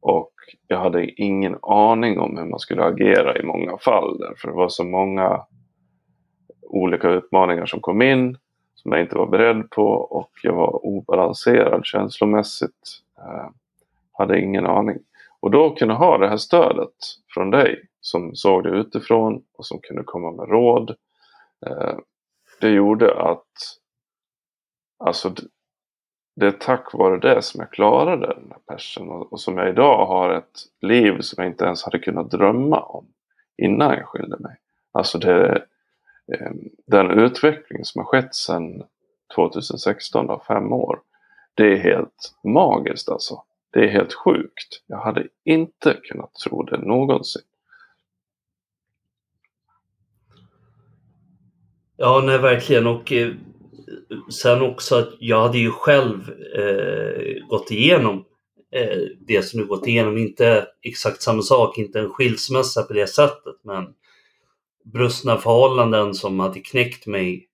Och 0.00 0.32
jag 0.66 0.78
hade 0.78 1.20
ingen 1.22 1.58
aning 1.62 2.18
om 2.18 2.36
hur 2.36 2.44
man 2.44 2.58
skulle 2.58 2.84
agera 2.84 3.38
i 3.38 3.42
många 3.42 3.78
fall. 3.78 4.18
Därför 4.18 4.48
det 4.48 4.54
var 4.54 4.68
så 4.68 4.84
många 4.84 5.46
olika 6.62 7.08
utmaningar 7.08 7.66
som 7.66 7.80
kom 7.80 8.02
in 8.02 8.38
som 8.74 8.92
jag 8.92 9.00
inte 9.00 9.16
var 9.16 9.26
beredd 9.26 9.70
på 9.70 9.86
och 9.86 10.30
jag 10.42 10.54
var 10.54 10.86
obalanserad 10.86 11.86
känslomässigt. 11.86 13.02
Eh, 13.18 13.48
hade 14.18 14.40
ingen 14.40 14.66
aning. 14.66 14.98
Och 15.40 15.50
då 15.50 15.74
kunna 15.74 15.94
ha 15.94 16.18
det 16.18 16.28
här 16.28 16.36
stödet 16.36 16.94
från 17.34 17.50
dig 17.50 17.88
som 18.00 18.34
såg 18.34 18.64
det 18.64 18.70
utifrån 18.70 19.42
och 19.58 19.66
som 19.66 19.80
kunde 19.82 20.02
komma 20.02 20.30
med 20.30 20.48
råd. 20.48 20.90
Eh, 21.66 21.98
det 22.60 22.68
gjorde 22.68 23.22
att 23.22 23.46
alltså 24.98 25.34
det 26.36 26.46
är 26.46 26.50
tack 26.50 26.92
vare 26.92 27.18
det 27.18 27.42
som 27.42 27.60
jag 27.60 27.70
klarade 27.70 28.26
den 28.26 28.50
här 28.50 28.74
persen 28.74 29.08
och, 29.08 29.40
som 29.40 29.58
jag 29.58 29.68
idag 29.68 30.06
har 30.06 30.30
ett 30.30 30.60
liv 30.80 31.20
som 31.20 31.42
jag 31.42 31.52
inte 31.52 31.64
ens 31.64 31.82
hade 31.82 31.98
kunnat 31.98 32.30
drömma 32.30 32.80
om 32.80 33.06
innan 33.62 33.94
jag 33.94 34.06
skilde 34.06 34.36
mig. 34.38 34.56
Alltså 34.92 35.18
det, 35.18 35.64
eh, 36.32 36.52
den 36.86 37.10
utveckling 37.10 37.84
som 37.84 37.98
har 37.98 38.06
skett 38.06 38.34
sedan 38.34 38.82
2016, 39.34 40.26
då, 40.26 40.42
fem 40.48 40.72
år, 40.72 41.00
det 41.54 41.72
är 41.72 41.76
helt 41.76 42.34
magiskt 42.44 43.08
alltså. 43.08 43.42
Det 43.70 43.80
är 43.80 43.88
helt 43.88 44.14
sjukt. 44.14 44.82
Jag 44.86 44.98
hade 44.98 45.26
inte 45.44 46.00
kunnat 46.04 46.34
tro 46.34 46.62
det 46.62 46.78
någonsin. 46.78 47.42
Ja, 51.96 52.22
nej 52.26 52.38
verkligen. 52.38 52.86
Och 52.86 53.12
eh, 53.12 53.32
sen 54.30 54.62
också 54.62 54.96
att 54.96 55.08
jag 55.18 55.42
hade 55.42 55.58
ju 55.58 55.70
själv 55.70 56.30
eh, 56.56 57.46
gått 57.48 57.70
igenom 57.70 58.24
eh, 58.72 58.98
det 59.20 59.42
som 59.42 59.60
du 59.60 59.66
gått 59.66 59.86
igenom. 59.86 60.18
Inte 60.18 60.66
exakt 60.82 61.22
samma 61.22 61.42
sak, 61.42 61.78
inte 61.78 62.00
en 62.00 62.10
skilsmässa 62.10 62.82
på 62.82 62.92
det 62.92 63.06
sättet, 63.06 63.54
men 63.62 63.94
brustna 64.84 65.36
förhållanden 65.36 66.14
som 66.14 66.40
hade 66.40 66.60
knäckt 66.60 67.06
mig 67.06 67.48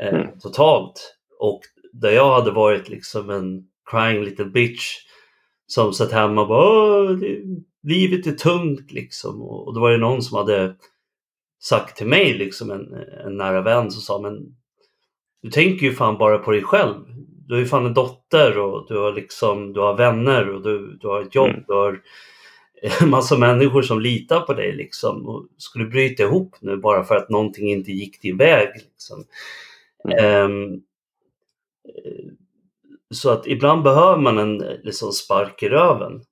eh, 0.00 0.14
mm. 0.14 0.38
totalt. 0.40 1.16
Och 1.38 1.60
där 1.92 2.10
jag 2.10 2.34
hade 2.34 2.50
varit 2.50 2.88
liksom 2.88 3.30
en 3.30 3.66
crying 3.90 4.24
little 4.24 4.44
bitch 4.44 5.06
som 5.66 5.92
satt 5.92 6.12
hemma 6.12 6.42
och 6.42 6.48
bara 6.48 7.12
det, 7.12 7.40
livet 7.82 8.26
är 8.26 8.32
tungt 8.32 8.92
liksom. 8.92 9.42
Och, 9.42 9.66
och 9.66 9.74
då 9.74 9.80
var 9.80 9.90
det 9.90 9.98
någon 9.98 10.22
som 10.22 10.36
hade 10.36 10.74
sagt 11.62 11.96
till 11.96 12.06
mig, 12.06 12.34
liksom 12.34 12.70
en, 12.70 12.94
en 13.26 13.36
nära 13.36 13.62
vän 13.62 13.90
som 13.90 14.02
sa 14.02 14.20
men 14.20 14.56
du 15.42 15.50
tänker 15.50 15.86
ju 15.86 15.92
fan 15.92 16.18
bara 16.18 16.38
på 16.38 16.50
dig 16.50 16.62
själv. 16.62 16.94
Du 17.46 17.54
har 17.54 17.60
ju 17.60 17.66
fan 17.66 17.86
en 17.86 17.94
dotter 17.94 18.58
och 18.58 18.86
du 18.88 18.98
har 18.98 19.12
liksom, 19.12 19.72
du 19.72 19.80
har 19.80 19.96
vänner 19.96 20.48
och 20.48 20.62
du, 20.62 20.98
du 21.00 21.08
har 21.08 21.22
ett 21.22 21.34
jobb. 21.34 21.50
Mm. 21.50 21.64
Du 21.66 21.74
har 21.74 22.02
en 23.00 23.10
massa 23.10 23.38
människor 23.38 23.82
som 23.82 24.00
litar 24.00 24.40
på 24.40 24.54
dig 24.54 24.72
liksom. 24.72 25.26
Och 25.26 25.46
skulle 25.56 25.84
bryta 25.84 26.22
ihop 26.22 26.56
nu 26.60 26.76
bara 26.76 27.04
för 27.04 27.16
att 27.16 27.30
någonting 27.30 27.70
inte 27.70 27.92
gick 27.92 28.22
din 28.22 28.36
väg. 28.36 28.68
Liksom. 28.74 29.24
Mm. 30.04 30.52
Um, 30.52 30.82
så 33.14 33.30
att 33.30 33.46
ibland 33.46 33.82
behöver 33.82 34.16
man 34.16 34.38
en 34.38 34.58
liksom, 34.58 35.12
spark 35.12 35.62
i 35.62 35.68
röven. 35.68 36.22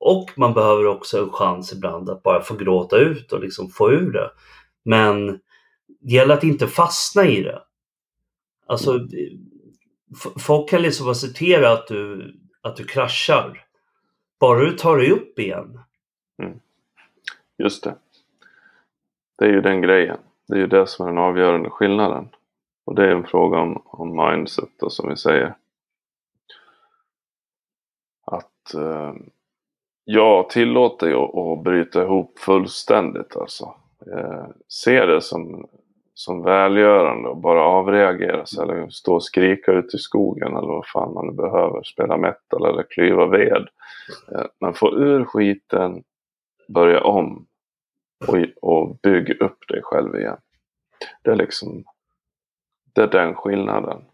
Och, 0.00 0.30
man 0.36 0.54
behöver 0.54 0.86
också 0.86 1.22
en 1.22 1.30
chans 1.30 1.72
ibland 1.72 2.10
att 2.10 2.22
bara 2.22 2.40
få 2.42 2.54
gråta 2.54 2.96
ut 2.96 3.32
och 3.32 3.40
liksom 3.40 3.68
få 3.68 3.92
ur 3.92 4.12
det. 4.12 4.30
Men 4.84 5.26
det 6.00 6.14
gäller 6.14 6.34
att 6.34 6.44
inte 6.44 6.66
fastna 6.66 7.24
i 7.24 7.42
det. 7.42 7.62
Alltså, 8.66 9.00
folk 10.38 10.68
kan 10.68 10.82
liksom 10.82 11.08
acceptera 11.08 11.72
att 11.72 11.86
du, 11.86 12.34
att 12.62 12.76
du 12.76 12.84
kraschar. 12.84 13.64
Bara 14.40 14.60
du 14.60 14.72
tar 14.72 14.96
dig 14.96 15.10
upp 15.10 15.38
igen. 15.38 15.80
Mm. 16.42 16.58
Just 17.58 17.84
det. 17.84 17.94
Det 19.38 19.44
är 19.44 19.50
ju 19.50 19.60
den 19.60 19.80
grejen. 19.80 20.18
Det 20.48 20.54
är 20.54 20.58
ju 20.58 20.66
det 20.66 20.86
som 20.86 21.06
är 21.06 21.10
den 21.10 21.18
avgörande 21.18 21.70
skillnaden. 21.70 22.28
Och 22.84 22.94
det 22.94 23.04
är 23.04 23.08
en 23.08 23.26
fråga 23.26 23.58
om, 23.58 23.82
om 23.84 24.16
mindset 24.16 24.68
då, 24.80 24.90
som 24.90 25.08
vi 25.08 25.16
säger. 25.16 25.54
Att 28.64 28.74
eh, 28.74 29.12
jag 30.04 30.50
tillåter 30.50 31.06
ju 31.06 31.16
att 31.16 31.64
bryta 31.64 32.02
ihop 32.02 32.38
fullständigt 32.38 33.36
alltså. 33.36 33.74
Eh, 34.12 34.46
se 34.68 35.06
det 35.06 35.20
som, 35.20 35.68
som 36.14 36.42
välgörande 36.42 37.28
och 37.28 37.36
bara 37.36 37.62
avreagera 37.64 38.46
sig 38.46 38.62
eller 38.62 38.88
stå 38.88 39.14
och 39.14 39.24
skrika 39.24 39.72
ut 39.72 39.94
i 39.94 39.98
skogen 39.98 40.56
eller 40.56 40.68
vad 40.68 40.86
fan 40.86 41.14
man 41.14 41.26
nu 41.26 41.32
behöver. 41.32 41.82
Spela 41.82 42.16
metal 42.16 42.66
eller 42.66 42.82
klyva 42.82 43.26
ved. 43.26 43.68
Eh, 44.32 44.44
men 44.60 44.74
få 44.74 44.94
ur 44.94 45.24
skiten, 45.24 46.02
börja 46.68 47.00
om 47.00 47.46
och, 48.26 48.38
och 48.62 48.96
bygg 49.02 49.42
upp 49.42 49.68
dig 49.68 49.80
själv 49.82 50.16
igen. 50.16 50.36
Det 51.22 51.30
är 51.30 51.36
liksom 51.36 51.84
det 52.92 53.02
är 53.02 53.08
den 53.08 53.34
skillnaden. 53.34 54.04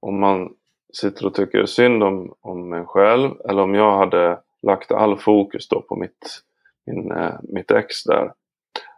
Om 0.00 0.20
man 0.20 0.54
sitter 0.96 1.26
och 1.26 1.34
tycker 1.34 1.66
synd 1.66 2.02
om, 2.02 2.34
om 2.40 2.72
en 2.72 2.86
själv 2.86 3.30
eller 3.48 3.62
om 3.62 3.74
jag 3.74 3.96
hade 3.96 4.38
lagt 4.62 4.92
all 4.92 5.18
fokus 5.18 5.68
då 5.68 5.82
på 5.82 5.96
mitt, 5.96 6.42
min, 6.86 7.12
eh, 7.12 7.34
mitt 7.42 7.70
ex 7.70 8.04
där 8.04 8.32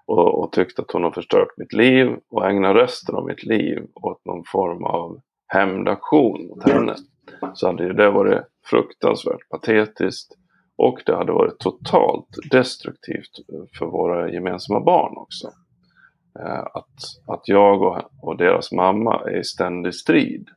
och, 0.07 0.43
och 0.43 0.53
tyckte 0.53 0.83
att 0.83 0.91
hon 0.91 1.05
har 1.05 1.11
förstört 1.11 1.57
mitt 1.57 1.73
liv 1.73 2.17
och 2.31 2.51
ägnar 2.51 2.75
resten 2.75 3.15
av 3.15 3.27
mitt 3.27 3.45
liv 3.45 3.87
åt 3.95 4.25
någon 4.25 4.45
form 4.45 4.85
av 4.85 5.21
hämndaktion 5.47 6.47
mot 6.47 6.65
henne 6.65 6.95
så 7.55 7.67
hade 7.67 7.85
ju 7.85 7.93
det 7.93 8.11
varit 8.11 8.41
fruktansvärt 8.65 9.49
patetiskt 9.49 10.37
och 10.77 11.03
det 11.07 11.17
hade 11.17 11.33
varit 11.33 11.59
totalt 11.59 12.29
destruktivt 12.51 13.31
för 13.79 13.87
våra 13.87 14.31
gemensamma 14.31 14.81
barn 14.81 15.17
också. 15.17 15.51
Eh, 16.39 16.61
att, 16.61 16.95
att 17.27 17.49
jag 17.49 17.83
och, 17.83 17.99
och 18.23 18.37
deras 18.37 18.73
mamma 18.73 19.21
är 19.27 19.41
i 19.41 19.45
ständig 19.45 19.95
strid. 19.95 20.49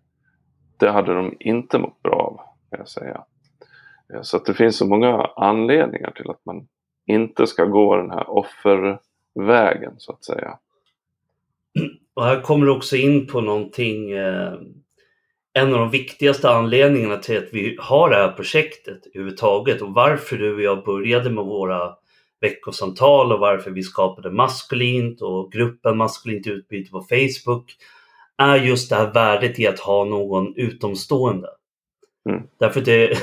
Det 0.79 0.89
hade 0.89 1.13
de 1.13 1.37
inte 1.39 1.77
mått 1.79 2.01
bra 2.01 2.15
av, 2.15 2.37
kan 2.69 2.79
jag 2.79 2.89
säga. 2.89 3.23
Eh, 4.13 4.21
så 4.21 4.37
att 4.37 4.45
det 4.45 4.53
finns 4.53 4.77
så 4.77 4.87
många 4.87 5.29
anledningar 5.35 6.11
till 6.11 6.29
att 6.29 6.45
man 6.45 6.67
inte 7.05 7.47
ska 7.47 7.65
gå 7.65 7.95
den 7.95 8.11
här 8.11 8.29
offervägen 8.29 9.93
så 9.97 10.11
att 10.11 10.23
säga. 10.23 10.59
Och 12.13 12.23
här 12.23 12.41
kommer 12.41 12.65
du 12.65 12.71
också 12.71 12.95
in 12.95 13.27
på 13.27 13.41
någonting, 13.41 14.11
eh, 14.11 14.53
en 15.53 15.73
av 15.73 15.79
de 15.79 15.89
viktigaste 15.89 16.49
anledningarna 16.49 17.17
till 17.17 17.37
att 17.37 17.49
vi 17.53 17.77
har 17.79 18.09
det 18.09 18.15
här 18.15 18.31
projektet 18.31 19.07
överhuvudtaget 19.13 19.81
och 19.81 19.93
varför 19.93 20.37
du 20.37 20.55
och 20.55 20.61
jag 20.61 20.85
började 20.85 21.29
med 21.29 21.43
våra 21.43 21.95
veckosamtal 22.41 23.31
och 23.31 23.39
varför 23.39 23.71
vi 23.71 23.83
skapade 23.83 24.31
Maskulint 24.31 25.21
och 25.21 25.51
gruppen 25.51 25.97
Maskulint 25.97 26.47
utbyte 26.47 26.91
på 26.91 27.01
Facebook 27.01 27.75
är 28.37 28.55
just 28.55 28.89
det 28.89 28.95
här 28.95 29.13
värdet 29.13 29.59
i 29.59 29.67
att 29.67 29.79
ha 29.79 30.05
någon 30.05 30.53
utomstående. 30.55 31.47
Mm. 32.29 32.41
Därför 32.59 32.81
det, 32.81 33.17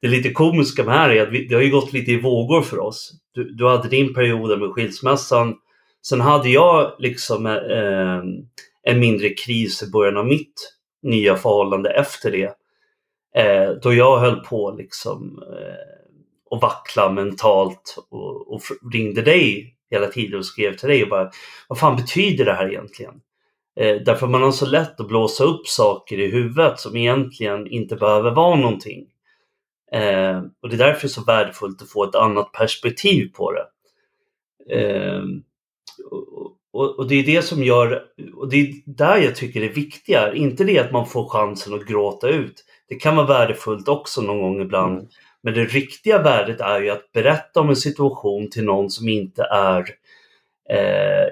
det 0.00 0.08
lite 0.08 0.30
komiska 0.30 0.84
med 0.84 0.94
det 0.94 0.98
här 0.98 1.10
är 1.10 1.22
att 1.22 1.32
vi, 1.32 1.46
det 1.46 1.54
har 1.54 1.62
ju 1.62 1.70
gått 1.70 1.92
lite 1.92 2.12
i 2.12 2.20
vågor 2.20 2.62
för 2.62 2.78
oss. 2.78 3.12
Du, 3.34 3.54
du 3.54 3.68
hade 3.68 3.88
din 3.88 4.14
period 4.14 4.60
med 4.60 4.70
skilsmässan. 4.70 5.54
Sen 6.06 6.20
hade 6.20 6.48
jag 6.48 6.92
liksom 6.98 7.46
eh, 7.46 8.22
en 8.92 9.00
mindre 9.00 9.28
kris 9.28 9.82
i 9.82 9.90
början 9.90 10.16
av 10.16 10.26
mitt 10.26 10.74
nya 11.02 11.36
förhållande 11.36 11.90
efter 11.90 12.30
det. 12.30 12.54
Eh, 13.34 13.70
då 13.82 13.94
jag 13.94 14.18
höll 14.18 14.40
på 14.40 14.74
liksom 14.78 15.42
eh, 15.52 15.98
och 16.50 16.60
vackla 16.60 17.10
mentalt 17.10 17.96
och, 18.10 18.54
och 18.54 18.62
ringde 18.92 19.22
dig 19.22 19.74
hela 19.90 20.06
tiden 20.06 20.38
och 20.38 20.46
skrev 20.46 20.76
till 20.76 20.88
dig 20.88 21.02
och 21.02 21.08
bara 21.08 21.30
Vad 21.68 21.78
fan 21.78 21.96
betyder 21.96 22.44
det 22.44 22.52
här 22.52 22.68
egentligen? 22.68 23.20
Eh, 23.78 23.96
därför 23.96 24.26
man 24.26 24.42
har 24.42 24.52
så 24.52 24.66
lätt 24.66 25.00
att 25.00 25.08
blåsa 25.08 25.44
upp 25.44 25.66
saker 25.66 26.20
i 26.20 26.30
huvudet 26.30 26.80
som 26.80 26.96
egentligen 26.96 27.66
inte 27.66 27.96
behöver 27.96 28.30
vara 28.30 28.56
någonting. 28.56 29.06
Eh, 29.92 30.42
och 30.62 30.68
det 30.68 30.76
är 30.76 30.78
därför 30.78 31.00
det 31.00 31.06
är 31.06 31.08
så 31.08 31.24
värdefullt 31.24 31.82
att 31.82 31.88
få 31.88 32.04
ett 32.04 32.14
annat 32.14 32.52
perspektiv 32.52 33.32
på 33.34 33.52
det. 33.52 33.66
Eh, 34.76 35.22
och, 36.10 36.26
och, 36.72 36.98
och, 36.98 37.08
det 37.08 37.14
är 37.14 37.26
det 37.26 37.42
som 37.42 37.64
gör, 37.64 38.02
och 38.34 38.48
det 38.48 38.56
är 38.56 38.74
där 38.86 39.16
jag 39.16 39.36
tycker 39.36 39.60
det 39.60 39.66
är 39.66 39.74
viktigare, 39.74 40.38
inte 40.38 40.64
det 40.64 40.78
att 40.78 40.92
man 40.92 41.06
får 41.06 41.28
chansen 41.28 41.74
att 41.74 41.86
gråta 41.86 42.28
ut. 42.28 42.64
Det 42.88 42.94
kan 42.94 43.16
vara 43.16 43.26
värdefullt 43.26 43.88
också 43.88 44.22
någon 44.22 44.40
gång 44.40 44.60
ibland. 44.60 44.98
Mm. 44.98 45.08
Men 45.42 45.54
det 45.54 45.64
riktiga 45.64 46.22
värdet 46.22 46.60
är 46.60 46.80
ju 46.80 46.90
att 46.90 47.12
berätta 47.12 47.60
om 47.60 47.68
en 47.68 47.76
situation 47.76 48.50
till 48.50 48.64
någon 48.64 48.90
som 48.90 49.08
inte 49.08 49.42
är 49.42 49.84
eh, 50.70 51.28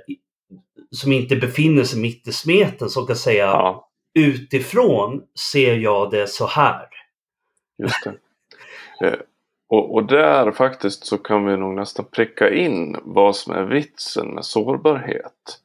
som 0.91 1.13
inte 1.13 1.37
befinner 1.37 1.85
sig 1.85 2.01
mitt 2.01 2.29
i 2.29 2.33
smeten 2.33 2.91
som 2.91 3.07
kan 3.07 3.17
säga 3.17 3.45
Ja, 3.45 3.89
utifrån 4.15 5.23
ser 5.53 5.77
jag 5.77 6.11
det 6.11 6.27
så 6.27 6.47
här. 6.47 6.89
just 7.79 8.05
det. 8.05 8.15
Eh, 9.07 9.19
och, 9.69 9.95
och 9.95 10.05
där 10.05 10.53
faktiskt 10.53 11.07
så 11.07 11.19
kan 11.19 11.47
vi 11.47 11.57
nog 11.57 11.75
nästan 11.75 12.05
pricka 12.05 12.51
in 12.51 12.97
vad 13.03 13.37
som 13.37 13.55
är 13.55 13.63
vitsen 13.63 14.29
med 14.35 14.45
sårbarhet. 14.45 15.61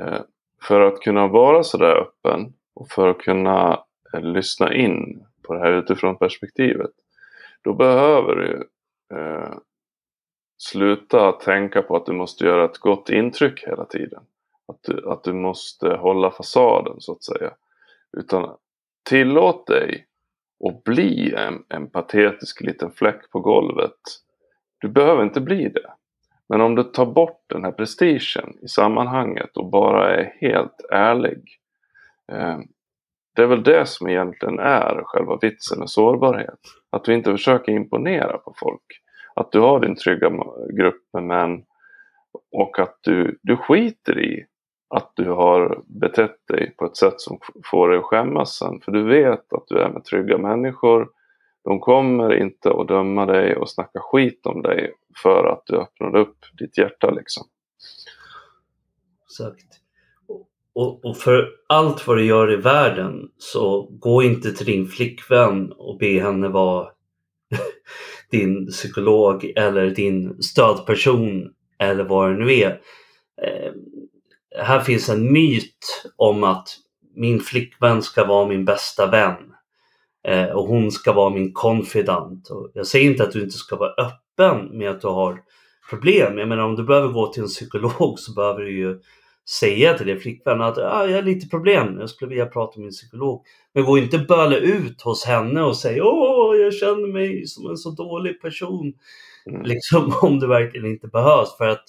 Eh, 0.00 0.20
för 0.62 0.80
att 0.80 1.00
kunna 1.00 1.26
vara 1.26 1.62
sådär 1.62 1.96
öppen 1.96 2.52
och 2.74 2.88
för 2.88 3.08
att 3.08 3.18
kunna 3.18 3.84
eh, 4.14 4.20
lyssna 4.20 4.74
in 4.74 5.26
på 5.42 5.54
det 5.54 5.60
här 5.60 5.72
utifrån 5.72 6.16
perspektivet. 6.16 6.90
Då 7.62 7.74
behöver 7.74 8.34
du 8.36 8.68
sluta 10.58 11.32
tänka 11.32 11.82
på 11.82 11.96
att 11.96 12.06
du 12.06 12.12
måste 12.12 12.44
göra 12.44 12.64
ett 12.64 12.78
gott 12.78 13.10
intryck 13.10 13.64
hela 13.66 13.84
tiden. 13.84 14.22
Att 14.68 14.82
du, 14.82 15.10
att 15.10 15.24
du 15.24 15.32
måste 15.32 15.88
hålla 15.88 16.30
fasaden 16.30 17.00
så 17.00 17.12
att 17.12 17.24
säga. 17.24 17.50
Utan 18.16 18.56
tillåt 19.08 19.66
dig 19.66 20.06
att 20.64 20.84
bli 20.84 21.34
en, 21.34 21.64
en 21.68 21.90
patetisk 21.90 22.60
liten 22.60 22.90
fläck 22.90 23.30
på 23.30 23.40
golvet. 23.40 24.00
Du 24.78 24.88
behöver 24.88 25.22
inte 25.22 25.40
bli 25.40 25.68
det. 25.68 25.90
Men 26.48 26.60
om 26.60 26.74
du 26.74 26.82
tar 26.82 27.06
bort 27.06 27.44
den 27.46 27.64
här 27.64 27.72
prestigen 27.72 28.58
i 28.62 28.68
sammanhanget 28.68 29.56
och 29.56 29.70
bara 29.70 30.16
är 30.16 30.36
helt 30.40 30.80
ärlig. 30.90 31.58
Eh, 32.32 32.58
det 33.34 33.42
är 33.42 33.46
väl 33.46 33.62
det 33.62 33.86
som 33.88 34.08
egentligen 34.08 34.58
är 34.58 35.02
själva 35.04 35.38
vitsen 35.42 35.78
med 35.78 35.90
sårbarhet. 35.90 36.60
Att 36.90 37.04
du 37.04 37.14
inte 37.14 37.30
försöker 37.30 37.72
imponera 37.72 38.38
på 38.38 38.54
folk. 38.56 39.02
Att 39.34 39.52
du 39.52 39.60
har 39.60 39.80
din 39.80 39.96
trygga 39.96 40.30
grupp 40.70 41.02
med 41.12 41.22
män 41.22 41.64
och 42.52 42.78
att 42.78 42.98
du, 43.00 43.38
du 43.42 43.56
skiter 43.56 44.18
i 44.20 44.46
att 44.88 45.12
du 45.14 45.30
har 45.30 45.82
betett 45.86 46.46
dig 46.48 46.74
på 46.78 46.84
ett 46.84 46.96
sätt 46.96 47.20
som 47.20 47.38
får 47.64 47.88
dig 47.88 47.98
att 47.98 48.04
skämmas 48.04 48.56
sen. 48.56 48.80
För 48.80 48.92
du 48.92 49.02
vet 49.02 49.52
att 49.52 49.64
du 49.66 49.78
är 49.78 49.90
med 49.90 50.04
trygga 50.04 50.38
människor. 50.38 51.08
De 51.64 51.80
kommer 51.80 52.34
inte 52.34 52.70
att 52.70 52.88
döma 52.88 53.26
dig 53.26 53.56
och 53.56 53.70
snacka 53.70 54.00
skit 54.00 54.46
om 54.46 54.62
dig 54.62 54.92
för 55.22 55.44
att 55.44 55.62
du 55.66 55.76
öppnade 55.76 56.20
upp 56.20 56.38
ditt 56.58 56.78
hjärta 56.78 57.10
liksom. 57.10 57.46
Exakt. 59.24 59.80
Och, 60.74 61.04
och 61.04 61.16
för 61.16 61.48
allt 61.66 62.06
vad 62.06 62.16
du 62.16 62.24
gör 62.24 62.52
i 62.52 62.56
världen 62.56 63.30
så 63.38 63.88
gå 63.90 64.22
inte 64.22 64.52
till 64.52 64.66
din 64.66 64.86
flickvän 64.86 65.72
och 65.72 65.98
be 65.98 66.20
henne 66.20 66.48
vara 66.48 66.88
din 68.30 68.66
psykolog 68.66 69.52
eller 69.56 69.90
din 69.90 70.42
stödperson 70.42 71.54
eller 71.78 72.04
vad 72.04 72.30
det 72.30 72.36
nu 72.36 72.52
är. 72.52 72.80
Eh, 73.42 73.72
här 74.58 74.80
finns 74.80 75.08
en 75.08 75.32
myt 75.32 76.04
om 76.16 76.44
att 76.44 76.68
min 77.14 77.40
flickvän 77.40 78.02
ska 78.02 78.24
vara 78.24 78.48
min 78.48 78.64
bästa 78.64 79.06
vän 79.06 79.36
eh, 80.28 80.48
och 80.48 80.68
hon 80.68 80.90
ska 80.90 81.12
vara 81.12 81.30
min 81.30 81.52
confidant. 81.52 82.50
Och 82.50 82.70
jag 82.74 82.86
säger 82.86 83.10
inte 83.10 83.22
att 83.22 83.32
du 83.32 83.42
inte 83.42 83.56
ska 83.56 83.76
vara 83.76 83.90
öppen 83.90 84.78
med 84.78 84.90
att 84.90 85.00
du 85.00 85.06
har 85.06 85.42
problem. 85.90 86.38
Jag 86.38 86.48
menar 86.48 86.64
om 86.64 86.76
du 86.76 86.84
behöver 86.84 87.08
gå 87.08 87.32
till 87.32 87.42
en 87.42 87.48
psykolog 87.48 88.18
så 88.18 88.32
behöver 88.32 88.60
du 88.60 88.78
ju 88.78 89.00
säga 89.60 89.98
till 89.98 90.06
din 90.06 90.20
flickvän 90.20 90.60
att 90.60 90.78
ah, 90.78 91.06
jag 91.06 91.16
har 91.16 91.22
lite 91.22 91.48
problem, 91.48 92.00
jag 92.00 92.10
skulle 92.10 92.28
vilja 92.28 92.46
prata 92.46 92.78
med 92.78 92.84
min 92.84 92.92
psykolog. 92.92 93.44
Men 93.74 93.84
gå 93.84 93.98
inte 93.98 94.18
böla 94.18 94.56
ut 94.56 95.02
hos 95.02 95.24
henne 95.24 95.62
och 95.62 95.76
säga 95.76 96.04
åh, 96.04 96.56
jag 96.56 96.74
känner 96.74 97.12
mig 97.12 97.46
som 97.46 97.70
en 97.70 97.76
så 97.76 97.90
dålig 97.90 98.40
person. 98.40 98.92
Mm. 99.46 99.62
Liksom 99.62 100.14
om 100.22 100.40
det 100.40 100.46
verkligen 100.46 100.86
inte 100.86 101.08
behövs. 101.08 101.56
För 101.56 101.68
att 101.68 101.84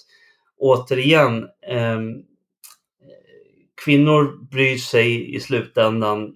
återigen, 0.58 1.44
eh, 1.70 2.00
kvinnor 3.88 4.48
bryr 4.52 4.78
sig 4.78 5.36
i 5.36 5.40
slutändan 5.40 6.34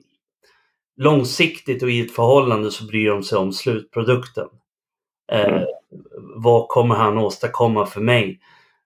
långsiktigt 0.97 1.83
och 1.83 1.91
i 1.91 2.01
ett 2.01 2.15
förhållande 2.15 2.71
så 2.71 2.85
bryr 2.85 3.09
de 3.09 3.23
sig 3.23 3.37
om 3.37 3.53
slutprodukten. 3.53 4.47
Eh, 5.31 5.45
mm. 5.45 5.63
Vad 6.35 6.67
kommer 6.67 6.95
han 6.95 7.17
åstadkomma 7.17 7.85
för 7.85 8.01
mig? 8.01 8.39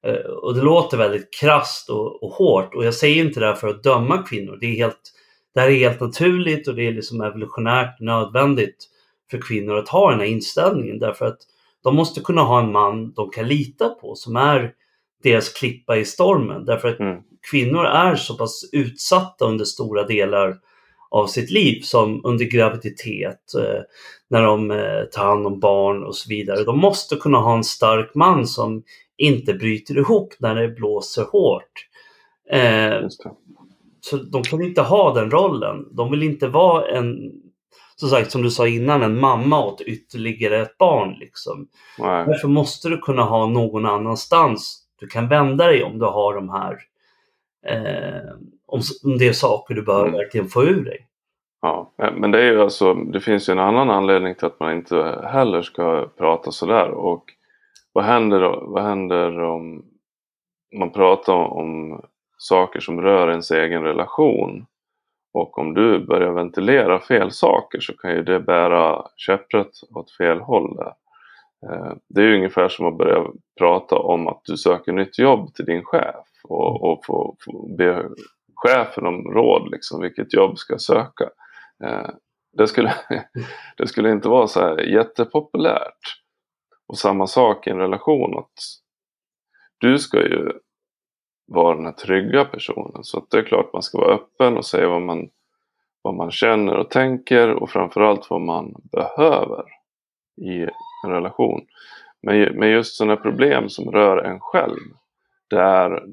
Eh, 0.06 0.14
och 0.14 0.56
det 0.56 0.62
låter 0.62 0.98
väldigt 0.98 1.34
krast 1.40 1.90
och, 1.90 2.24
och, 2.24 2.30
hårt 2.30 2.76
och 2.76 2.86
jag 2.86 2.94
säger 2.94 3.26
inte 3.26 3.40
det 3.40 3.46
här 3.46 3.56
för 3.56 3.68
att 3.68 3.84
döma 3.84 4.18
kvinnor. 4.18 4.58
Det, 4.62 4.66
är 4.66 4.76
helt, 4.76 5.12
det 5.54 5.60
här 5.60 5.70
är 5.70 5.80
helt 5.80 6.02
naturligt 6.02 6.68
och 6.68 6.76
det 6.76 6.88
är 6.88 6.92
liksom 6.92 7.22
evolutionärt 7.22 8.00
nödvändigt 8.00 8.88
för 9.32 9.42
kvinnor 9.42 9.78
att 9.78 9.90
ha 9.90 10.12
den 10.12 10.20
här 10.20 10.28
inställningen 10.28 11.00
därför 11.00 11.26
att 11.26 11.40
de 11.84 11.96
måste 11.96 12.22
kunna 12.22 12.42
ha 12.42 12.60
en 12.60 12.72
man 12.72 13.14
de 13.14 13.30
kan 13.30 13.48
lita 13.48 13.90
på 13.90 14.16
som 14.16 14.36
är 14.36 14.74
deras 15.24 15.50
klippa 15.50 15.98
i 15.98 16.06
stormen. 16.06 16.66
Därför 16.66 16.88
att 16.88 17.00
mm. 17.00 17.22
Kvinnor 17.52 17.86
är 17.86 18.16
så 18.16 18.38
pass 18.38 18.70
utsatta 18.72 19.46
under 19.46 19.66
stora 19.66 20.04
delar 20.04 20.58
av 21.12 21.28
sitt 21.28 21.52
liv 21.52 21.82
som 21.82 22.22
under 22.24 22.46
graviditet, 22.46 23.54
eh, 23.58 23.82
när 24.30 24.42
de 24.42 24.72
eh, 24.72 25.04
tar 25.12 25.26
hand 25.26 25.48
om 25.48 25.60
barn 25.60 26.04
och 26.04 26.16
så 26.16 26.30
vidare. 26.30 26.64
De 26.64 26.80
måste 26.80 27.16
kunna 27.16 27.38
ha 27.38 27.56
en 27.56 27.64
stark 27.64 28.16
man 28.16 28.48
som 28.48 28.84
inte 29.18 29.54
bryter 29.54 29.98
ihop 29.98 30.34
när 30.40 30.56
det 30.56 30.68
blåser 30.68 31.24
hårt. 31.24 31.88
Eh, 32.52 33.08
så 34.02 34.18
de 34.18 34.44
kan 34.44 34.62
inte 34.62 34.82
ha 34.82 35.14
den 35.14 35.32
rollen. 35.32 35.88
De 35.92 36.12
vill 36.12 36.24
inte 36.24 36.48
vara 36.48 36.88
en, 36.88 37.32
som 37.96 38.10
sagt 38.10 38.32
som 38.32 38.42
du 38.42 38.52
sa 38.52 38.68
innan, 38.68 39.04
en 39.04 39.20
mamma 39.20 39.66
åt 39.66 39.82
ytterligare 39.82 40.62
ett 40.62 40.78
barn. 40.78 41.16
Liksom. 41.20 41.68
Därför 41.98 42.48
måste 42.48 42.90
du 42.90 42.98
kunna 42.98 43.24
ha 43.24 43.48
någon 43.48 43.86
annanstans 43.86 44.86
du 45.00 45.08
kan 45.08 45.28
vända 45.28 45.68
dig 45.68 45.84
om 45.84 46.00
du 46.00 46.06
har 46.06 46.36
de 46.36 46.50
här 46.50 46.78
eh, 47.66 48.32
om, 48.66 48.82
det 49.20 49.28
är 49.28 49.34
saker 49.34 49.76
du 49.76 49.82
behöver 49.82 50.08
mm. 50.08 50.18
verkligen 50.18 50.48
få 50.48 50.64
ur 50.64 50.86
dig. 50.86 51.08
Ja, 51.62 51.94
men 51.98 52.32
det 52.32 52.42
är 52.42 52.52
ju 52.52 52.62
alltså, 52.62 52.94
det 52.94 53.20
finns 53.20 53.50
ju 53.50 53.52
en 53.52 53.60
annan 53.60 53.90
anledning 53.90 54.36
till 54.36 54.46
att 54.46 54.60
man 54.60 54.72
inte 54.72 55.22
heller 55.24 55.62
ska 55.62 56.10
prata 56.18 56.52
sådär 56.52 56.90
och 56.90 57.24
vad 57.94 58.04
händer, 58.04 58.40
vad 58.62 58.84
händer 58.84 59.42
om 59.42 59.86
man 60.80 60.92
pratar 60.92 61.34
om 61.34 62.02
saker 62.38 62.80
som 62.80 63.02
rör 63.02 63.30
ens 63.30 63.52
egen 63.52 63.84
relation 63.84 64.66
och 65.34 65.58
om 65.58 65.74
du 65.74 66.06
börjar 66.06 66.32
ventilera 66.32 67.00
fel 67.00 67.32
saker 67.32 67.80
så 67.80 67.98
kan 67.98 68.12
ju 68.12 68.24
det 68.24 68.40
bära 68.40 69.06
käpprätt 69.16 69.72
åt 69.96 70.12
fel 70.12 70.40
håll 70.40 70.76
där. 70.76 70.94
Eh, 71.70 71.94
det 72.10 72.22
är 72.22 72.26
ju 72.26 72.36
ungefär 72.36 72.68
som 72.68 72.86
att 72.86 72.98
börja 72.98 73.26
prata 73.60 73.96
om 73.96 74.28
att 74.28 74.42
du 74.44 74.58
söker 74.58 74.92
nytt 74.92 75.20
jobb 75.20 75.54
till 75.54 75.66
din 75.66 75.84
chef 75.84 76.26
och, 76.50 76.92
och 76.92 77.06
få, 77.06 77.36
få 77.46 77.76
be 77.78 78.10
chefen 78.56 79.06
om 79.06 79.24
råd 79.24 79.72
liksom 79.72 80.02
vilket 80.02 80.34
jobb 80.34 80.58
ska 80.58 80.74
jag 80.74 80.82
söka. 80.82 81.30
Eh, 81.84 82.10
det 82.58 82.68
skulle, 82.68 82.94
det 83.78 83.88
skulle 83.88 84.12
inte 84.12 84.30
vara 84.30 84.48
så 84.48 84.60
här 84.60 84.78
jättepopulärt. 84.78 86.22
Och 86.88 86.98
samma 86.98 87.28
sak 87.28 87.68
i 87.68 87.70
en 87.70 87.78
relation. 87.78 88.38
att 88.38 88.54
Du 89.78 90.00
ska 90.00 90.18
ju 90.18 90.52
vara 91.48 91.76
den 91.76 91.86
här 91.86 91.92
trygga 91.92 92.46
personen. 92.46 93.04
Så 93.04 93.18
att 93.18 93.30
det 93.30 93.38
är 93.38 93.44
klart 93.44 93.74
man 93.74 93.82
ska 93.82 93.98
vara 93.98 94.16
öppen 94.16 94.58
och 94.58 94.66
säga 94.66 94.90
vad 94.90 95.02
man, 95.02 95.30
vad 96.02 96.14
man 96.14 96.32
känner 96.32 96.76
och 96.76 96.90
tänker 96.90 97.50
och 97.50 97.70
framförallt 97.70 98.30
vad 98.30 98.42
man 98.42 98.74
behöver 98.92 99.64
i 100.42 100.62
en 101.06 101.12
relation. 101.12 101.68
Men, 102.22 102.60
men 102.60 102.70
just 102.70 102.96
sådana 102.96 103.18
problem 103.18 103.70
som 103.70 103.92
rör 103.92 104.18
en 104.18 104.40
själv. 104.40 104.80
Där 105.50 106.04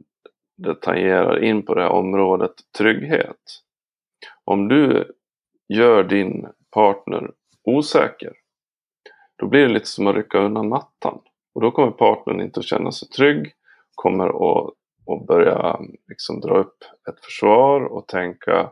det 0.62 0.74
tangerar 0.74 1.44
in 1.44 1.62
på 1.62 1.74
det 1.74 1.82
här 1.82 1.90
området 1.90 2.52
trygghet. 2.78 3.62
Om 4.44 4.68
du 4.68 5.12
gör 5.68 6.04
din 6.04 6.46
partner 6.70 7.30
osäker 7.64 8.32
då 9.42 9.48
blir 9.48 9.60
det 9.60 9.72
lite 9.72 9.86
som 9.86 10.06
att 10.06 10.14
rycka 10.14 10.38
undan 10.38 10.68
mattan. 10.68 11.20
Och 11.54 11.60
då 11.60 11.70
kommer 11.70 11.90
partnern 11.90 12.40
inte 12.40 12.60
att 12.60 12.66
känna 12.66 12.92
sig 12.92 13.08
trygg, 13.08 13.52
kommer 13.94 14.26
att, 14.28 14.70
att 15.10 15.26
börja 15.26 15.80
liksom 16.08 16.40
dra 16.40 16.58
upp 16.58 16.76
ett 17.08 17.24
försvar 17.24 17.80
och 17.80 18.08
tänka 18.08 18.70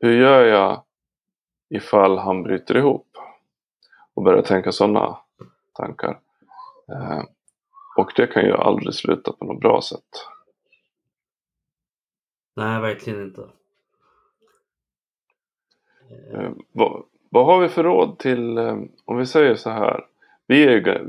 hur 0.00 0.20
gör 0.20 0.44
jag 0.44 0.82
ifall 1.70 2.18
han 2.18 2.42
bryter 2.42 2.76
ihop? 2.76 3.06
Och 4.14 4.22
börja 4.22 4.42
tänka 4.42 4.72
sådana 4.72 5.18
tankar. 5.72 6.20
Eh, 6.92 7.22
och 7.96 8.12
det 8.16 8.26
kan 8.26 8.44
ju 8.44 8.52
aldrig 8.52 8.94
sluta 8.94 9.32
på 9.32 9.44
något 9.44 9.60
bra 9.60 9.80
sätt. 9.82 10.26
Nej, 12.54 12.80
verkligen 12.80 13.22
inte. 13.22 13.48
Eh. 16.10 16.40
eh, 16.40 16.50
vad, 16.72 17.04
vad 17.30 17.46
har 17.46 17.60
vi 17.60 17.68
för 17.68 17.84
råd 17.84 18.18
till, 18.18 18.58
eh, 18.58 18.76
om 19.04 19.16
vi 19.16 19.26
säger 19.26 19.54
så 19.54 19.70
här. 19.70 20.06
Vi 20.46 20.64
är, 20.64 21.04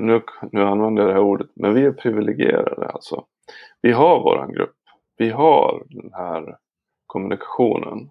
nu, 0.00 0.22
nu 0.52 0.62
använder 0.62 1.02
jag 1.02 1.10
det 1.10 1.14
här 1.14 1.22
ordet, 1.22 1.50
men 1.54 1.74
vi 1.74 1.84
är 1.84 1.92
privilegierade 1.92 2.88
alltså. 2.88 3.24
Vi 3.80 3.92
har 3.92 4.20
våran 4.20 4.52
grupp. 4.52 4.76
Vi 5.16 5.30
har 5.30 5.84
den 5.88 6.10
här 6.12 6.56
kommunikationen. 7.06 8.10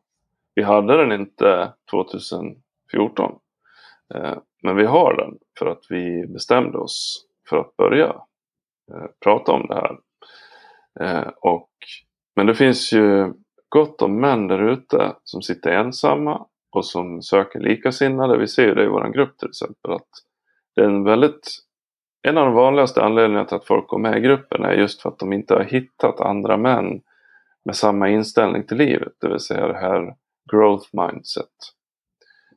Vi 0.56 0.64
hade 0.64 0.98
den 0.98 1.22
inte 1.22 1.74
2014. 1.92 3.40
Eh, 4.14 4.38
men 4.62 4.76
vi 4.76 4.86
har 4.86 5.14
den 5.18 5.38
för 5.60 5.66
att 5.66 5.86
vi 5.90 6.28
bestämde 6.28 6.78
oss 6.78 7.26
för 7.50 7.58
att 7.58 7.78
börja 7.78 8.08
eh, 8.92 9.06
prata 9.20 9.52
om 9.52 9.68
det 9.68 9.76
här. 9.76 9.98
Eh, 11.00 11.28
och, 11.42 11.70
men 12.36 12.46
det 12.46 12.56
finns 12.56 12.94
ju 12.94 13.34
gott 13.70 14.02
om 14.02 14.22
män 14.22 14.48
där 14.48 14.70
ute 14.70 15.16
som 15.24 15.42
sitter 15.42 15.72
ensamma 15.72 16.46
och 16.72 16.86
som 16.86 17.22
söker 17.22 17.60
likasinnade. 17.60 18.38
Vi 18.38 18.48
ser 18.48 18.68
ju 18.68 18.74
det 18.74 18.84
i 18.84 18.88
vår 18.88 19.14
grupp 19.14 19.38
till 19.38 19.50
exempel. 19.50 19.92
att 19.92 20.10
det 20.76 20.82
är 20.82 20.86
en 20.86 21.04
väldigt 21.04 21.48
en 22.28 22.38
av 22.38 22.46
de 22.46 22.54
vanligaste 22.54 23.04
anledningarna 23.04 23.46
till 23.46 23.56
att 23.56 23.68
folk 23.68 23.88
går 23.88 24.00
med 24.00 24.18
i 24.18 24.22
gruppen 24.22 24.64
är 24.64 24.74
just 24.74 25.02
för 25.02 25.10
att 25.10 25.20
de 25.20 25.34
inte 25.34 25.54
har 25.54 25.64
hittat 25.64 26.22
andra 26.22 26.58
män 26.58 27.02
med 27.66 27.76
samma 27.76 28.10
inställning 28.10 28.68
till 28.68 28.78
livet, 28.78 29.14
det 29.22 29.30
vill 29.30 29.40
säga 29.40 29.68
det 29.68 29.78
här 29.78 30.16
growth 30.52 30.90
mindset. 30.92 31.50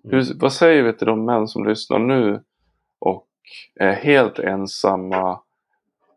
Hur, 0.05 0.15
mm. 0.15 0.39
vad 0.39 0.53
säger 0.53 0.83
vi 0.83 0.93
till 0.93 1.07
de 1.07 1.25
män 1.25 1.49
som 1.49 1.67
lyssnar 1.67 1.99
nu 1.99 2.43
och 3.01 3.29
är 3.81 3.93
helt 3.93 4.39
ensamma 4.39 5.41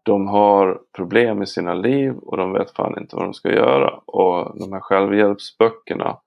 de 0.03 0.27
har 0.27 0.81
problem 0.95 1.41
i 1.41 1.47
sina 1.47 1.73
liv 1.73 2.13
och 2.17 2.37
de 2.37 2.53
vet 2.53 2.71
fan 2.71 2.99
inte 2.99 3.15
vad 3.15 3.25
de 3.25 3.33
ska 3.33 3.51
göra. 3.51 3.89
Och 4.05 4.59
de 4.59 4.73
här 4.73 4.79
självhjälpsböckerna 4.79 6.17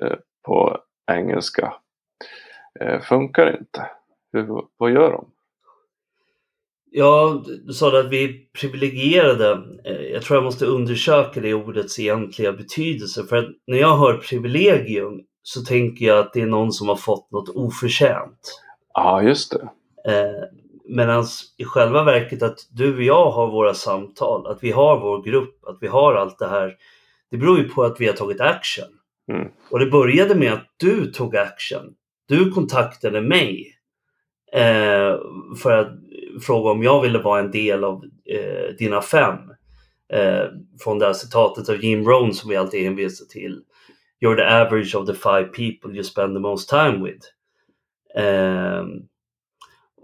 eh, 0.00 0.16
på 0.46 0.78
engelska 1.12 1.74
eh, 2.80 3.00
funkar 3.00 3.58
inte. 3.58 3.90
Hur, 4.32 4.62
vad 4.76 4.90
gör 4.90 5.12
de? 5.12 5.30
Ja, 6.90 7.42
du 7.66 7.72
sa 7.72 8.00
att 8.00 8.10
vi 8.10 8.24
är 8.24 8.60
privilegierade. 8.60 9.62
Eh, 9.84 10.02
jag 10.02 10.22
tror 10.22 10.36
jag 10.36 10.44
måste 10.44 10.66
undersöka 10.66 11.40
det 11.40 11.54
ordets 11.54 11.98
egentliga 11.98 12.52
betydelse. 12.52 13.24
För 13.24 13.36
att 13.36 13.48
när 13.66 13.78
jag 13.78 13.96
hör 13.96 14.16
privilegium 14.16 15.20
så 15.42 15.60
tänker 15.60 16.06
jag 16.06 16.18
att 16.18 16.32
det 16.32 16.40
är 16.40 16.46
någon 16.46 16.72
som 16.72 16.88
har 16.88 16.96
fått 16.96 17.30
något 17.30 17.48
oförtjänt. 17.48 18.62
Ja, 18.94 19.22
just 19.22 19.52
det. 19.52 19.68
Eh, 20.12 20.44
Medan 20.88 21.24
i 21.56 21.64
själva 21.64 22.04
verket 22.04 22.42
att 22.42 22.58
du 22.70 22.96
och 22.96 23.02
jag 23.02 23.30
har 23.30 23.50
våra 23.50 23.74
samtal, 23.74 24.46
att 24.46 24.58
vi 24.62 24.70
har 24.70 25.00
vår 25.00 25.22
grupp, 25.22 25.64
att 25.66 25.78
vi 25.80 25.86
har 25.86 26.14
allt 26.14 26.38
det 26.38 26.48
här. 26.48 26.74
Det 27.30 27.36
beror 27.36 27.58
ju 27.58 27.68
på 27.68 27.82
att 27.82 28.00
vi 28.00 28.06
har 28.06 28.14
tagit 28.14 28.40
action. 28.40 28.88
Mm. 29.32 29.48
Och 29.70 29.78
det 29.78 29.86
började 29.86 30.34
med 30.34 30.52
att 30.52 30.66
du 30.76 31.12
tog 31.12 31.36
action. 31.36 31.94
Du 32.28 32.50
kontaktade 32.50 33.20
mig 33.20 33.76
eh, 34.52 35.16
för 35.62 35.72
att 35.72 35.92
fråga 36.42 36.70
om 36.70 36.82
jag 36.82 37.02
ville 37.02 37.18
vara 37.18 37.40
en 37.40 37.50
del 37.50 37.84
av 37.84 38.04
eh, 38.24 38.74
dina 38.78 39.02
fem. 39.02 39.38
Eh, 40.12 40.44
från 40.80 40.98
det 40.98 41.06
här 41.06 41.12
citatet 41.12 41.68
av 41.68 41.84
Jim 41.84 42.08
Rohn 42.08 42.34
som 42.34 42.50
vi 42.50 42.56
alltid 42.56 42.84
hänvisar 42.84 43.26
till. 43.26 43.62
You're 44.20 44.36
the 44.36 44.42
average 44.42 44.94
of 44.94 45.06
the 45.06 45.14
five 45.14 45.44
people 45.44 45.94
you 45.94 46.04
spend 46.04 46.36
the 46.36 46.40
most 46.40 46.68
time 46.68 47.04
with. 47.04 47.26
Eh, 48.14 48.84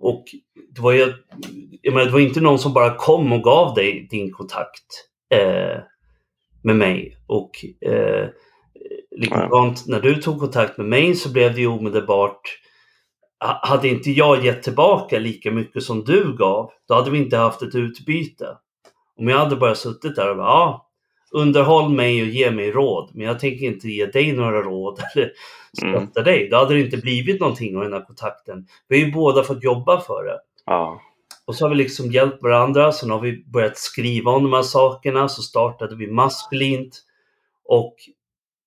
och 0.02 0.24
det 0.74 0.80
var 0.80 0.92
ju, 0.92 1.12
jag 1.82 1.94
menar, 1.94 2.06
det 2.06 2.12
var 2.12 2.20
inte 2.20 2.40
någon 2.40 2.58
som 2.58 2.72
bara 2.72 2.94
kom 2.94 3.32
och 3.32 3.42
gav 3.42 3.74
dig 3.74 4.06
din 4.10 4.32
kontakt 4.32 5.08
eh, 5.34 5.80
med 6.62 6.76
mig. 6.76 7.16
Och 7.26 7.50
eh, 7.80 8.28
likadant 9.16 9.86
när 9.86 10.00
du 10.00 10.14
tog 10.14 10.40
kontakt 10.40 10.78
med 10.78 10.86
mig 10.86 11.14
så 11.14 11.32
blev 11.32 11.54
det 11.54 11.60
ju 11.60 11.66
omedelbart 11.66 12.58
hade 13.44 13.88
inte 13.88 14.10
jag 14.10 14.44
gett 14.44 14.62
tillbaka 14.62 15.18
lika 15.18 15.50
mycket 15.50 15.82
som 15.82 16.04
du 16.04 16.36
gav, 16.36 16.70
då 16.88 16.94
hade 16.94 17.10
vi 17.10 17.18
inte 17.18 17.36
haft 17.36 17.62
ett 17.62 17.74
utbyte. 17.74 18.56
Om 19.18 19.28
jag 19.28 19.38
hade 19.38 19.56
bara 19.56 19.74
suttit 19.74 20.16
där 20.16 20.30
och 20.30 20.36
bara, 20.36 20.46
ja, 20.46 20.90
underhåll 21.32 21.92
mig 21.92 22.22
och 22.22 22.28
ge 22.28 22.50
mig 22.50 22.70
råd, 22.70 23.10
men 23.14 23.26
jag 23.26 23.40
tänker 23.40 23.66
inte 23.66 23.88
ge 23.88 24.06
dig 24.06 24.32
några 24.32 24.62
råd 24.62 25.00
eller 25.14 25.32
stötta 25.76 26.20
mm. 26.20 26.24
dig. 26.24 26.48
Då 26.48 26.56
hade 26.56 26.74
det 26.74 26.80
inte 26.80 26.96
blivit 26.96 27.40
någonting 27.40 27.76
av 27.76 27.82
den 27.82 27.92
här 27.92 28.04
kontakten. 28.04 28.66
Vi 28.88 29.00
har 29.00 29.06
ju 29.06 29.12
båda 29.12 29.42
fått 29.42 29.64
jobba 29.64 30.00
för 30.00 30.24
det. 30.24 30.38
Ja. 30.66 31.00
Och 31.44 31.54
så 31.54 31.64
har 31.64 31.70
vi 31.70 31.76
liksom 31.76 32.12
hjälpt 32.12 32.42
varandra, 32.42 32.92
sen 32.92 33.10
har 33.10 33.20
vi 33.20 33.44
börjat 33.44 33.78
skriva 33.78 34.30
om 34.30 34.42
de 34.42 34.52
här 34.52 34.62
sakerna, 34.62 35.28
så 35.28 35.42
startade 35.42 35.96
vi 35.96 36.06
maskulint. 36.06 36.98
Och 37.64 37.94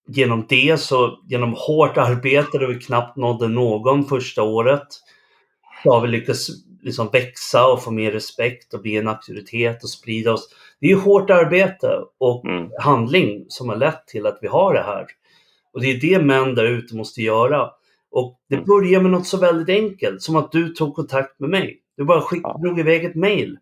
genom 0.08 0.46
det, 0.50 0.78
så 0.80 1.20
genom 1.28 1.56
hårt 1.58 1.98
arbete 1.98 2.58
där 2.58 2.68
vi 2.68 2.80
knappt 2.80 3.18
nådde 3.18 3.48
någon 3.48 4.06
första 4.06 4.44
året, 4.44 4.88
så 5.84 5.94
har 5.94 6.02
vi 6.02 6.08
lyckats 6.08 6.50
liksom 6.82 7.10
växa 7.14 7.68
och 7.68 7.84
få 7.84 7.92
mer 7.92 8.12
respekt 8.12 8.74
och 8.74 8.82
bli 8.82 8.98
en 8.98 9.08
auktoritet 9.08 9.84
och 9.84 9.90
sprida 9.90 10.34
oss. 10.34 10.50
Det 10.82 10.88
är 10.88 10.90
ju 10.90 11.00
hårt 11.00 11.30
arbete 11.30 12.00
och 12.20 12.46
mm. 12.46 12.70
handling 12.80 13.46
som 13.48 13.70
har 13.70 13.76
lett 13.76 14.08
till 14.08 14.26
att 14.26 14.40
vi 14.42 14.48
har 14.48 14.74
det 14.74 14.84
här. 14.84 15.06
Och 15.74 15.82
det 15.82 15.92
är 15.92 16.00
det 16.00 16.24
män 16.24 16.56
där 16.56 16.66
ute 16.66 16.96
måste 16.96 17.22
göra. 17.22 17.70
Och 18.12 18.40
det 18.50 18.56
mm. 18.56 18.66
börjar 18.68 19.02
med 19.02 19.12
något 19.12 19.28
så 19.28 19.38
väldigt 19.38 19.82
enkelt 19.84 20.22
som 20.22 20.36
att 20.36 20.52
du 20.52 20.70
tog 20.70 20.96
kontakt 20.96 21.40
med 21.40 21.50
mig. 21.50 21.78
Du 21.98 22.06
bara 22.06 22.22
skick, 22.22 22.42
ja. 22.44 22.58
drog 22.62 22.80
iväg 22.80 23.06
ett. 23.06 23.16
Men 23.16 23.58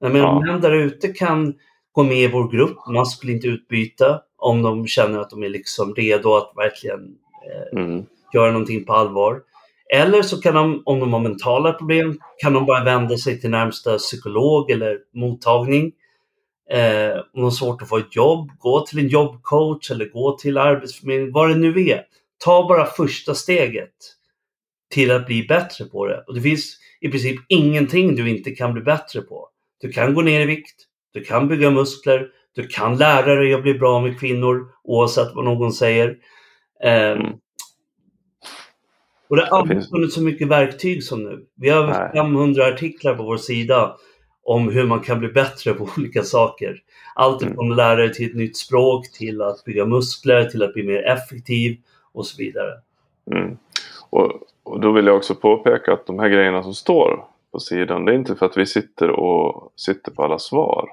ja. 0.00 0.40
män 0.40 0.60
där 0.60 0.72
ute 0.72 1.08
kan 1.08 1.54
gå 1.92 2.02
med 2.02 2.18
i 2.18 2.28
vår 2.28 2.50
grupp, 2.50 2.86
man 2.88 3.06
skulle 3.06 3.32
inte 3.32 3.46
utbyta 3.46 4.20
om 4.36 4.62
de 4.62 4.86
känner 4.86 5.18
att 5.18 5.30
de 5.30 5.42
är 5.42 5.48
liksom 5.48 5.94
redo 5.94 6.34
att 6.34 6.52
verkligen 6.56 7.00
eh, 7.46 7.80
mm. 7.80 8.06
göra 8.34 8.52
någonting 8.52 8.84
på 8.84 8.92
allvar. 8.92 9.40
Eller 9.94 10.22
så 10.22 10.40
kan 10.40 10.54
de, 10.54 10.82
om 10.84 11.00
de 11.00 11.12
har 11.12 11.20
mentala 11.20 11.72
problem, 11.72 12.18
kan 12.38 12.52
de 12.52 12.66
bara 12.66 12.84
vända 12.84 13.16
sig 13.16 13.40
till 13.40 13.50
närmsta 13.50 13.98
psykolog 13.98 14.70
eller 14.70 14.98
mottagning. 15.14 15.92
Eh, 16.70 17.16
om 17.16 17.24
de 17.32 17.42
har 17.42 17.50
svårt 17.50 17.82
att 17.82 17.88
få 17.88 17.98
ett 17.98 18.16
jobb, 18.16 18.50
gå 18.58 18.86
till 18.86 18.98
en 18.98 19.08
jobbcoach 19.08 19.90
eller 19.90 20.08
gå 20.08 20.38
till 20.38 20.58
Arbetsförmedlingen, 20.58 21.32
vad 21.32 21.48
det 21.48 21.54
nu 21.54 21.88
är. 21.88 22.02
Ta 22.44 22.68
bara 22.68 22.86
första 22.86 23.34
steget 23.34 23.94
till 24.90 25.10
att 25.10 25.26
bli 25.26 25.46
bättre 25.46 25.84
på 25.84 26.06
det. 26.06 26.24
Och 26.26 26.34
det 26.34 26.40
finns 26.40 26.78
i 27.00 27.08
princip 27.08 27.40
ingenting 27.48 28.16
du 28.16 28.30
inte 28.30 28.50
kan 28.50 28.72
bli 28.72 28.82
bättre 28.82 29.20
på. 29.20 29.48
Du 29.80 29.92
kan 29.92 30.14
gå 30.14 30.22
ner 30.22 30.40
i 30.40 30.46
vikt, 30.46 30.74
du 31.12 31.24
kan 31.24 31.48
bygga 31.48 31.70
muskler, 31.70 32.28
du 32.54 32.66
kan 32.66 32.96
lära 32.96 33.34
dig 33.34 33.54
att 33.54 33.62
bli 33.62 33.74
bra 33.74 34.00
med 34.00 34.20
kvinnor 34.20 34.68
oavsett 34.84 35.34
vad 35.34 35.44
någon 35.44 35.72
säger. 35.72 36.16
Eh, 36.84 37.10
mm. 37.10 37.32
Och 39.28 39.36
det 39.36 39.46
har 39.46 39.58
aldrig 39.58 39.88
funnits 39.88 40.14
så 40.14 40.22
mycket 40.22 40.48
verktyg 40.48 41.04
som 41.04 41.24
nu. 41.24 41.46
Vi 41.56 41.68
har 41.68 41.82
över 41.82 42.12
500 42.12 42.66
artiklar 42.66 43.14
på 43.14 43.22
vår 43.22 43.36
sida 43.36 43.96
om 44.44 44.68
hur 44.68 44.86
man 44.86 45.00
kan 45.00 45.18
bli 45.18 45.28
bättre 45.28 45.74
på 45.74 45.88
olika 45.98 46.22
saker. 46.22 46.82
Allt 47.14 47.42
mm. 47.42 47.54
från 47.54 47.66
mm. 47.66 47.76
lära 47.76 48.08
till 48.08 48.30
ett 48.30 48.36
nytt 48.36 48.56
språk, 48.56 49.12
till 49.12 49.42
att 49.42 49.64
bygga 49.64 49.84
muskler, 49.84 50.44
till 50.44 50.62
att 50.62 50.74
bli 50.74 50.82
mer 50.82 51.02
effektiv 51.02 51.76
och 52.12 52.26
så 52.26 52.36
vidare. 52.38 52.72
Mm. 53.30 53.56
Och, 54.10 54.32
och 54.62 54.80
då 54.80 54.92
vill 54.92 55.06
jag 55.06 55.16
också 55.16 55.34
påpeka 55.34 55.92
att 55.92 56.06
de 56.06 56.18
här 56.18 56.28
grejerna 56.28 56.62
som 56.62 56.74
står 56.74 57.24
på 57.52 57.60
sidan, 57.60 58.04
det 58.04 58.12
är 58.12 58.16
inte 58.16 58.36
för 58.36 58.46
att 58.46 58.56
vi 58.56 58.66
sitter 58.66 59.10
och 59.10 59.72
sitter 59.76 60.10
på 60.12 60.24
alla 60.24 60.38
svar. 60.38 60.88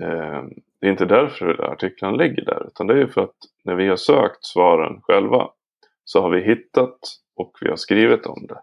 Eh, 0.00 0.42
det 0.80 0.86
är 0.86 0.90
inte 0.90 1.04
därför 1.04 1.72
artiklarna 1.72 2.16
ligger 2.16 2.44
där, 2.44 2.66
utan 2.66 2.86
det 2.86 3.02
är 3.02 3.06
för 3.06 3.20
att 3.20 3.36
när 3.62 3.74
vi 3.74 3.88
har 3.88 3.96
sökt 3.96 4.44
svaren 4.44 5.00
själva 5.02 5.48
så 6.04 6.22
har 6.22 6.30
vi 6.30 6.44
hittat 6.44 6.98
och 7.36 7.58
vi 7.60 7.68
har 7.68 7.76
skrivit 7.76 8.26
om 8.26 8.46
det. 8.46 8.60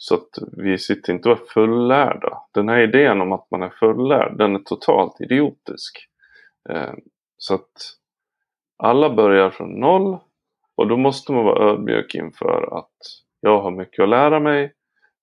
Så 0.00 0.14
att 0.14 0.28
vi 0.56 0.78
sitter 0.78 1.12
inte 1.12 1.30
och 1.30 1.40
är 1.40 1.44
fullärda. 1.44 2.38
Den 2.54 2.68
här 2.68 2.78
idén 2.78 3.20
om 3.20 3.32
att 3.32 3.50
man 3.50 3.62
är 3.62 3.70
fullärd, 3.80 4.38
den 4.38 4.54
är 4.54 4.58
totalt 4.58 5.20
idiotisk. 5.20 5.98
Eh, 6.70 6.92
så 7.36 7.54
att 7.54 7.72
alla 8.76 9.14
börjar 9.14 9.50
från 9.50 9.80
noll 9.80 10.18
och 10.76 10.88
då 10.88 10.96
måste 10.96 11.32
man 11.32 11.44
vara 11.44 11.70
ödmjuk 11.70 12.14
inför 12.14 12.78
att 12.78 12.96
jag 13.40 13.60
har 13.60 13.70
mycket 13.70 14.02
att 14.02 14.08
lära 14.08 14.40
mig 14.40 14.72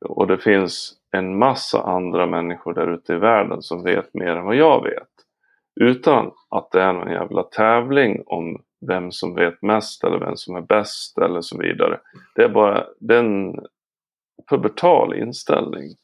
och 0.06 0.28
det 0.28 0.38
finns 0.38 0.94
en 1.12 1.38
massa 1.38 1.82
andra 1.82 2.26
människor 2.26 2.74
där 2.74 2.94
ute 2.94 3.14
i 3.14 3.18
världen 3.18 3.62
som 3.62 3.84
vet 3.84 4.14
mer 4.14 4.36
än 4.36 4.46
vad 4.46 4.56
jag 4.56 4.84
vet. 4.84 5.10
Utan 5.82 6.32
att 6.50 6.72
det 6.72 6.82
är 6.82 6.94
någon 6.94 7.12
jävla 7.12 7.44
tävling 7.44 8.24
om 8.26 8.62
vem 8.88 9.12
som 9.12 9.36
vet 9.36 9.62
mest 9.62 10.04
eller 10.04 10.20
vem 10.20 10.36
som 10.36 10.56
är 10.56 10.62
bäst 10.62 11.18
eller 11.18 11.42
så 11.42 11.58
vidare. 11.58 12.00
Det 12.36 12.44
är 12.44 12.50
bara 12.50 12.86
den 13.00 13.56
pubertal 14.50 15.14
inställning 15.14 15.96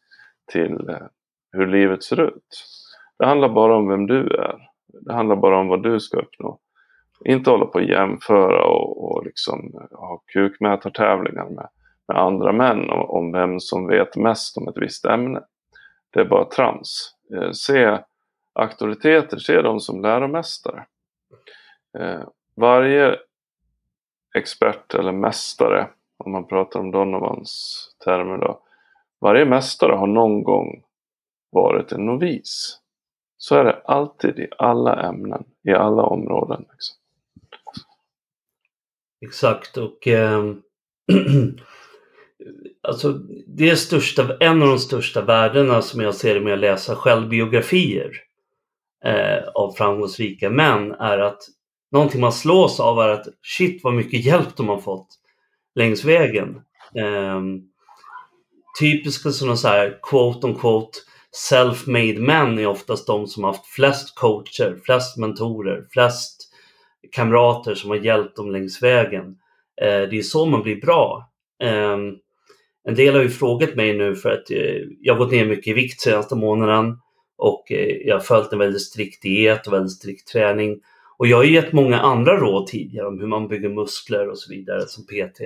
till 0.51 0.89
eh, 0.89 1.07
hur 1.51 1.67
livet 1.67 2.03
ser 2.03 2.21
ut. 2.21 2.65
Det 3.19 3.25
handlar 3.25 3.49
bara 3.49 3.75
om 3.75 3.87
vem 3.87 4.07
du 4.07 4.27
är. 4.27 4.69
Det 4.87 5.13
handlar 5.13 5.35
bara 5.35 5.57
om 5.57 5.67
vad 5.67 5.83
du 5.83 5.99
ska 5.99 6.17
uppnå. 6.17 6.59
Inte 7.25 7.49
hålla 7.49 7.65
på 7.65 7.79
att 7.79 7.89
jämföra 7.89 8.65
och, 8.65 9.03
och 9.03 9.25
liksom 9.25 9.71
eh, 9.73 9.99
ha 9.99 10.23
kukmätartävlingar 10.25 11.49
med, 11.49 11.67
med 12.07 12.17
andra 12.17 12.51
män 12.51 12.89
om, 12.89 13.09
om 13.09 13.31
vem 13.31 13.59
som 13.59 13.87
vet 13.87 14.15
mest 14.15 14.57
om 14.57 14.67
ett 14.67 14.77
visst 14.77 15.05
ämne. 15.05 15.41
Det 16.09 16.19
är 16.19 16.25
bara 16.25 16.45
trams. 16.45 17.15
Eh, 17.35 17.51
se 17.51 17.99
auktoriteter, 18.53 19.37
se 19.37 19.61
dem 19.61 19.79
som 19.79 20.01
läromästare. 20.01 20.85
Eh, 21.97 22.21
varje 22.55 23.15
expert 24.35 24.93
eller 24.93 25.11
mästare, 25.11 25.89
om 26.25 26.31
man 26.31 26.47
pratar 26.47 26.79
om 26.79 26.91
Donovans 26.91 27.87
termer 28.05 28.37
då. 28.37 28.59
Varje 29.21 29.45
mästare 29.45 29.95
har 29.95 30.07
någon 30.07 30.43
gång 30.43 30.83
varit 31.51 31.91
en 31.91 32.05
novis. 32.05 32.77
Så 33.37 33.55
är 33.55 33.63
det 33.63 33.81
alltid 33.85 34.39
i 34.39 34.47
alla 34.57 35.01
ämnen, 35.01 35.43
i 35.63 35.71
alla 35.71 36.03
områden. 36.03 36.65
Liksom. 36.71 36.97
Exakt 39.21 39.77
och 39.77 40.07
eh, 40.07 40.43
alltså 42.81 43.13
det 43.47 43.75
största, 43.75 44.37
en 44.39 44.61
av 44.61 44.67
de 44.67 44.79
största 44.79 45.21
värdena 45.21 45.81
som 45.81 46.01
jag 46.01 46.15
ser 46.15 46.39
med 46.39 46.53
att 46.53 46.59
läsa 46.59 46.95
självbiografier 46.95 48.11
eh, 49.05 49.43
av 49.53 49.71
framgångsrika 49.71 50.49
män 50.49 50.91
är 50.91 51.17
att 51.17 51.41
någonting 51.91 52.21
man 52.21 52.33
slås 52.33 52.79
av 52.79 52.99
är 52.99 53.09
att 53.09 53.27
shit 53.41 53.83
vad 53.83 53.93
mycket 53.93 54.25
hjälp 54.25 54.57
de 54.57 54.69
har 54.69 54.77
fått 54.77 55.07
längs 55.75 56.03
vägen. 56.03 56.61
Eh, 56.95 57.41
typiska 58.79 59.31
sådana 59.31 59.55
så 59.55 59.67
här 59.67 59.99
quote 60.09 60.47
on 60.47 60.55
quote 60.55 60.99
self-made 61.49 62.19
män 62.19 62.59
är 62.59 62.67
oftast 62.67 63.07
de 63.07 63.27
som 63.27 63.43
haft 63.43 63.65
flest 63.65 64.15
coacher, 64.15 64.79
flest 64.85 65.17
mentorer, 65.17 65.85
flest 65.93 66.53
kamrater 67.11 67.75
som 67.75 67.89
har 67.89 67.97
hjälpt 67.97 68.35
dem 68.35 68.51
längs 68.51 68.83
vägen. 68.83 69.25
Eh, 69.81 70.09
det 70.09 70.17
är 70.17 70.21
så 70.21 70.45
man 70.45 70.63
blir 70.63 70.81
bra. 70.81 71.29
Eh, 71.63 71.97
en 72.83 72.95
del 72.95 73.15
har 73.15 73.21
ju 73.21 73.29
frågat 73.29 73.75
mig 73.75 73.97
nu 73.97 74.15
för 74.15 74.29
att 74.29 74.51
eh, 74.51 74.81
jag 74.99 75.13
har 75.13 75.19
gått 75.19 75.31
ner 75.31 75.45
mycket 75.45 75.67
i 75.67 75.73
vikt 75.73 76.01
senaste 76.01 76.35
månaden 76.35 76.97
och 77.37 77.71
eh, 77.71 77.97
jag 78.05 78.15
har 78.15 78.19
följt 78.19 78.53
en 78.53 78.59
väldigt 78.59 78.81
strikt 78.81 79.21
diet 79.21 79.67
och 79.67 79.73
väldigt 79.73 79.91
strikt 79.91 80.27
träning. 80.27 80.79
Och 81.21 81.27
jag 81.27 81.37
har 81.37 81.43
gett 81.43 81.73
många 81.73 81.99
andra 81.99 82.37
råd 82.37 82.67
tidigare 82.67 83.07
om 83.07 83.19
hur 83.19 83.27
man 83.27 83.47
bygger 83.47 83.69
muskler 83.69 84.29
och 84.29 84.37
så 84.37 84.53
vidare 84.53 84.87
som 84.87 85.03
PT. 85.03 85.39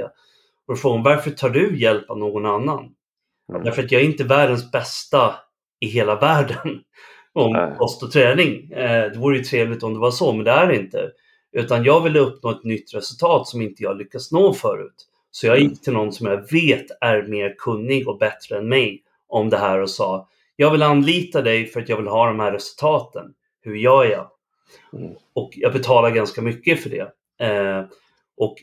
Och 0.67 0.73
då 0.73 0.75
frågar 0.75 1.03
varför 1.03 1.31
tar 1.31 1.49
du 1.49 1.79
hjälp 1.79 2.09
av 2.09 2.17
någon 2.17 2.45
annan? 2.45 2.89
Mm. 3.49 3.63
Därför 3.63 3.83
att 3.83 3.91
jag 3.91 4.01
är 4.01 4.05
inte 4.05 4.23
världens 4.23 4.71
bästa 4.71 5.35
i 5.79 5.87
hela 5.87 6.15
världen 6.19 6.79
om 7.33 7.75
kost 7.77 8.03
och 8.03 8.11
träning. 8.11 8.71
Eh, 8.71 9.11
det 9.11 9.17
vore 9.17 9.37
ju 9.37 9.43
trevligt 9.43 9.83
om 9.83 9.93
det 9.93 9.99
var 9.99 10.11
så, 10.11 10.33
men 10.33 10.45
det 10.45 10.51
är 10.51 10.67
det 10.67 10.75
inte. 10.75 11.11
Utan 11.51 11.83
jag 11.83 12.03
ville 12.03 12.19
uppnå 12.19 12.49
ett 12.49 12.63
nytt 12.63 12.93
resultat 12.93 13.47
som 13.47 13.61
inte 13.61 13.83
jag 13.83 13.97
lyckats 13.97 14.31
nå 14.31 14.53
förut. 14.53 15.07
Så 15.31 15.47
jag 15.47 15.59
gick 15.59 15.81
till 15.81 15.93
någon 15.93 16.11
som 16.11 16.27
jag 16.27 16.51
vet 16.51 16.85
är 17.01 17.27
mer 17.27 17.55
kunnig 17.57 18.07
och 18.07 18.17
bättre 18.17 18.57
än 18.57 18.69
mig 18.69 19.03
om 19.27 19.49
det 19.49 19.57
här 19.57 19.81
och 19.81 19.89
sa 19.89 20.27
jag 20.55 20.71
vill 20.71 20.83
anlita 20.83 21.41
dig 21.41 21.65
för 21.65 21.81
att 21.81 21.89
jag 21.89 21.97
vill 21.97 22.07
ha 22.07 22.27
de 22.27 22.39
här 22.39 22.51
resultaten. 22.51 23.33
Hur 23.61 23.75
gör 23.75 24.05
jag? 24.05 24.29
Mm. 24.93 25.15
Och 25.33 25.51
jag 25.55 25.73
betalar 25.73 26.09
ganska 26.09 26.41
mycket 26.41 26.83
för 26.83 26.89
det. 26.89 27.11
Eh, 27.47 27.85
och 28.37 28.55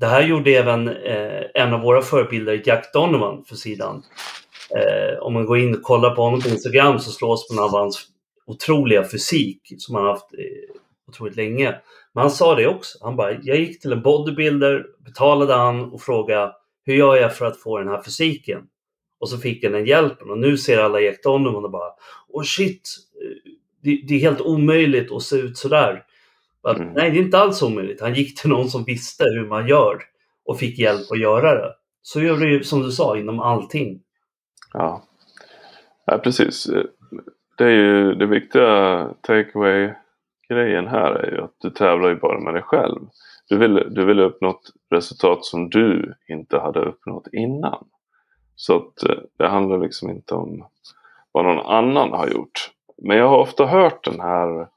det 0.00 0.06
här 0.06 0.22
gjorde 0.22 0.50
även 0.50 0.88
eh, 0.88 1.42
en 1.54 1.74
av 1.74 1.80
våra 1.80 2.02
förebilder, 2.02 2.62
Jack 2.64 2.92
Donovan, 2.92 3.44
för 3.44 3.56
sidan. 3.56 4.02
Eh, 4.76 5.18
om 5.18 5.34
man 5.34 5.46
går 5.46 5.58
in 5.58 5.74
och 5.74 5.82
kollar 5.82 6.14
på 6.14 6.22
honom 6.22 6.40
på 6.40 6.48
Instagram 6.48 6.98
så 6.98 7.10
slås 7.10 7.50
man 7.50 7.64
av 7.64 7.70
hans 7.70 8.06
otroliga 8.46 9.04
fysik 9.04 9.74
som 9.78 9.94
han 9.94 10.04
haft 10.04 10.34
eh, 10.34 10.76
otroligt 11.08 11.36
länge. 11.36 11.80
Men 12.12 12.22
han 12.22 12.30
sa 12.30 12.54
det 12.54 12.66
också. 12.66 12.98
Han 13.00 13.16
bara, 13.16 13.32
jag 13.32 13.58
gick 13.58 13.80
till 13.80 13.92
en 13.92 14.02
bodybuilder, 14.02 14.86
betalade 15.04 15.54
han 15.54 15.92
och 15.92 16.02
frågade 16.02 16.52
hur 16.84 16.94
gör 16.94 17.16
jag 17.16 17.36
för 17.36 17.46
att 17.46 17.60
få 17.60 17.78
den 17.78 17.88
här 17.88 18.02
fysiken? 18.02 18.62
Och 19.20 19.28
så 19.28 19.38
fick 19.38 19.64
han 19.64 19.72
den 19.72 19.86
hjälpen 19.86 20.30
och 20.30 20.38
nu 20.38 20.56
ser 20.56 20.78
alla 20.78 21.00
Jack 21.00 21.22
Donovan 21.22 21.64
och 21.64 21.70
bara, 21.70 21.90
åh 22.28 22.40
oh 22.40 22.44
shit, 22.44 22.90
eh, 23.22 23.52
det, 23.82 24.00
det, 24.08 24.14
är 24.14 24.20
helt 24.20 24.40
omöjligt 24.40 25.12
att 25.12 25.22
se 25.22 25.36
ut 25.36 25.58
sådär. 25.58 26.04
Mm. 26.68 26.92
Nej, 26.92 27.10
det 27.10 27.18
är 27.18 27.22
inte 27.22 27.38
alls 27.38 27.62
omöjligt. 27.62 28.00
Han 28.00 28.14
gick 28.14 28.40
till 28.40 28.50
någon 28.50 28.68
som 28.68 28.84
visste 28.84 29.24
hur 29.24 29.46
man 29.46 29.68
gör 29.68 30.02
och 30.44 30.58
fick 30.58 30.78
hjälp 30.78 31.10
att 31.12 31.20
göra 31.20 31.54
det. 31.54 31.72
Så 32.02 32.20
gör 32.20 32.36
du 32.36 32.52
ju 32.52 32.64
som 32.64 32.82
du 32.82 32.90
sa 32.90 33.16
inom 33.16 33.40
allting. 33.40 34.00
Ja, 34.72 35.02
ja 36.06 36.18
precis. 36.18 36.70
Det 37.58 37.64
är 37.64 37.70
ju 37.70 38.14
det 38.14 38.26
viktiga 38.26 39.08
takeaway 39.22 39.90
grejen 40.48 40.86
här 40.86 41.12
är 41.12 41.30
ju 41.30 41.44
att 41.44 41.54
du 41.58 41.70
tävlar 41.70 42.08
ju 42.08 42.16
bara 42.16 42.40
med 42.40 42.54
dig 42.54 42.62
själv. 42.62 43.00
Du 43.48 43.58
vill, 43.58 43.86
du 43.90 44.04
vill 44.04 44.20
uppnå 44.20 44.50
ett 44.50 44.94
resultat 44.94 45.44
som 45.44 45.70
du 45.70 46.14
inte 46.28 46.58
hade 46.58 46.80
uppnått 46.80 47.26
innan. 47.32 47.86
Så 48.54 48.76
att 48.76 49.02
eh, 49.02 49.18
det 49.38 49.48
handlar 49.48 49.78
liksom 49.78 50.10
inte 50.10 50.34
om 50.34 50.66
vad 51.32 51.44
någon 51.44 51.66
annan 51.66 52.12
har 52.12 52.28
gjort. 52.28 52.70
Men 53.02 53.16
jag 53.16 53.28
har 53.28 53.38
ofta 53.38 53.66
hört 53.66 54.04
den 54.04 54.20
här, 54.20 54.68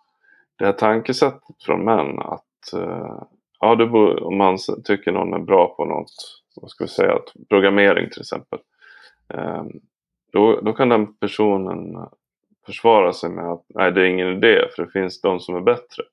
det 0.58 0.66
här 0.66 0.72
tankesättet 0.72 1.64
från 1.66 1.86
män 1.86 2.20
att 2.20 2.74
eh, 2.74 3.24
ja, 3.60 3.76
det 3.76 3.86
om 4.22 4.38
man 4.38 4.58
tycker 4.84 5.12
någon 5.12 5.34
är 5.34 5.40
bra 5.40 5.76
på 5.76 5.86
något, 5.86 6.12
vad 6.56 6.70
ska 6.70 6.84
vi 6.84 6.88
säga, 6.88 7.20
programmering 7.50 8.10
till 8.10 8.22
exempel. 8.22 8.60
Ehm, 9.34 9.72
då, 10.32 10.62
då 10.62 10.74
kan 10.74 10.90
den 10.90 11.14
personen 11.14 12.08
försvara 12.66 13.14
sig 13.14 13.30
med 13.30 13.52
att 13.52 13.66
nej, 13.68 13.92
det 13.92 14.02
är 14.02 14.06
ingen 14.06 14.28
idé 14.28 14.68
för 14.76 14.86
det 14.86 14.92
finns 14.92 15.22
de 15.22 15.40
som 15.40 15.56
är 15.56 15.62
bättre. 15.62 16.04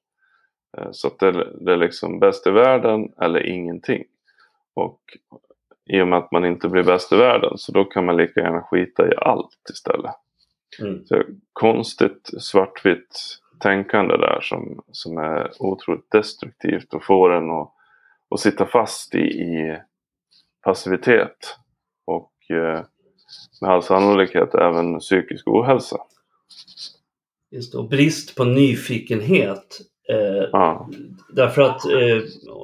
Eh, 0.79 0.89
så 0.91 1.09
att 1.09 1.19
det, 1.19 1.55
det 1.61 1.73
är 1.73 1.77
liksom 1.77 2.19
bäst 2.19 2.47
i 2.47 2.51
världen 2.51 3.13
eller 3.21 3.47
ingenting. 3.47 4.05
Och 4.75 5.01
i 5.87 6.01
och 6.01 6.09
med 6.09 6.19
att 6.19 6.33
man 6.33 6.45
inte 6.45 6.69
blir 6.69 6.83
bäst 6.83 7.13
i 7.13 7.17
världen 7.17 7.59
så 7.59 7.73
då 7.73 7.85
kan 7.85 8.05
man 8.05 8.17
lika 8.17 8.41
gärna 8.41 8.63
skita 8.63 9.09
i 9.09 9.17
allt 9.17 9.71
istället. 9.71 10.15
Mm. 10.81 11.07
Så 11.07 11.23
konstigt 11.53 12.31
svartvitt 12.41 13.39
tänkande 13.61 14.17
där 14.17 14.41
som, 14.41 14.83
som 14.93 15.19
är 15.19 15.51
otroligt 15.59 16.11
destruktivt 16.11 16.95
och 16.95 17.05
får 17.05 17.33
en 17.33 17.51
att, 17.51 17.73
att 18.31 18.41
sitta 18.41 18.67
fast 18.67 19.15
i, 19.15 19.19
i 19.19 19.79
passivitet. 20.65 21.57
Och 22.05 22.33
eh, 22.51 22.85
med 23.61 23.71
all 23.71 23.83
sannolikhet 23.83 24.55
även 24.55 24.99
psykisk 24.99 25.49
ohälsa. 25.49 25.97
Just 27.51 27.73
det, 27.73 27.79
och 27.79 27.89
brist 27.89 28.37
på 28.37 28.45
nyfikenhet. 28.45 29.81
Eh, 30.09 30.61
ah. 30.61 30.89
Därför 31.33 31.63
att 31.63 31.85
eh, 31.85 32.23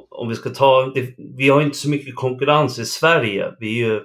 om 0.09 0.29
vi 0.29 0.35
ska 0.35 0.49
ta, 0.49 0.91
det, 0.95 1.15
vi 1.37 1.49
har 1.49 1.61
inte 1.61 1.77
så 1.77 1.89
mycket 1.89 2.15
konkurrens 2.15 2.79
i 2.79 2.85
Sverige. 2.85 3.53
Vi 3.59 3.81
är 3.81 3.87
ju 3.87 4.01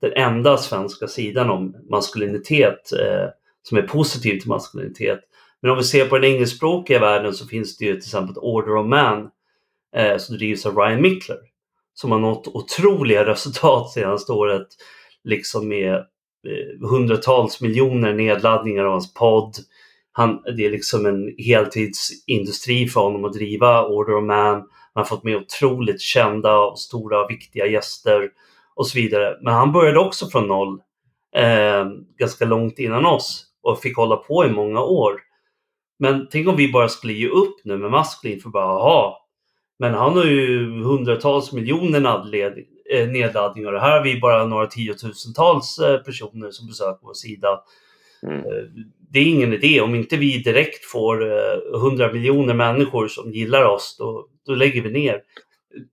den 0.00 0.12
enda 0.12 0.56
svenska 0.56 1.06
sidan 1.06 1.50
om 1.50 1.76
maskulinitet 1.90 2.92
eh, 2.92 3.28
som 3.68 3.78
är 3.78 3.82
positiv 3.82 4.40
till 4.40 4.48
maskulinitet. 4.48 5.20
Men 5.62 5.70
om 5.70 5.76
vi 5.76 5.84
ser 5.84 6.08
på 6.08 6.18
den 6.18 6.30
engelskspråkiga 6.30 6.98
världen 6.98 7.34
så 7.34 7.46
finns 7.46 7.76
det 7.76 7.84
ju 7.84 7.92
till 7.92 7.98
exempel 7.98 8.34
Order 8.36 8.76
of 8.76 8.86
Man 8.86 9.30
eh, 9.96 10.16
som 10.16 10.36
drivs 10.36 10.66
av 10.66 10.76
Ryan 10.76 11.02
Mickler 11.02 11.38
som 11.94 12.12
har 12.12 12.18
nått 12.18 12.48
otroliga 12.48 13.26
resultat 13.26 13.90
senaste 13.90 14.32
året. 14.32 14.66
Liksom 15.24 15.68
med 15.68 16.04
Eh, 16.46 16.88
hundratals 16.88 17.60
miljoner 17.60 18.12
nedladdningar 18.12 18.84
av 18.84 18.90
hans 18.90 19.14
podd. 19.14 19.56
Han, 20.12 20.42
det 20.56 20.66
är 20.66 20.70
liksom 20.70 21.06
en 21.06 21.34
heltidsindustri 21.38 22.88
för 22.88 23.00
honom 23.00 23.24
att 23.24 23.32
driva 23.32 23.86
Order 23.86 24.16
of 24.16 24.24
Man. 24.24 24.54
Han 24.54 24.64
har 24.94 25.04
fått 25.04 25.24
med 25.24 25.36
otroligt 25.36 26.00
kända 26.00 26.58
och 26.58 26.78
stora 26.78 27.24
och 27.24 27.30
viktiga 27.30 27.66
gäster 27.66 28.30
och 28.74 28.86
så 28.86 28.98
vidare. 28.98 29.38
Men 29.42 29.54
han 29.54 29.72
började 29.72 29.98
också 29.98 30.26
från 30.26 30.48
noll 30.48 30.80
eh, 31.36 31.86
ganska 32.18 32.44
långt 32.44 32.78
innan 32.78 33.06
oss 33.06 33.46
och 33.64 33.80
fick 33.80 33.96
hålla 33.96 34.16
på 34.16 34.44
i 34.44 34.50
många 34.50 34.82
år. 34.82 35.20
Men 35.98 36.28
tänk 36.30 36.48
om 36.48 36.56
vi 36.56 36.72
bara 36.72 36.88
skulle 36.88 37.12
ge 37.12 37.28
upp 37.28 37.56
nu 37.64 37.76
med 37.76 37.90
Masklin 37.90 38.40
för 38.40 38.48
bara, 38.48 38.64
aha, 38.64 39.26
men 39.78 39.94
han 39.94 40.16
har 40.16 40.24
ju 40.24 40.82
hundratals 40.82 41.52
miljoner 41.52 42.00
Eh, 42.90 43.08
nedladdningar. 43.08 43.72
Och 43.72 43.80
här 43.80 43.90
har 43.90 44.04
vi 44.04 44.20
bara 44.20 44.46
några 44.46 44.66
tiotusentals 44.66 45.78
eh, 45.78 45.98
personer 45.98 46.50
som 46.50 46.66
besöker 46.66 47.06
vår 47.06 47.14
sida. 47.14 47.60
Mm. 48.22 48.38
Eh, 48.38 48.64
det 49.10 49.18
är 49.18 49.24
ingen 49.24 49.52
idé. 49.52 49.80
Om 49.80 49.94
inte 49.94 50.16
vi 50.16 50.38
direkt 50.38 50.84
får 50.84 51.22
100 51.74 52.12
miljoner 52.12 52.54
människor 52.54 53.08
som 53.08 53.32
gillar 53.32 53.64
oss, 53.64 53.96
då, 53.98 54.28
då 54.46 54.54
lägger 54.54 54.82
vi 54.82 54.90
ner. 54.90 55.22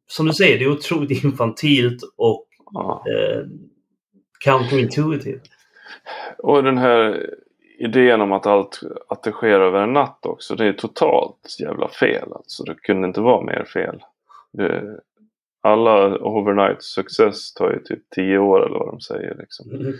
Som 0.08 0.26
du 0.26 0.34
säger, 0.34 0.60
det 0.60 0.66
är 0.66 0.72
otroligt 0.72 1.24
infantilt 1.24 2.04
och 2.18 2.48
ja. 2.74 3.04
eh, 3.10 3.42
counterintuitive. 4.44 5.40
Och 6.38 6.64
den 6.64 6.78
här 6.78 7.30
idén 7.86 8.22
om 8.22 8.32
att 8.32 8.46
allt 8.46 8.80
att 9.10 9.24
det 9.24 9.32
sker 9.32 9.60
över 9.60 9.82
en 9.82 9.94
natt 9.94 10.26
också, 10.26 10.56
det 10.56 10.66
är 10.66 10.74
totalt 10.74 11.56
jävla 11.60 11.88
fel. 11.88 12.34
Alltså, 12.34 12.64
det 12.64 12.76
kunde 12.76 13.08
inte 13.08 13.22
vara 13.22 13.42
mer 13.42 13.64
fel. 13.74 14.04
Det, 14.54 15.00
alla 15.62 16.18
overnight 16.18 16.84
success 16.84 17.54
tar 17.54 17.72
ju 17.72 17.80
typ 17.80 18.10
tio 18.16 18.38
år 18.38 18.66
eller 18.66 18.80
vad 18.80 18.88
de 18.88 19.00
säger. 19.00 19.36
Liksom. 19.36 19.72
Mm. 19.72 19.94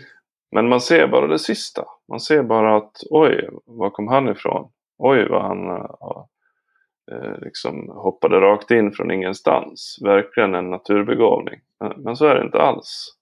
Men 0.52 0.70
man 0.70 0.82
ser 0.82 1.08
bara 1.08 1.28
det 1.28 1.40
sista. 1.40 1.86
Man 2.08 2.20
ser 2.20 2.44
bara 2.44 2.78
att 2.78 3.04
oj, 3.10 3.50
var 3.66 3.90
kom 3.90 4.08
han 4.08 4.30
ifrån? 4.30 4.72
Oj, 4.98 5.28
vad 5.30 5.42
han 5.42 5.70
uh, 5.70 7.40
liksom 7.42 7.90
hoppade 7.90 8.42
rakt 8.42 8.72
in 8.72 8.92
från 8.92 9.12
ingenstans. 9.12 10.00
Verkligen 10.02 10.56
en 10.56 10.70
naturbegåvning. 10.70 11.60
Men, 11.80 12.02
men, 12.02 12.16
så 12.16 12.26
är 12.26 12.36
det 12.36 12.46
inte 12.46 12.62
alls. 12.62 13.18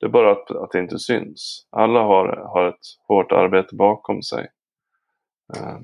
Det 0.00 0.06
är 0.06 0.10
bara 0.10 0.32
att, 0.32 0.50
att 0.50 0.70
det 0.70 0.78
inte 0.78 0.98
syns. 0.98 1.66
Alla 1.70 2.02
har, 2.02 2.26
har 2.26 2.68
ett 2.68 2.80
hårt 3.08 3.32
arbete 3.32 3.76
bakom 3.76 4.22
sig. 4.22 4.48
Eh, 5.56 5.74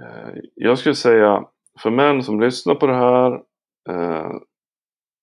eh, 0.00 0.34
jag 0.54 0.78
skulle 0.78 0.94
säga 0.94 1.44
för 1.82 1.90
män 1.90 2.22
som 2.22 2.40
lyssnar 2.40 2.74
på 2.74 2.86
det 2.86 2.94
här 2.94 3.42
eh, 3.88 4.30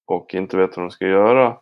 och 0.05 0.33
inte 0.33 0.57
vet 0.57 0.77
vad 0.77 0.85
de 0.85 0.91
ska 0.91 1.07
göra. 1.07 1.57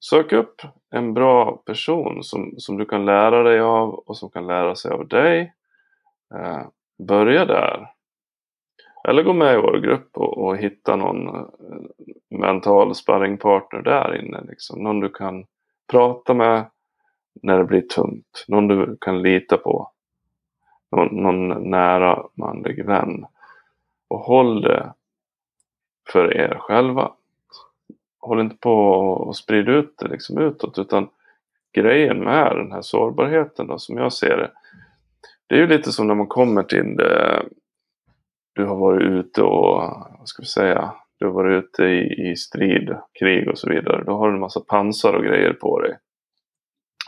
Sök 0.00 0.32
upp 0.32 0.62
en 0.90 1.14
bra 1.14 1.56
person 1.56 2.22
som, 2.22 2.54
som 2.56 2.78
du 2.78 2.84
kan 2.84 3.04
lära 3.04 3.42
dig 3.42 3.60
av 3.60 3.94
och 3.94 4.16
som 4.16 4.30
kan 4.30 4.46
lära 4.46 4.74
sig 4.74 4.90
av 4.90 5.08
dig. 5.08 5.54
Börja 7.08 7.44
där. 7.44 7.90
Eller 9.08 9.22
gå 9.22 9.32
med 9.32 9.54
i 9.54 9.60
vår 9.60 9.78
grupp 9.78 10.16
och, 10.16 10.38
och 10.38 10.56
hitta 10.56 10.96
någon 10.96 11.50
mental 12.30 12.94
sparringpartner 12.94 13.82
där 13.82 14.24
inne. 14.24 14.40
Liksom. 14.48 14.82
Någon 14.82 15.00
du 15.00 15.08
kan 15.08 15.46
prata 15.90 16.34
med 16.34 16.66
när 17.42 17.58
det 17.58 17.64
blir 17.64 17.80
tungt. 17.80 18.44
Någon 18.48 18.68
du 18.68 18.96
kan 19.00 19.22
lita 19.22 19.56
på. 19.56 19.90
någon, 20.90 21.22
någon 21.22 21.70
nära 21.70 22.26
manlig 22.34 22.86
vän. 22.86 23.26
Och 24.08 24.18
håll 24.18 24.60
det 24.62 24.92
för 26.12 26.36
er 26.36 26.56
själva. 26.60 27.12
Håll 28.20 28.40
inte 28.40 28.56
på 28.56 28.74
och 29.00 29.36
sprid 29.36 29.68
ut 29.68 29.98
det 29.98 30.08
liksom 30.08 30.38
utåt 30.38 30.78
utan 30.78 31.08
grejen 31.72 32.18
med 32.18 32.56
den 32.56 32.72
här 32.72 32.82
sårbarheten 32.82 33.66
då, 33.66 33.78
som 33.78 33.96
jag 33.96 34.12
ser 34.12 34.36
det. 34.36 34.50
Det 35.46 35.54
är 35.54 35.58
ju 35.58 35.66
lite 35.66 35.92
som 35.92 36.06
när 36.06 36.14
man 36.14 36.26
kommer 36.26 36.62
till 36.62 36.96
det. 36.96 37.42
Du 38.52 38.64
har 38.64 38.76
varit 38.76 39.02
ute 39.02 39.42
och, 39.42 39.76
vad 40.18 40.28
ska 40.28 40.42
vi 40.42 40.46
säga, 40.46 40.92
du 41.18 41.26
har 41.26 41.32
varit 41.32 41.64
ute 41.64 41.84
i, 41.84 42.30
i 42.30 42.36
strid, 42.36 42.96
krig 43.12 43.48
och 43.48 43.58
så 43.58 43.68
vidare. 43.68 44.04
Då 44.04 44.12
har 44.12 44.28
du 44.28 44.34
en 44.34 44.40
massa 44.40 44.60
pansar 44.60 45.12
och 45.12 45.24
grejer 45.24 45.52
på 45.52 45.80
dig. 45.80 45.98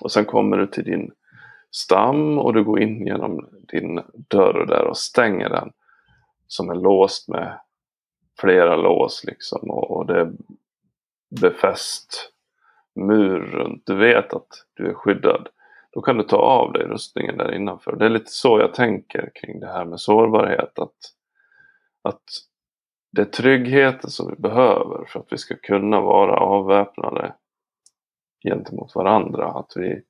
Och 0.00 0.12
sen 0.12 0.24
kommer 0.24 0.56
du 0.56 0.66
till 0.66 0.84
din 0.84 1.10
stam 1.70 2.38
och 2.38 2.54
du 2.54 2.64
går 2.64 2.80
in 2.80 3.06
genom 3.06 3.48
din 3.72 4.00
dörr 4.12 4.66
där 4.66 4.86
och 4.86 4.96
stänger 4.96 5.48
den. 5.48 5.72
Som 6.46 6.70
är 6.70 6.74
låst 6.74 7.28
med 7.28 7.60
flera 8.40 8.76
lås 8.76 9.24
liksom 9.24 9.70
och, 9.70 9.90
och 9.90 10.06
det 10.06 10.20
är 10.20 10.32
befäst 11.40 12.32
mur 12.94 13.38
runt. 13.38 13.82
Du 13.86 13.96
vet 13.96 14.34
att 14.34 14.66
du 14.74 14.88
är 14.88 14.94
skyddad. 14.94 15.48
Då 15.92 16.00
kan 16.00 16.16
du 16.16 16.22
ta 16.22 16.36
av 16.36 16.72
dig 16.72 16.82
rustningen 16.82 17.36
där 17.36 17.54
innanför. 17.54 17.96
Det 17.96 18.04
är 18.04 18.10
lite 18.10 18.30
så 18.30 18.58
jag 18.60 18.74
tänker 18.74 19.30
kring 19.34 19.60
det 19.60 19.66
här 19.66 19.84
med 19.84 20.00
sårbarhet. 20.00 20.78
Att, 20.78 20.96
att 22.02 22.22
det 23.12 23.22
är 23.22 23.26
tryggheten 23.26 24.10
som 24.10 24.30
vi 24.30 24.36
behöver 24.36 25.04
för 25.04 25.20
att 25.20 25.32
vi 25.32 25.38
ska 25.38 25.56
kunna 25.56 26.00
vara 26.00 26.36
avväpnade 26.36 27.34
gentemot 28.42 28.94
varandra. 28.94 29.46
Att 29.46 29.72
vi, 29.76 30.02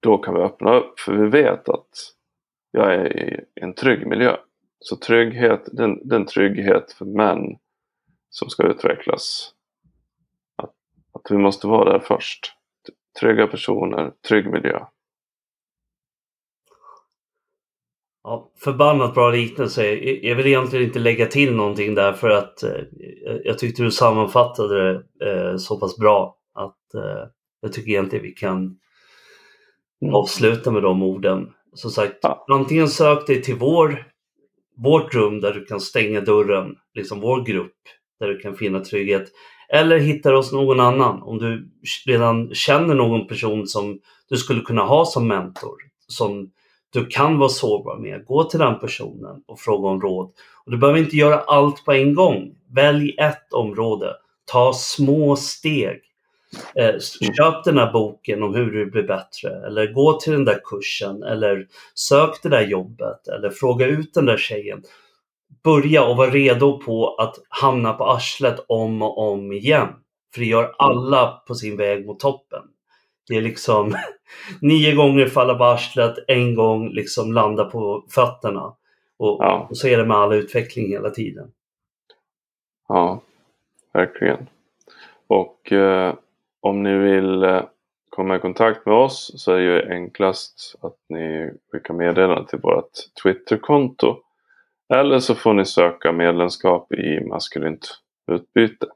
då 0.00 0.18
kan 0.18 0.34
vi 0.34 0.40
öppna 0.40 0.74
upp 0.74 1.00
för 1.00 1.12
vi 1.12 1.28
vet 1.28 1.68
att 1.68 1.90
jag 2.70 2.94
är 2.94 3.16
i 3.16 3.44
en 3.54 3.74
trygg 3.74 4.06
miljö. 4.06 4.36
Så 4.80 4.96
trygghet, 4.96 5.68
den, 5.72 6.08
den 6.08 6.26
trygghet 6.26 6.92
för 6.92 7.04
män 7.04 7.58
som 8.30 8.50
ska 8.50 8.66
utvecklas. 8.66 9.54
Att, 10.56 10.74
att 11.12 11.30
vi 11.30 11.36
måste 11.36 11.66
vara 11.66 11.92
där 11.92 11.98
först. 11.98 12.54
Trygga 13.20 13.46
personer, 13.46 14.12
trygg 14.28 14.46
miljö. 14.46 14.84
Ja, 18.28 18.50
förbannat 18.64 19.14
bra 19.14 19.30
liknelse. 19.30 19.94
Jag 20.22 20.36
vill 20.36 20.46
egentligen 20.46 20.84
inte 20.86 20.98
lägga 20.98 21.26
till 21.26 21.54
någonting 21.54 21.94
där 21.94 22.12
för 22.12 22.30
att 22.30 22.62
eh, 22.62 22.70
jag 23.44 23.58
tyckte 23.58 23.82
du 23.82 23.90
sammanfattade 23.90 24.92
det 24.92 25.00
eh, 25.30 25.56
så 25.56 25.80
pass 25.80 25.96
bra 25.96 26.36
att 26.54 26.94
eh, 26.94 27.28
jag 27.60 27.72
tycker 27.72 27.90
egentligen 27.90 28.22
vi 28.24 28.30
kan 28.30 28.78
avsluta 30.12 30.70
med 30.70 30.82
de 30.82 31.02
orden. 31.02 31.50
Som 31.74 31.90
sagt, 31.90 32.18
ja. 32.22 32.46
antingen 32.50 32.88
sök 32.88 33.26
dig 33.26 33.42
till 33.42 33.54
vår, 33.54 34.06
vårt 34.76 35.14
rum 35.14 35.40
där 35.40 35.54
du 35.54 35.64
kan 35.64 35.80
stänga 35.80 36.20
dörren, 36.20 36.74
liksom 36.94 37.20
vår 37.20 37.44
grupp, 37.44 37.76
där 38.20 38.28
du 38.28 38.38
kan 38.38 38.56
finna 38.56 38.80
trygghet. 38.80 39.28
Eller 39.72 39.98
hitta 39.98 40.36
oss 40.36 40.52
någon 40.52 40.80
annan 40.80 41.22
om 41.22 41.38
du 41.38 41.70
redan 42.06 42.54
känner 42.54 42.94
någon 42.94 43.26
person 43.26 43.66
som 43.66 44.00
du 44.28 44.36
skulle 44.36 44.60
kunna 44.60 44.82
ha 44.82 45.04
som 45.04 45.28
mentor. 45.28 45.76
Som 46.06 46.50
du 46.92 47.06
kan 47.06 47.38
vara 47.38 47.48
sårbar 47.48 47.96
med. 47.96 48.24
Gå 48.24 48.44
till 48.44 48.58
den 48.58 48.78
personen 48.78 49.42
och 49.46 49.60
fråga 49.60 49.88
om 49.88 50.00
råd. 50.00 50.30
Och 50.64 50.70
du 50.70 50.78
behöver 50.78 50.98
inte 50.98 51.16
göra 51.16 51.40
allt 51.40 51.84
på 51.84 51.92
en 51.92 52.14
gång. 52.14 52.54
Välj 52.74 53.14
ett 53.18 53.52
område. 53.52 54.14
Ta 54.44 54.72
små 54.72 55.36
steg. 55.36 56.00
Eh, 56.74 56.94
köp 57.36 57.64
den 57.64 57.78
här 57.78 57.92
boken 57.92 58.42
om 58.42 58.54
hur 58.54 58.70
du 58.70 58.90
blir 58.90 59.02
bättre 59.02 59.66
eller 59.66 59.92
gå 59.92 60.20
till 60.20 60.32
den 60.32 60.44
där 60.44 60.60
kursen 60.64 61.22
eller 61.22 61.66
sök 61.94 62.42
det 62.42 62.48
där 62.48 62.66
jobbet 62.66 63.28
eller 63.28 63.50
fråga 63.50 63.86
ut 63.86 64.14
den 64.14 64.26
där 64.26 64.36
tjejen. 64.36 64.82
Börja 65.64 66.04
och 66.04 66.16
var 66.16 66.30
redo 66.30 66.80
på 66.80 67.14
att 67.14 67.34
hamna 67.48 67.92
på 67.92 68.04
arslet 68.04 68.64
om 68.68 69.02
och 69.02 69.18
om 69.18 69.52
igen. 69.52 69.88
För 70.34 70.40
det 70.40 70.46
gör 70.46 70.74
alla 70.78 71.42
på 71.46 71.54
sin 71.54 71.76
väg 71.76 72.06
mot 72.06 72.20
toppen. 72.20 72.62
Det 73.28 73.36
är 73.36 73.42
liksom 73.42 73.96
nio 74.60 74.94
gånger 74.94 75.26
falla 75.26 75.54
på 75.54 75.64
arslet, 75.64 76.18
en 76.28 76.54
gång 76.54 76.88
liksom 76.88 77.32
landa 77.32 77.64
på 77.64 78.04
fötterna. 78.08 78.74
Och, 79.18 79.36
ja. 79.40 79.66
och 79.70 79.76
så 79.76 79.88
är 79.88 79.98
det 79.98 80.04
med 80.04 80.16
all 80.16 80.32
utveckling 80.32 80.88
hela 80.88 81.10
tiden. 81.10 81.50
Ja, 82.88 83.20
verkligen. 83.92 84.46
Och 85.26 85.72
eh, 85.72 86.14
om 86.60 86.82
ni 86.82 86.98
vill 86.98 87.44
eh, 87.44 87.62
komma 88.10 88.36
i 88.36 88.38
kontakt 88.38 88.86
med 88.86 88.94
oss 88.94 89.32
så 89.36 89.52
är 89.52 89.56
det 89.56 89.62
ju 89.62 89.92
enklast 89.92 90.74
att 90.80 90.96
ni 91.08 91.50
skickar 91.72 91.94
meddelande 91.94 92.48
till 92.48 92.58
vårt 92.58 92.90
Twitterkonto. 93.22 94.16
Eller 94.94 95.18
så 95.18 95.34
får 95.34 95.52
ni 95.52 95.64
söka 95.64 96.12
medlemskap 96.12 96.92
i 96.92 97.20
Maskulint 97.20 98.00
utbyte. 98.32 98.86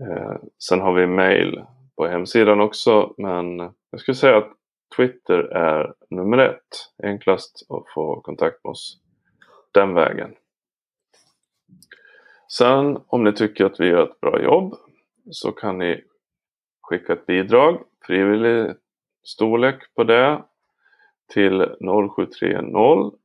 Eh, 0.00 0.36
sen 0.58 0.80
har 0.80 0.92
vi 0.92 1.06
mail 1.06 1.64
på 1.98 2.06
hemsidan 2.06 2.60
också 2.60 3.14
men 3.18 3.58
jag 3.90 4.00
skulle 4.00 4.14
säga 4.14 4.36
att 4.36 4.52
Twitter 4.96 5.38
är 5.38 5.94
nummer 6.10 6.38
ett. 6.38 6.92
Enklast 7.02 7.66
att 7.68 7.84
få 7.94 8.20
kontakt 8.20 8.64
med 8.64 8.70
oss 8.70 9.00
den 9.72 9.94
vägen. 9.94 10.34
Sen 12.52 12.98
om 13.06 13.24
ni 13.24 13.32
tycker 13.32 13.64
att 13.64 13.80
vi 13.80 13.86
gör 13.86 14.02
ett 14.02 14.20
bra 14.20 14.42
jobb 14.42 14.74
så 15.30 15.52
kan 15.52 15.78
ni 15.78 16.04
skicka 16.82 17.12
ett 17.12 17.26
bidrag, 17.26 17.80
frivillig 18.06 18.74
storlek 19.24 19.94
på 19.94 20.04
det 20.04 20.44
till 21.32 21.66
0730 22.16 23.18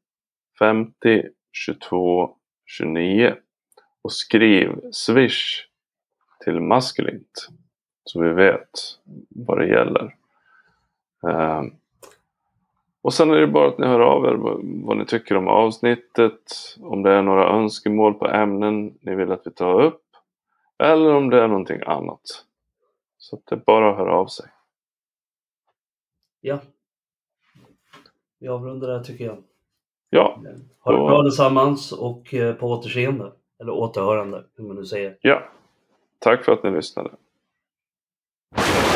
50 0.60 1.24
22 1.52 2.36
29 2.66 3.36
och 4.02 4.14
skriv 4.14 4.92
Swish 4.92 5.68
till 6.44 6.60
maskulint 6.60 7.48
så 8.04 8.22
vi 8.22 8.30
vet 8.30 8.70
vad 9.30 9.58
det 9.58 9.68
gäller. 9.68 10.16
Uh, 11.28 11.64
och 13.02 13.14
sen 13.14 13.32
är 13.32 13.36
det 13.36 13.48
bara 13.48 13.68
att 13.68 13.78
ni 13.78 13.88
hör 13.88 14.00
av 14.00 14.26
er 14.26 14.36
vad 14.86 14.98
ni 14.98 15.06
tycker 15.06 15.38
om 15.38 15.48
avsnittet, 15.48 16.42
om 16.82 17.04
det 17.04 17.12
är 17.12 17.22
några 17.22 17.50
önskemål 17.50 18.14
på 18.14 18.28
ämnen 18.28 18.98
ni 19.02 19.16
vill 19.16 19.32
att 19.32 19.48
vi 19.48 19.52
tar 19.52 19.82
upp 19.82 20.04
eller 20.78 21.16
om 21.16 21.30
det 21.30 21.44
är 21.44 21.48
någonting 21.48 21.82
annat. 21.86 22.46
Så 23.18 23.42
det 23.46 23.56
är 23.56 23.60
bara 23.66 23.92
att 23.92 23.98
höra 23.98 24.16
av 24.16 24.28
sig. 24.28 24.46
Ja. 26.42 26.60
Vi 28.40 28.48
avrundar 28.48 28.88
där 28.88 29.04
tycker 29.04 29.26
jag. 29.26 29.44
Ja. 30.10 30.40
Ha 30.80 30.92
det 30.92 30.98
bra 30.98 31.20
allesammans 31.20 31.92
och 31.92 32.34
eh, 32.34 32.56
på 32.56 32.68
återseende. 32.68 33.32
Eller 33.60 33.72
återhörande, 33.72 34.46
hur 34.56 34.64
man 34.64 34.76
nu 34.76 34.86
säger. 34.86 35.18
Ja. 35.22 35.44
Tack 36.20 36.44
för 36.44 36.52
att 36.52 36.64
ni 36.64 36.72
lyssnade. 36.72 37.10
you. 38.58 38.93